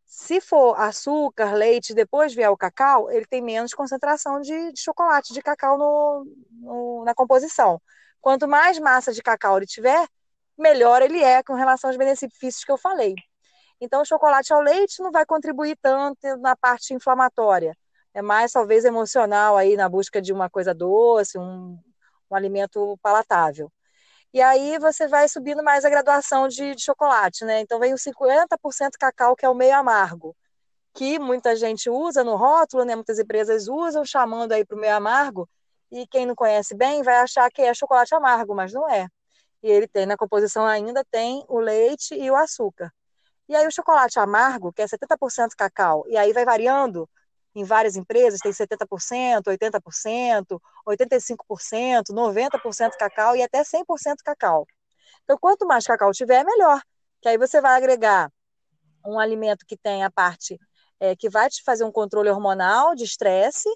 Se 0.05 0.39
for 0.39 0.79
açúcar, 0.79 1.53
leite, 1.53 1.95
depois 1.95 2.33
vier 2.33 2.49
o 2.49 2.57
cacau, 2.57 3.11
ele 3.11 3.25
tem 3.25 3.41
menos 3.41 3.73
concentração 3.73 4.39
de, 4.39 4.71
de 4.71 4.79
chocolate 4.79 5.33
de 5.33 5.41
cacau 5.41 5.77
no, 5.77 6.27
no, 6.51 7.03
na 7.03 7.15
composição. 7.15 7.81
Quanto 8.21 8.47
mais 8.47 8.77
massa 8.79 9.11
de 9.11 9.23
cacau 9.23 9.57
ele 9.57 9.65
tiver, 9.65 10.07
melhor 10.57 11.01
ele 11.01 11.21
é 11.21 11.43
com 11.43 11.53
relação 11.53 11.89
aos 11.89 11.97
benefícios 11.97 12.63
que 12.63 12.71
eu 12.71 12.77
falei. 12.77 13.15
Então, 13.79 14.01
o 14.01 14.05
chocolate 14.05 14.53
ao 14.53 14.61
leite 14.61 15.01
não 15.01 15.11
vai 15.11 15.25
contribuir 15.25 15.77
tanto 15.81 16.37
na 16.37 16.55
parte 16.55 16.93
inflamatória. 16.93 17.75
É 18.13 18.21
mais, 18.21 18.51
talvez, 18.53 18.85
emocional 18.85 19.57
aí 19.57 19.75
na 19.75 19.89
busca 19.89 20.21
de 20.21 20.31
uma 20.31 20.49
coisa 20.49 20.73
doce, 20.73 21.37
um, 21.37 21.77
um 22.31 22.35
alimento 22.35 22.97
palatável. 23.01 23.71
E 24.33 24.41
aí 24.41 24.77
você 24.79 25.07
vai 25.07 25.29
subindo 25.29 25.63
mais 25.63 25.85
a 25.85 25.89
graduação 25.89 26.47
de, 26.47 26.75
de 26.75 26.83
chocolate, 26.83 27.45
né? 27.45 27.61
Então 27.61 27.79
vem 27.79 27.93
o 27.93 27.97
50% 27.97 28.97
cacau, 28.99 29.35
que 29.35 29.45
é 29.45 29.49
o 29.49 29.55
meio 29.55 29.75
amargo, 29.75 30.35
que 30.93 31.17
muita 31.19 31.55
gente 31.55 31.89
usa 31.89 32.23
no 32.23 32.35
rótulo, 32.35 32.83
né? 32.83 32.95
Muitas 32.95 33.19
empresas 33.19 33.67
usam, 33.67 34.03
chamando 34.05 34.51
aí 34.51 34.65
para 34.65 34.75
o 34.77 34.79
meio 34.79 34.95
amargo, 34.95 35.47
e 35.91 36.05
quem 36.07 36.25
não 36.25 36.35
conhece 36.35 36.75
bem 36.75 37.01
vai 37.03 37.15
achar 37.17 37.49
que 37.49 37.61
é 37.61 37.73
chocolate 37.73 38.13
amargo, 38.13 38.53
mas 38.55 38.73
não 38.73 38.89
é. 38.89 39.07
E 39.65 39.71
ele 39.71 39.87
tem, 39.87 40.05
na 40.05 40.15
composição 40.15 40.63
ainda 40.63 41.03
tem 41.03 41.43
o 41.49 41.57
leite 41.59 42.13
e 42.13 42.29
o 42.29 42.35
açúcar. 42.35 42.93
E 43.49 43.55
aí 43.55 43.65
o 43.65 43.71
chocolate 43.71 44.19
amargo, 44.19 44.71
que 44.71 44.83
é 44.83 44.87
70% 44.87 45.55
cacau, 45.57 46.05
e 46.07 46.15
aí 46.15 46.31
vai 46.33 46.45
variando 46.45 47.09
em 47.55 47.63
várias 47.63 47.95
empresas, 47.95 48.39
tem 48.39 48.53
70%, 48.53 49.47
80%, 49.47 50.61
85%, 50.87 52.13
90% 52.13 52.91
cacau 52.95 53.35
e 53.35 53.41
até 53.41 53.63
100% 53.63 54.17
cacau. 54.23 54.67
Então, 55.23 55.35
quanto 55.35 55.65
mais 55.65 55.83
cacau 55.83 56.11
tiver, 56.11 56.45
melhor. 56.45 56.79
Que 57.19 57.29
aí 57.29 57.37
você 57.39 57.59
vai 57.59 57.75
agregar 57.75 58.31
um 59.03 59.17
alimento 59.17 59.65
que 59.65 59.75
tem 59.75 60.03
a 60.03 60.11
parte 60.11 60.59
é, 60.99 61.15
que 61.15 61.27
vai 61.27 61.49
te 61.49 61.63
fazer 61.63 61.85
um 61.85 61.91
controle 61.91 62.29
hormonal 62.29 62.93
de 62.93 63.03
estresse 63.03 63.67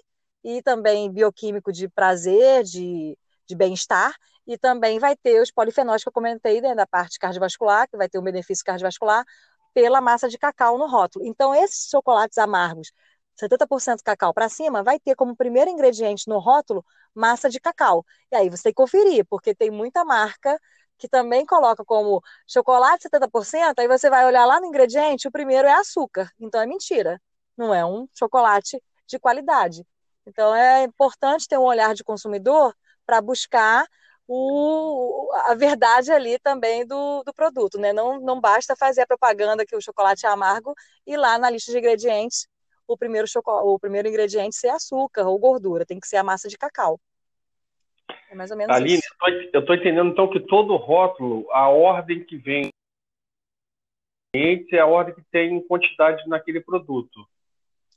e 0.44 0.62
também 0.62 1.10
bioquímico 1.10 1.72
de 1.72 1.88
prazer, 1.88 2.62
de, 2.62 3.18
de 3.44 3.56
bem-estar, 3.56 4.14
e 4.50 4.58
também 4.58 4.98
vai 4.98 5.14
ter 5.16 5.40
os 5.40 5.52
polifenóis 5.52 6.02
que 6.02 6.08
eu 6.08 6.12
comentei 6.12 6.60
né, 6.60 6.74
da 6.74 6.84
parte 6.84 7.20
cardiovascular, 7.20 7.88
que 7.88 7.96
vai 7.96 8.08
ter 8.08 8.18
um 8.18 8.22
benefício 8.22 8.64
cardiovascular, 8.64 9.24
pela 9.72 10.00
massa 10.00 10.28
de 10.28 10.36
cacau 10.36 10.76
no 10.76 10.88
rótulo. 10.88 11.24
Então, 11.24 11.54
esses 11.54 11.88
chocolates 11.88 12.36
amargos, 12.36 12.90
70% 13.36 14.02
cacau 14.02 14.34
para 14.34 14.48
cima, 14.48 14.82
vai 14.82 14.98
ter 14.98 15.14
como 15.14 15.36
primeiro 15.36 15.70
ingrediente 15.70 16.28
no 16.28 16.40
rótulo 16.40 16.84
massa 17.14 17.48
de 17.48 17.60
cacau. 17.60 18.04
E 18.32 18.34
aí 18.34 18.50
você 18.50 18.64
tem 18.64 18.72
que 18.72 18.76
conferir, 18.76 19.24
porque 19.30 19.54
tem 19.54 19.70
muita 19.70 20.04
marca 20.04 20.58
que 20.98 21.08
também 21.08 21.46
coloca 21.46 21.84
como 21.84 22.20
chocolate 22.44 23.04
70%, 23.04 23.78
aí 23.78 23.86
você 23.86 24.10
vai 24.10 24.26
olhar 24.26 24.44
lá 24.46 24.60
no 24.60 24.66
ingrediente, 24.66 25.28
o 25.28 25.30
primeiro 25.30 25.68
é 25.68 25.72
açúcar. 25.74 26.28
Então 26.40 26.60
é 26.60 26.66
mentira. 26.66 27.22
Não 27.56 27.72
é 27.72 27.86
um 27.86 28.08
chocolate 28.12 28.82
de 29.06 29.16
qualidade. 29.20 29.86
Então 30.26 30.52
é 30.52 30.82
importante 30.82 31.46
ter 31.46 31.56
um 31.56 31.62
olhar 31.62 31.94
de 31.94 32.02
consumidor 32.02 32.74
para 33.06 33.20
buscar 33.20 33.86
o, 34.32 35.28
a 35.46 35.54
verdade 35.56 36.12
ali 36.12 36.38
também 36.38 36.86
do, 36.86 37.24
do 37.24 37.34
produto, 37.34 37.78
né? 37.80 37.92
Não, 37.92 38.20
não 38.20 38.40
basta 38.40 38.76
fazer 38.76 39.00
a 39.00 39.06
propaganda 39.06 39.66
que 39.66 39.74
o 39.74 39.80
chocolate 39.80 40.24
é 40.24 40.28
amargo 40.28 40.72
e 41.04 41.16
lá 41.16 41.36
na 41.36 41.50
lista 41.50 41.72
de 41.72 41.78
ingredientes 41.78 42.48
o 42.86 42.96
primeiro, 42.96 43.26
o 43.44 43.78
primeiro 43.78 44.06
ingrediente 44.06 44.54
ser 44.54 44.68
açúcar 44.68 45.26
ou 45.26 45.36
gordura, 45.36 45.84
tem 45.84 45.98
que 45.98 46.06
ser 46.06 46.16
a 46.16 46.22
massa 46.22 46.48
de 46.48 46.56
cacau. 46.56 47.00
É 48.30 48.34
mais 48.36 48.52
ou 48.52 48.56
menos 48.56 48.76
Aline, 48.76 48.98
isso. 48.98 49.08
eu 49.52 49.60
estou 49.60 49.74
entendendo 49.74 50.10
então 50.10 50.30
que 50.30 50.38
todo 50.38 50.76
rótulo, 50.76 51.50
a 51.50 51.68
ordem 51.68 52.24
que 52.24 52.36
vem 52.36 52.68
é 54.32 54.78
a 54.78 54.86
ordem 54.86 55.12
que 55.12 55.22
tem 55.22 55.60
quantidade 55.66 56.22
naquele 56.28 56.60
produto. 56.60 57.26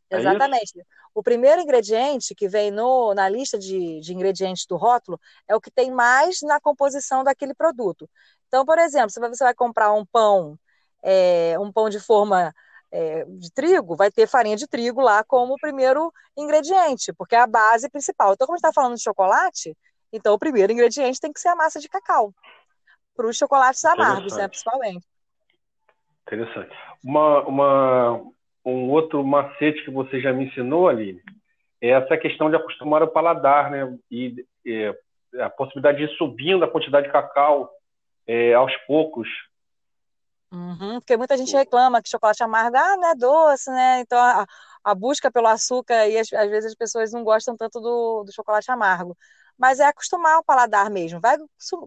É 0.10 0.18
Exatamente. 0.18 0.80
É 0.80 0.84
o 1.14 1.22
primeiro 1.22 1.62
ingrediente 1.62 2.34
que 2.34 2.48
vem 2.48 2.72
no, 2.72 3.14
na 3.14 3.30
lista 3.30 3.58
de, 3.58 4.00
de 4.00 4.14
ingredientes 4.14 4.66
do 4.66 4.76
rótulo 4.76 5.20
é 5.48 5.56
o 5.56 5.62
que 5.62 5.70
tem 5.70 5.92
mais 5.92 6.42
na 6.42 6.60
composição 6.60 7.24
daquele 7.24 7.54
produto. 7.54 8.10
Então, 8.48 8.66
por 8.66 8.80
exemplo, 8.80 9.12
se 9.12 9.20
você 9.20 9.44
vai 9.44 9.54
comprar 9.54 9.94
um 9.94 10.06
pão, 10.06 10.58
é, 11.04 11.56
um 11.60 11.72
pão 11.72 11.90
de 11.90 12.00
forma 12.00 12.54
é, 12.92 13.26
de 13.26 13.52
trigo, 13.52 13.96
vai 13.96 14.12
ter 14.12 14.28
farinha 14.28 14.56
de 14.56 14.68
trigo 14.68 15.02
lá 15.02 15.24
como 15.24 15.54
o 15.54 15.60
primeiro 15.60 16.12
ingrediente, 16.36 17.14
porque 17.14 17.36
é 17.36 17.40
a 17.40 17.48
base 17.48 17.90
principal. 17.90 18.34
Então, 18.34 18.48
como 18.48 18.56
a 18.56 18.58
gente 18.58 18.66
está 18.66 18.74
falando 18.74 18.96
de 18.96 19.04
chocolate, 19.04 19.78
então 20.12 20.34
o 20.34 20.40
primeiro 20.40 20.74
ingrediente 20.74 21.20
tem 21.20 21.32
que 21.32 21.40
ser 21.40 21.50
a 21.50 21.56
massa 21.56 21.80
de 21.80 21.90
cacau. 21.90 22.34
Para 23.16 23.28
os 23.28 23.38
chocolates 23.38 23.86
amargos, 23.86 24.36
né, 24.36 24.48
principalmente. 24.48 25.06
Interessante. 26.26 26.76
Uma, 27.04 27.44
uma, 27.44 28.32
um 28.66 28.90
outro 28.90 29.24
macete 29.24 29.84
que 29.84 29.92
você 29.92 30.22
já 30.22 30.32
me 30.32 30.46
ensinou, 30.46 30.88
Aline, 30.88 31.22
é 31.82 31.90
essa 31.90 32.18
questão 32.18 32.50
de 32.50 32.56
acostumar 32.56 33.04
o 33.04 33.08
paladar, 33.08 33.70
né? 33.70 33.98
E 34.10 34.46
é, 34.66 34.96
a 35.42 35.50
possibilidade 35.50 35.98
de 35.98 36.06
ir 36.06 36.18
subindo 36.18 36.64
a 36.64 36.72
quantidade 36.72 37.08
de 37.08 37.12
cacau 37.12 37.70
é, 38.26 38.54
aos 38.54 38.76
poucos. 38.88 39.28
Uhum, 40.52 41.00
porque 41.00 41.18
muita 41.18 41.36
gente 41.36 41.56
reclama 41.56 42.02
que 42.02 42.10
chocolate 42.10 42.44
amargo, 42.44 42.78
ah, 42.78 42.96
não 42.96 43.10
é 43.10 43.16
doce, 43.16 43.72
né? 43.72 44.02
Então 44.02 44.20
a, 44.20 44.46
a 44.84 44.96
busca 44.96 45.32
pelo 45.32 45.48
açúcar 45.48 46.08
e 46.08 46.18
às, 46.18 46.32
às, 46.32 46.50
vezes 46.50 46.72
as 46.72 46.78
pessoas 46.78 47.12
não 47.12 47.24
gostam 47.24 47.58
tanto 47.58 47.80
do, 47.82 48.24
do 48.24 48.32
chocolate 48.32 48.70
amargo. 48.72 49.18
Mas 49.58 49.80
é 49.80 49.86
acostumar 49.86 50.40
o 50.40 50.44
paladar 50.44 50.90
mesmo, 50.90 51.20
vai 51.20 51.38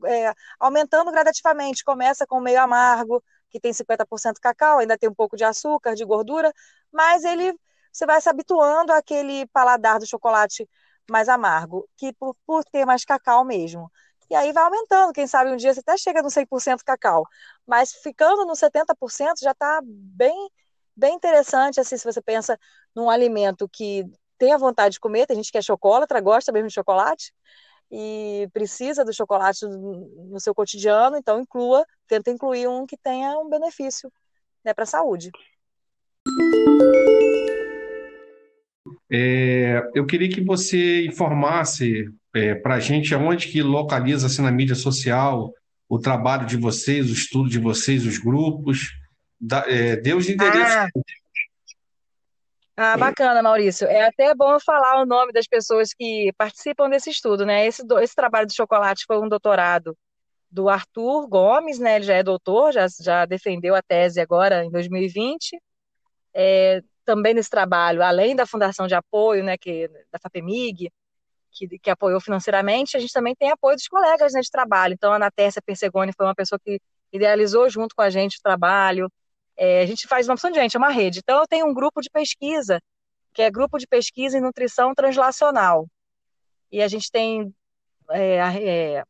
é, 0.07 0.33
aumentando 0.59 1.11
gradativamente. 1.11 1.85
Começa 1.85 2.27
com 2.27 2.41
meio 2.41 2.61
amargo, 2.61 3.23
que 3.51 3.61
tem 3.61 3.73
50% 3.73 4.41
cacau, 4.41 4.79
ainda 4.79 4.99
tem 4.99 5.09
um 5.09 5.15
pouco 5.15 5.37
de 5.37 5.45
açúcar, 5.45 5.95
de 5.95 6.05
gordura, 6.05 6.53
mas 6.93 7.25
ele 7.25 7.55
você 7.93 8.05
vai 8.05 8.21
se 8.21 8.29
habituando 8.29 8.93
àquele 8.93 9.47
paladar 9.47 9.99
do 9.99 10.07
chocolate 10.07 10.69
mais 11.11 11.29
amargo, 11.29 11.89
que 11.97 12.13
por, 12.13 12.37
por 12.47 12.65
ter 12.65 12.85
mais 12.85 13.05
cacau 13.05 13.45
mesmo. 13.45 13.91
E 14.29 14.35
aí 14.35 14.53
vai 14.53 14.65
aumentando, 14.65 15.13
quem 15.13 15.27
sabe 15.27 15.51
um 15.51 15.57
dia 15.57 15.73
você 15.73 15.81
até 15.81 15.97
chega 15.97 16.21
no 16.21 16.31
100% 16.31 16.85
cacau, 16.85 17.25
mas 17.67 17.93
ficando 17.95 18.45
no 18.45 18.55
70% 18.57 19.41
já 19.41 19.53
está 19.53 19.81
bem 19.85 20.51
bem 20.99 21.15
interessante 21.15 21.79
assim 21.79 21.97
se 21.97 22.05
você 22.05 22.23
pensa 22.23 22.59
num 22.95 23.11
alimento 23.11 23.69
que 23.69 24.05
tem 24.39 24.53
a 24.53 24.59
vontade 24.59 24.95
de 24.95 25.01
comer, 25.01 25.27
tem 25.27 25.37
gente 25.37 25.53
que 25.53 25.59
é 25.59 25.63
chocolatra, 25.63 26.21
gosta 26.21 26.53
mesmo 26.53 26.69
de 26.69 26.75
chocolate, 26.75 27.33
e 27.91 28.49
precisa 28.53 29.05
do 29.05 29.13
chocolate 29.13 29.67
no 29.67 30.41
seu 30.41 30.55
cotidiano, 30.55 31.17
então 31.17 31.41
inclua, 31.41 31.85
tenta 32.07 32.31
incluir 32.31 32.69
um 32.69 32.87
que 32.87 32.97
tenha 32.97 33.39
um 33.39 33.49
benefício 33.49 34.11
né, 34.65 34.75
para 34.75 34.85
a 34.85 34.87
saúde. 34.87 35.31
É, 39.11 39.89
eu 39.95 40.05
queria 40.05 40.29
que 40.29 40.41
você 40.41 41.07
informasse 41.07 42.11
é, 42.35 42.55
para 42.55 42.75
a 42.75 42.81
gente 42.81 43.15
aonde 43.15 43.49
que 43.49 43.63
localiza-se 43.63 44.43
na 44.43 44.51
mídia 44.51 44.75
social 44.75 45.53
o 45.89 45.99
trabalho 45.99 46.47
de 46.47 46.57
vocês, 46.57 47.09
o 47.09 47.13
estudo 47.13 47.49
de 47.49 47.61
vocês, 47.61 48.05
os 48.05 48.19
grupos, 48.19 48.93
é, 49.69 49.97
dê 49.97 50.15
os 50.15 50.29
endereços. 50.29 50.75
Ah. 50.75 50.89
Ah, 52.77 52.97
bacana, 52.97 53.43
Maurício. 53.43 53.87
É 53.89 54.05
até 54.07 54.35
bom 54.35 54.59
falar 54.61 55.01
o 55.01 55.07
nome 55.07 55.33
das 55.33 55.47
pessoas 55.47 55.95
que 55.95 56.31
participam 56.37 56.91
desse 56.91 57.11
estudo, 57.11 57.47
né? 57.47 57.67
Esse, 57.67 57.83
esse 58.03 58.15
trabalho 58.15 58.47
do 58.47 58.53
chocolate 58.55 59.05
foi 59.07 59.19
um 59.19 59.29
doutorado 59.29 59.97
do 60.51 60.69
Arthur 60.69 61.27
Gomes, 61.29 61.79
né? 61.79 61.97
Ele 61.97 62.05
já 62.05 62.15
é 62.15 62.23
doutor, 62.23 62.73
já, 62.73 62.87
já 63.01 63.25
defendeu 63.25 63.75
a 63.75 63.83
tese 63.83 64.21
agora 64.21 64.65
em 64.65 64.71
2020. 64.71 65.59
É, 66.35 66.83
também 67.05 67.33
nesse 67.35 67.49
trabalho, 67.49 68.03
além 68.03 68.37
da 68.37 68.47
Fundação 68.47 68.87
de 68.87 68.95
Apoio, 68.95 69.43
né, 69.45 69.57
que, 69.57 69.89
da 70.13 70.19
FAPEMIG, 70.19 70.91
que, 71.53 71.79
que 71.79 71.91
apoiou 71.91 72.21
financeiramente, 72.21 72.97
a 72.97 73.01
gente 73.01 73.13
também 73.13 73.35
tem 73.35 73.51
apoio 73.51 73.77
dos 73.77 73.89
colegas 73.89 74.35
né, 74.35 74.41
de 74.41 74.51
trabalho. 74.51 74.95
Então, 74.95 75.13
a 75.13 75.17
Anatécia 75.17 75.63
Persegoni 75.63 76.13
foi 76.15 76.27
uma 76.27 76.35
pessoa 76.35 76.59
que 76.63 76.81
idealizou 77.13 77.71
junto 77.71 77.95
com 77.95 78.03
a 78.03 78.11
gente 78.11 78.39
o 78.39 78.43
trabalho. 78.43 79.11
É, 79.57 79.81
a 79.83 79.87
gente 79.87 80.07
faz 80.07 80.29
uma 80.29 80.35
opção 80.35 80.51
de 80.51 80.59
gente, 80.59 80.77
é 80.77 80.79
uma 80.79 80.91
rede. 80.91 81.21
Então, 81.21 81.41
eu 81.41 81.47
tenho 81.47 81.67
um 81.67 81.75
grupo 81.75 82.01
de 82.01 82.11
pesquisa, 82.11 82.81
que 83.33 83.43
é 83.43 83.51
Grupo 83.51 83.79
de 83.79 83.87
Pesquisa 83.87 84.39
em 84.39 84.41
Nutrição 84.41 84.95
Translacional. 84.95 85.87
E 86.71 86.83
a 86.83 86.89
gente 86.89 87.11
tem 87.11 87.55
é, 88.11 88.37
é, 88.37 89.05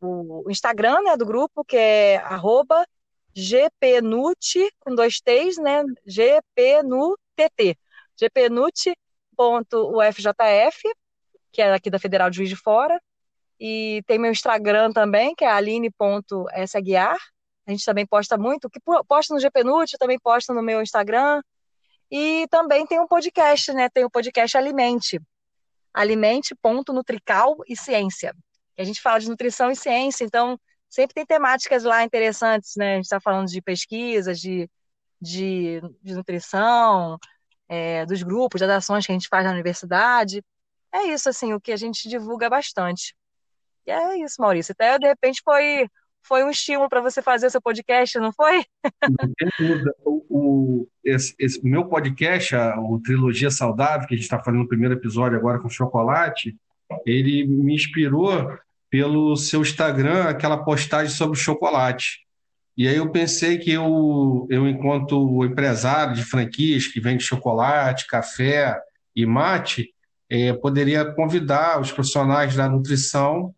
o 0.00 0.44
Instagram 0.50 1.00
né, 1.02 1.16
do 1.16 1.26
grupo, 1.26 1.64
que 1.64 1.76
é 1.76 2.16
arroba 2.18 2.86
gpnut, 3.34 4.70
com 4.80 4.94
dois 4.94 5.20
T's, 5.20 5.56
né? 5.58 5.82
gpnutt, 6.04 7.78
gpnut.ufjf, 8.18 8.82
que 11.52 11.62
é 11.62 11.72
aqui 11.72 11.90
da 11.90 11.98
Federal 11.98 12.28
de 12.30 12.36
Juiz 12.36 12.48
de 12.48 12.56
Fora. 12.56 13.00
E 13.58 14.02
tem 14.06 14.18
meu 14.18 14.30
Instagram 14.30 14.92
também, 14.92 15.34
que 15.34 15.44
é 15.44 15.50
aline.saguiar. 15.50 17.16
A 17.70 17.72
gente 17.72 17.84
também 17.84 18.04
posta 18.04 18.36
muito, 18.36 18.68
que 18.68 18.80
posta 19.06 19.32
no 19.32 19.38
GPNUT, 19.38 19.96
também 19.96 20.18
posta 20.18 20.52
no 20.52 20.60
meu 20.60 20.82
Instagram. 20.82 21.40
E 22.10 22.48
também 22.50 22.84
tem 22.84 22.98
um 22.98 23.06
podcast, 23.06 23.72
né? 23.72 23.88
Tem 23.88 24.04
o 24.04 24.10
podcast 24.10 24.58
Alimente. 24.58 25.20
Alimente.nutrical 25.94 27.58
e 27.68 27.76
ciência. 27.76 28.34
A 28.76 28.82
gente 28.82 29.00
fala 29.00 29.20
de 29.20 29.28
nutrição 29.28 29.70
e 29.70 29.76
ciência, 29.76 30.24
então 30.24 30.58
sempre 30.88 31.14
tem 31.14 31.24
temáticas 31.24 31.84
lá 31.84 32.02
interessantes, 32.02 32.72
né? 32.76 32.94
A 32.94 32.96
gente 32.96 33.04
está 33.04 33.20
falando 33.20 33.46
de 33.46 33.62
pesquisas, 33.62 34.40
de, 34.40 34.68
de, 35.20 35.80
de 36.02 36.14
nutrição, 36.14 37.18
é, 37.68 38.04
dos 38.04 38.20
grupos, 38.24 38.62
das 38.62 38.70
ações 38.70 39.06
que 39.06 39.12
a 39.12 39.14
gente 39.14 39.28
faz 39.28 39.44
na 39.44 39.52
universidade. 39.52 40.42
É 40.92 41.04
isso, 41.04 41.28
assim, 41.28 41.52
o 41.52 41.60
que 41.60 41.70
a 41.70 41.76
gente 41.76 42.08
divulga 42.08 42.50
bastante. 42.50 43.14
E 43.86 43.92
é 43.92 44.18
isso, 44.18 44.42
Maurício. 44.42 44.72
Até, 44.72 44.98
de 44.98 45.06
repente, 45.06 45.40
foi 45.44 45.88
foi 46.22 46.44
um 46.44 46.50
estímulo 46.50 46.88
para 46.88 47.00
você 47.00 47.22
fazer 47.22 47.46
o 47.46 47.50
seu 47.50 47.60
podcast, 47.60 48.18
não 48.18 48.32
foi? 48.32 48.64
o, 50.04 50.24
o 50.28 50.88
esse, 51.04 51.34
esse, 51.38 51.64
meu 51.64 51.86
podcast, 51.86 52.54
o 52.54 53.00
Trilogia 53.04 53.50
Saudável, 53.50 54.06
que 54.06 54.14
a 54.14 54.16
gente 54.16 54.24
está 54.24 54.42
fazendo 54.42 54.62
o 54.62 54.68
primeiro 54.68 54.94
episódio 54.94 55.38
agora 55.38 55.58
com 55.58 55.68
chocolate, 55.68 56.56
ele 57.06 57.46
me 57.46 57.74
inspirou 57.74 58.50
pelo 58.88 59.36
seu 59.36 59.62
Instagram, 59.62 60.24
aquela 60.24 60.64
postagem 60.64 61.14
sobre 61.14 61.38
chocolate. 61.38 62.20
E 62.76 62.88
aí 62.88 62.96
eu 62.96 63.10
pensei 63.10 63.58
que 63.58 63.70
eu, 63.70 64.46
eu 64.50 64.68
enquanto 64.68 65.44
empresário 65.44 66.14
de 66.14 66.24
franquias 66.24 66.86
que 66.86 67.00
vende 67.00 67.22
chocolate, 67.22 68.06
café 68.06 68.80
e 69.14 69.26
mate, 69.26 69.92
eh, 70.28 70.52
poderia 70.54 71.04
convidar 71.04 71.80
os 71.80 71.92
profissionais 71.92 72.54
da 72.56 72.68
nutrição 72.68 73.54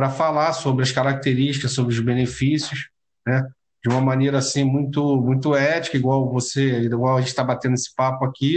para 0.00 0.08
falar 0.08 0.54
sobre 0.54 0.82
as 0.82 0.90
características, 0.90 1.74
sobre 1.74 1.92
os 1.92 2.00
benefícios, 2.00 2.88
né? 3.26 3.46
de 3.84 3.90
uma 3.90 4.00
maneira 4.00 4.38
assim 4.38 4.64
muito 4.64 5.20
muito 5.20 5.54
ética, 5.54 5.98
igual 5.98 6.26
você, 6.32 6.80
igual 6.80 7.18
a 7.18 7.20
gente 7.20 7.28
está 7.28 7.44
batendo 7.44 7.74
esse 7.74 7.94
papo 7.94 8.24
aqui, 8.24 8.56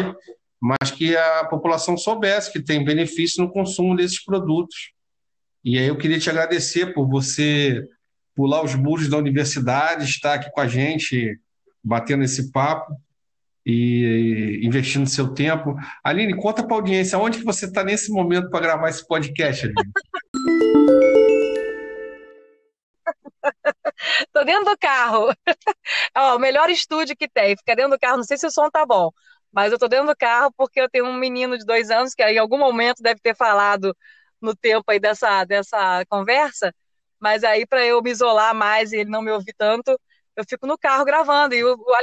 mas 0.57 0.89
que 0.89 1.17
a 1.17 1.43
população 1.43 1.97
soubesse 1.97 2.49
que 2.49 2.61
tem 2.61 2.85
benefício 2.85 3.43
no 3.43 3.51
consumo 3.51 3.93
desses 3.93 4.23
produtos. 4.23 4.93
E 5.65 5.77
aí 5.77 5.85
eu 5.85 5.97
queria 5.97 6.17
te 6.17 6.29
agradecer 6.29 6.93
por 6.93 7.09
você 7.09 7.85
pular 8.33 8.63
os 8.63 8.73
muros 8.73 9.09
da 9.09 9.17
universidade, 9.17 10.05
estar 10.05 10.35
aqui 10.35 10.49
com 10.49 10.61
a 10.61 10.67
gente, 10.67 11.37
batendo 11.83 12.23
esse 12.23 12.53
papo 12.53 12.95
e 13.65 14.61
investindo 14.63 15.09
seu 15.09 15.33
tempo. 15.33 15.75
Aline, 16.01 16.37
conta 16.37 16.63
para 16.63 16.77
a 16.77 16.79
audiência, 16.79 17.19
onde 17.19 17.39
que 17.39 17.45
você 17.45 17.65
está 17.65 17.83
nesse 17.83 18.09
momento 18.13 18.49
para 18.49 18.61
gravar 18.61 18.87
esse 18.87 19.05
podcast, 19.05 19.65
Aline? 19.65 19.91
Tô 24.31 24.43
dentro 24.43 24.65
do 24.65 24.77
carro. 24.77 25.27
Ó, 26.15 26.35
o 26.35 26.39
melhor 26.39 26.69
estúdio 26.69 27.15
que 27.15 27.27
tem. 27.27 27.55
Fica 27.57 27.75
dentro 27.75 27.91
do 27.91 27.99
carro. 27.99 28.17
Não 28.17 28.23
sei 28.23 28.37
se 28.37 28.47
o 28.47 28.51
som 28.51 28.69
tá 28.69 28.85
bom, 28.85 29.11
mas 29.51 29.71
eu 29.71 29.79
tô 29.79 29.87
dentro 29.87 30.07
do 30.07 30.15
carro 30.15 30.51
porque 30.57 30.81
eu 30.81 30.89
tenho 30.89 31.05
um 31.05 31.13
menino 31.13 31.57
de 31.57 31.65
dois 31.65 31.91
anos 31.91 32.13
que 32.13 32.23
em 32.23 32.37
algum 32.37 32.57
momento 32.57 33.01
deve 33.01 33.19
ter 33.21 33.35
falado 33.35 33.95
no 34.41 34.55
tempo 34.55 34.83
aí 34.91 34.99
dessa, 34.99 35.43
dessa 35.45 36.03
conversa. 36.09 36.73
Mas 37.19 37.43
aí, 37.43 37.65
para 37.65 37.85
eu 37.85 38.01
me 38.01 38.11
isolar 38.11 38.53
mais 38.53 38.91
e 38.91 38.97
ele 38.97 39.09
não 39.09 39.21
me 39.21 39.31
ouvir 39.31 39.53
tanto, 39.57 39.97
eu 40.35 40.43
fico 40.47 40.67
no 40.67 40.77
carro 40.77 41.05
gravando. 41.05 41.55
E 41.55 41.63
o, 41.63 41.75
o 41.75 41.93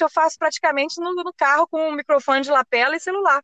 eu 0.00 0.08
faço 0.08 0.38
praticamente 0.38 0.98
no, 1.00 1.12
no 1.12 1.32
carro 1.36 1.68
com 1.68 1.90
um 1.90 1.92
microfone 1.92 2.40
de 2.40 2.50
lapela 2.50 2.96
e 2.96 3.00
celular. 3.00 3.42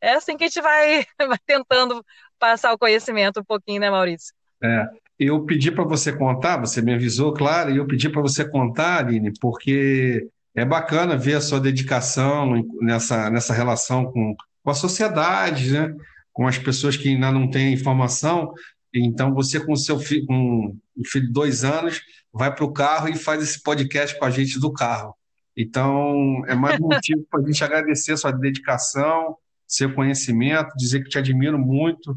É 0.00 0.14
assim 0.14 0.36
que 0.36 0.44
a 0.44 0.48
gente 0.48 0.60
vai, 0.60 1.04
vai 1.28 1.38
tentando 1.46 2.04
passar 2.38 2.72
o 2.72 2.78
conhecimento 2.78 3.40
um 3.40 3.44
pouquinho, 3.44 3.80
né, 3.80 3.90
Maurício? 3.90 4.34
É, 4.62 4.86
eu 5.18 5.44
pedi 5.44 5.70
para 5.70 5.84
você 5.84 6.12
contar, 6.12 6.58
você 6.58 6.80
me 6.80 6.94
avisou, 6.94 7.32
claro, 7.32 7.70
e 7.70 7.76
eu 7.76 7.86
pedi 7.86 8.08
para 8.08 8.22
você 8.22 8.48
contar, 8.48 8.98
Aline, 8.98 9.32
porque 9.40 10.28
é 10.54 10.64
bacana 10.64 11.16
ver 11.16 11.34
a 11.34 11.40
sua 11.40 11.60
dedicação 11.60 12.64
nessa, 12.80 13.28
nessa 13.28 13.52
relação 13.52 14.12
com, 14.12 14.36
com 14.62 14.70
a 14.70 14.74
sociedade, 14.74 15.72
né? 15.72 15.94
com 16.32 16.46
as 16.46 16.56
pessoas 16.56 16.96
que 16.96 17.08
ainda 17.08 17.32
não 17.32 17.50
têm 17.50 17.72
informação. 17.72 18.52
Então, 18.94 19.34
você 19.34 19.58
com 19.58 19.74
seu 19.74 19.98
filho, 19.98 20.24
com 20.26 20.76
um 20.96 21.04
filho 21.04 21.26
de 21.26 21.32
dois 21.32 21.64
anos, 21.64 22.00
vai 22.32 22.54
para 22.54 22.64
o 22.64 22.72
carro 22.72 23.08
e 23.08 23.16
faz 23.16 23.42
esse 23.42 23.60
podcast 23.60 24.16
com 24.16 24.24
a 24.24 24.30
gente 24.30 24.60
do 24.60 24.72
carro. 24.72 25.14
Então, 25.56 26.44
é 26.46 26.54
mais 26.54 26.78
um 26.78 26.84
motivo 26.84 27.26
para 27.28 27.40
a 27.40 27.44
gente 27.44 27.64
agradecer 27.64 28.12
a 28.12 28.16
sua 28.16 28.30
dedicação, 28.30 29.36
seu 29.66 29.92
conhecimento, 29.92 30.76
dizer 30.76 31.02
que 31.02 31.08
te 31.08 31.18
admiro 31.18 31.58
muito 31.58 32.16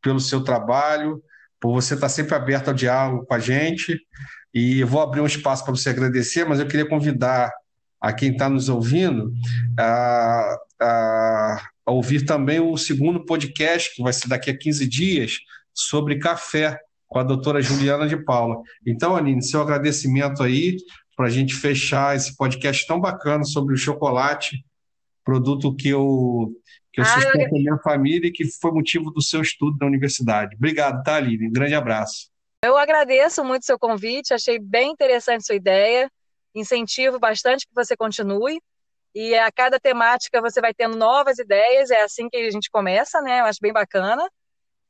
pelo 0.00 0.20
seu 0.20 0.44
trabalho 0.44 1.20
por 1.60 1.72
você 1.72 1.94
estar 1.94 2.08
sempre 2.08 2.34
aberto 2.34 2.68
ao 2.68 2.74
diálogo 2.74 3.26
com 3.26 3.34
a 3.34 3.38
gente. 3.38 4.00
E 4.52 4.82
vou 4.84 5.00
abrir 5.00 5.20
um 5.20 5.26
espaço 5.26 5.64
para 5.64 5.74
você 5.74 5.90
agradecer, 5.90 6.44
mas 6.44 6.58
eu 6.58 6.66
queria 6.66 6.88
convidar 6.88 7.52
a 8.00 8.12
quem 8.12 8.32
está 8.32 8.48
nos 8.48 8.68
ouvindo 8.68 9.32
a, 9.78 10.56
a, 10.80 11.68
a, 11.86 11.92
ouvir 11.92 12.24
também 12.24 12.60
o 12.60 12.76
segundo 12.76 13.24
podcast, 13.24 13.94
que 13.94 14.02
vai 14.02 14.12
ser 14.12 14.28
daqui 14.28 14.50
a 14.50 14.56
15 14.56 14.88
dias, 14.88 15.38
sobre 15.74 16.18
café, 16.18 16.78
com 17.06 17.18
a 17.18 17.24
doutora 17.24 17.60
Juliana 17.60 18.06
de 18.06 18.16
Paula. 18.16 18.60
Então, 18.86 19.16
Aline, 19.16 19.42
seu 19.42 19.62
agradecimento 19.62 20.42
aí 20.42 20.76
para 21.16 21.26
a 21.26 21.30
gente 21.30 21.54
fechar 21.54 22.14
esse 22.14 22.36
podcast 22.36 22.86
tão 22.86 23.00
bacana 23.00 23.42
sobre 23.42 23.74
o 23.74 23.78
chocolate, 23.78 24.64
produto 25.24 25.74
que 25.74 25.88
eu 25.88 26.52
que 26.98 27.02
eu 27.02 27.04
ah, 27.04 27.20
sustento 27.20 27.54
a 27.54 27.58
minha 27.58 27.78
família 27.78 28.28
e 28.28 28.32
que 28.32 28.44
foi 28.60 28.72
motivo 28.72 29.10
do 29.10 29.22
seu 29.22 29.40
estudo 29.40 29.76
na 29.80 29.86
universidade. 29.86 30.56
Obrigado, 30.56 31.02
tá, 31.02 31.18
Lívia? 31.20 31.48
Um 31.48 31.52
grande 31.52 31.74
abraço. 31.74 32.28
Eu 32.64 32.76
agradeço 32.76 33.44
muito 33.44 33.62
o 33.62 33.66
seu 33.66 33.78
convite, 33.78 34.34
achei 34.34 34.58
bem 34.58 34.90
interessante 34.90 35.46
sua 35.46 35.54
ideia, 35.54 36.10
incentivo 36.54 37.18
bastante 37.18 37.66
que 37.66 37.74
você 37.74 37.96
continue. 37.96 38.60
E 39.14 39.34
a 39.36 39.50
cada 39.50 39.78
temática 39.78 40.40
você 40.40 40.60
vai 40.60 40.74
tendo 40.74 40.96
novas 40.96 41.38
ideias, 41.38 41.90
é 41.90 42.02
assim 42.02 42.28
que 42.28 42.36
a 42.36 42.50
gente 42.50 42.68
começa, 42.70 43.20
né? 43.22 43.40
Eu 43.40 43.44
acho 43.44 43.60
bem 43.60 43.72
bacana. 43.72 44.28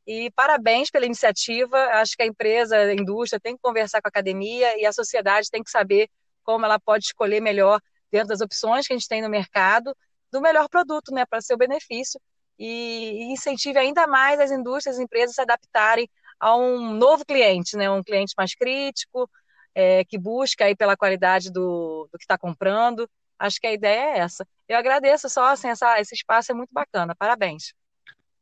E 0.07 0.31
parabéns 0.31 0.91
pela 0.91 1.05
iniciativa. 1.05 1.77
Acho 1.93 2.17
que 2.17 2.23
a 2.23 2.27
empresa, 2.27 2.77
a 2.77 2.95
indústria 2.95 3.39
tem 3.39 3.55
que 3.55 3.63
conversar 3.63 4.01
com 4.01 4.09
a 4.09 4.11
academia 4.11 4.81
e 4.81 4.87
a 4.87 4.93
sociedade 4.93 5.51
tem 5.51 5.63
que 5.63 5.71
saber 5.71 6.09
como 6.43 6.65
ela 6.65 6.81
pode 6.81 7.05
escolher 7.05 7.41
melhor 7.41 7.79
dentro 8.11 8.29
das 8.29 8.41
opções 8.41 8.87
que 8.87 8.95
a 8.95 8.97
gente 8.97 9.09
tem 9.09 9.21
no 9.21 9.29
mercado 9.29 9.95
do 10.33 10.41
melhor 10.41 10.69
produto, 10.69 11.13
né, 11.13 11.25
para 11.27 11.41
seu 11.41 11.57
benefício 11.57 12.21
e, 12.59 13.33
incentive 13.33 13.79
ainda 13.79 14.07
mais 14.07 14.41
as 14.41 14.51
indústrias, 14.51 14.97
as 14.97 15.03
empresas 15.03 15.31
a 15.31 15.35
se 15.35 15.41
adaptarem 15.43 16.09
a 16.41 16.57
um 16.57 16.93
novo 16.95 17.25
cliente, 17.25 17.77
né, 17.77 17.91
um 17.91 18.03
cliente 18.03 18.35
mais 18.37 18.55
crítico, 18.55 19.29
é, 19.75 20.05
que 20.05 20.19
busca 20.19 20.65
aí 20.65 20.75
pela 20.75 20.97
qualidade 20.97 21.51
do, 21.51 22.09
do 22.13 22.19
que 22.19 22.25
está 22.25 22.37
comprando. 22.37 23.09
Acho 23.39 23.61
que 23.61 23.67
a 23.67 23.73
ideia 23.73 24.17
é 24.17 24.19
essa. 24.19 24.47
Eu 24.69 24.77
agradeço 24.77 25.29
só, 25.29 25.53
assim, 25.53 25.69
essa, 25.69 26.01
esse 26.01 26.15
espaço 26.15 26.51
é 26.51 26.55
muito 26.55 26.73
bacana. 26.73 27.15
Parabéns. 27.17 27.73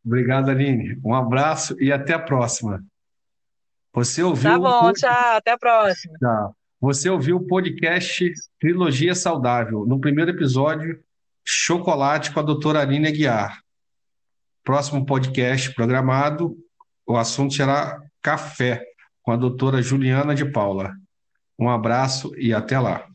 Obrigado, 0.05 0.51
Aline. 0.51 0.99
Um 1.05 1.14
abraço 1.14 1.76
e 1.80 1.93
até 1.93 2.14
a 2.14 2.18
próxima. 2.18 2.82
Você 3.93 4.22
ouviu. 4.22 4.51
Tá 4.51 4.59
bom, 4.59 4.93
tchau, 4.93 5.37
até 5.37 5.51
a 5.53 5.59
próxima. 5.59 6.16
Tchau. 6.18 6.57
Você 6.80 7.11
ouviu 7.11 7.37
o 7.37 7.47
podcast 7.47 8.30
Trilogia 8.61 9.14
Saudável. 9.14 9.84
No 9.87 9.99
primeiro 9.99 10.30
episódio, 10.30 11.03
Chocolate 11.47 12.32
com 12.32 12.40
a 12.40 12.42
doutora 12.42 12.80
Aline 12.80 13.07
Aguiar. 13.07 13.61
Próximo 14.64 15.07
podcast 15.07 15.72
programado, 15.74 16.57
o 17.07 17.16
assunto 17.16 17.55
será 17.55 18.03
café 18.20 18.82
com 19.22 19.30
a 19.30 19.36
doutora 19.36 19.80
Juliana 19.80 20.34
de 20.34 20.44
Paula. 20.44 20.92
Um 21.57 21.70
abraço 21.70 22.32
e 22.36 22.53
até 22.53 22.80
lá. 22.80 23.07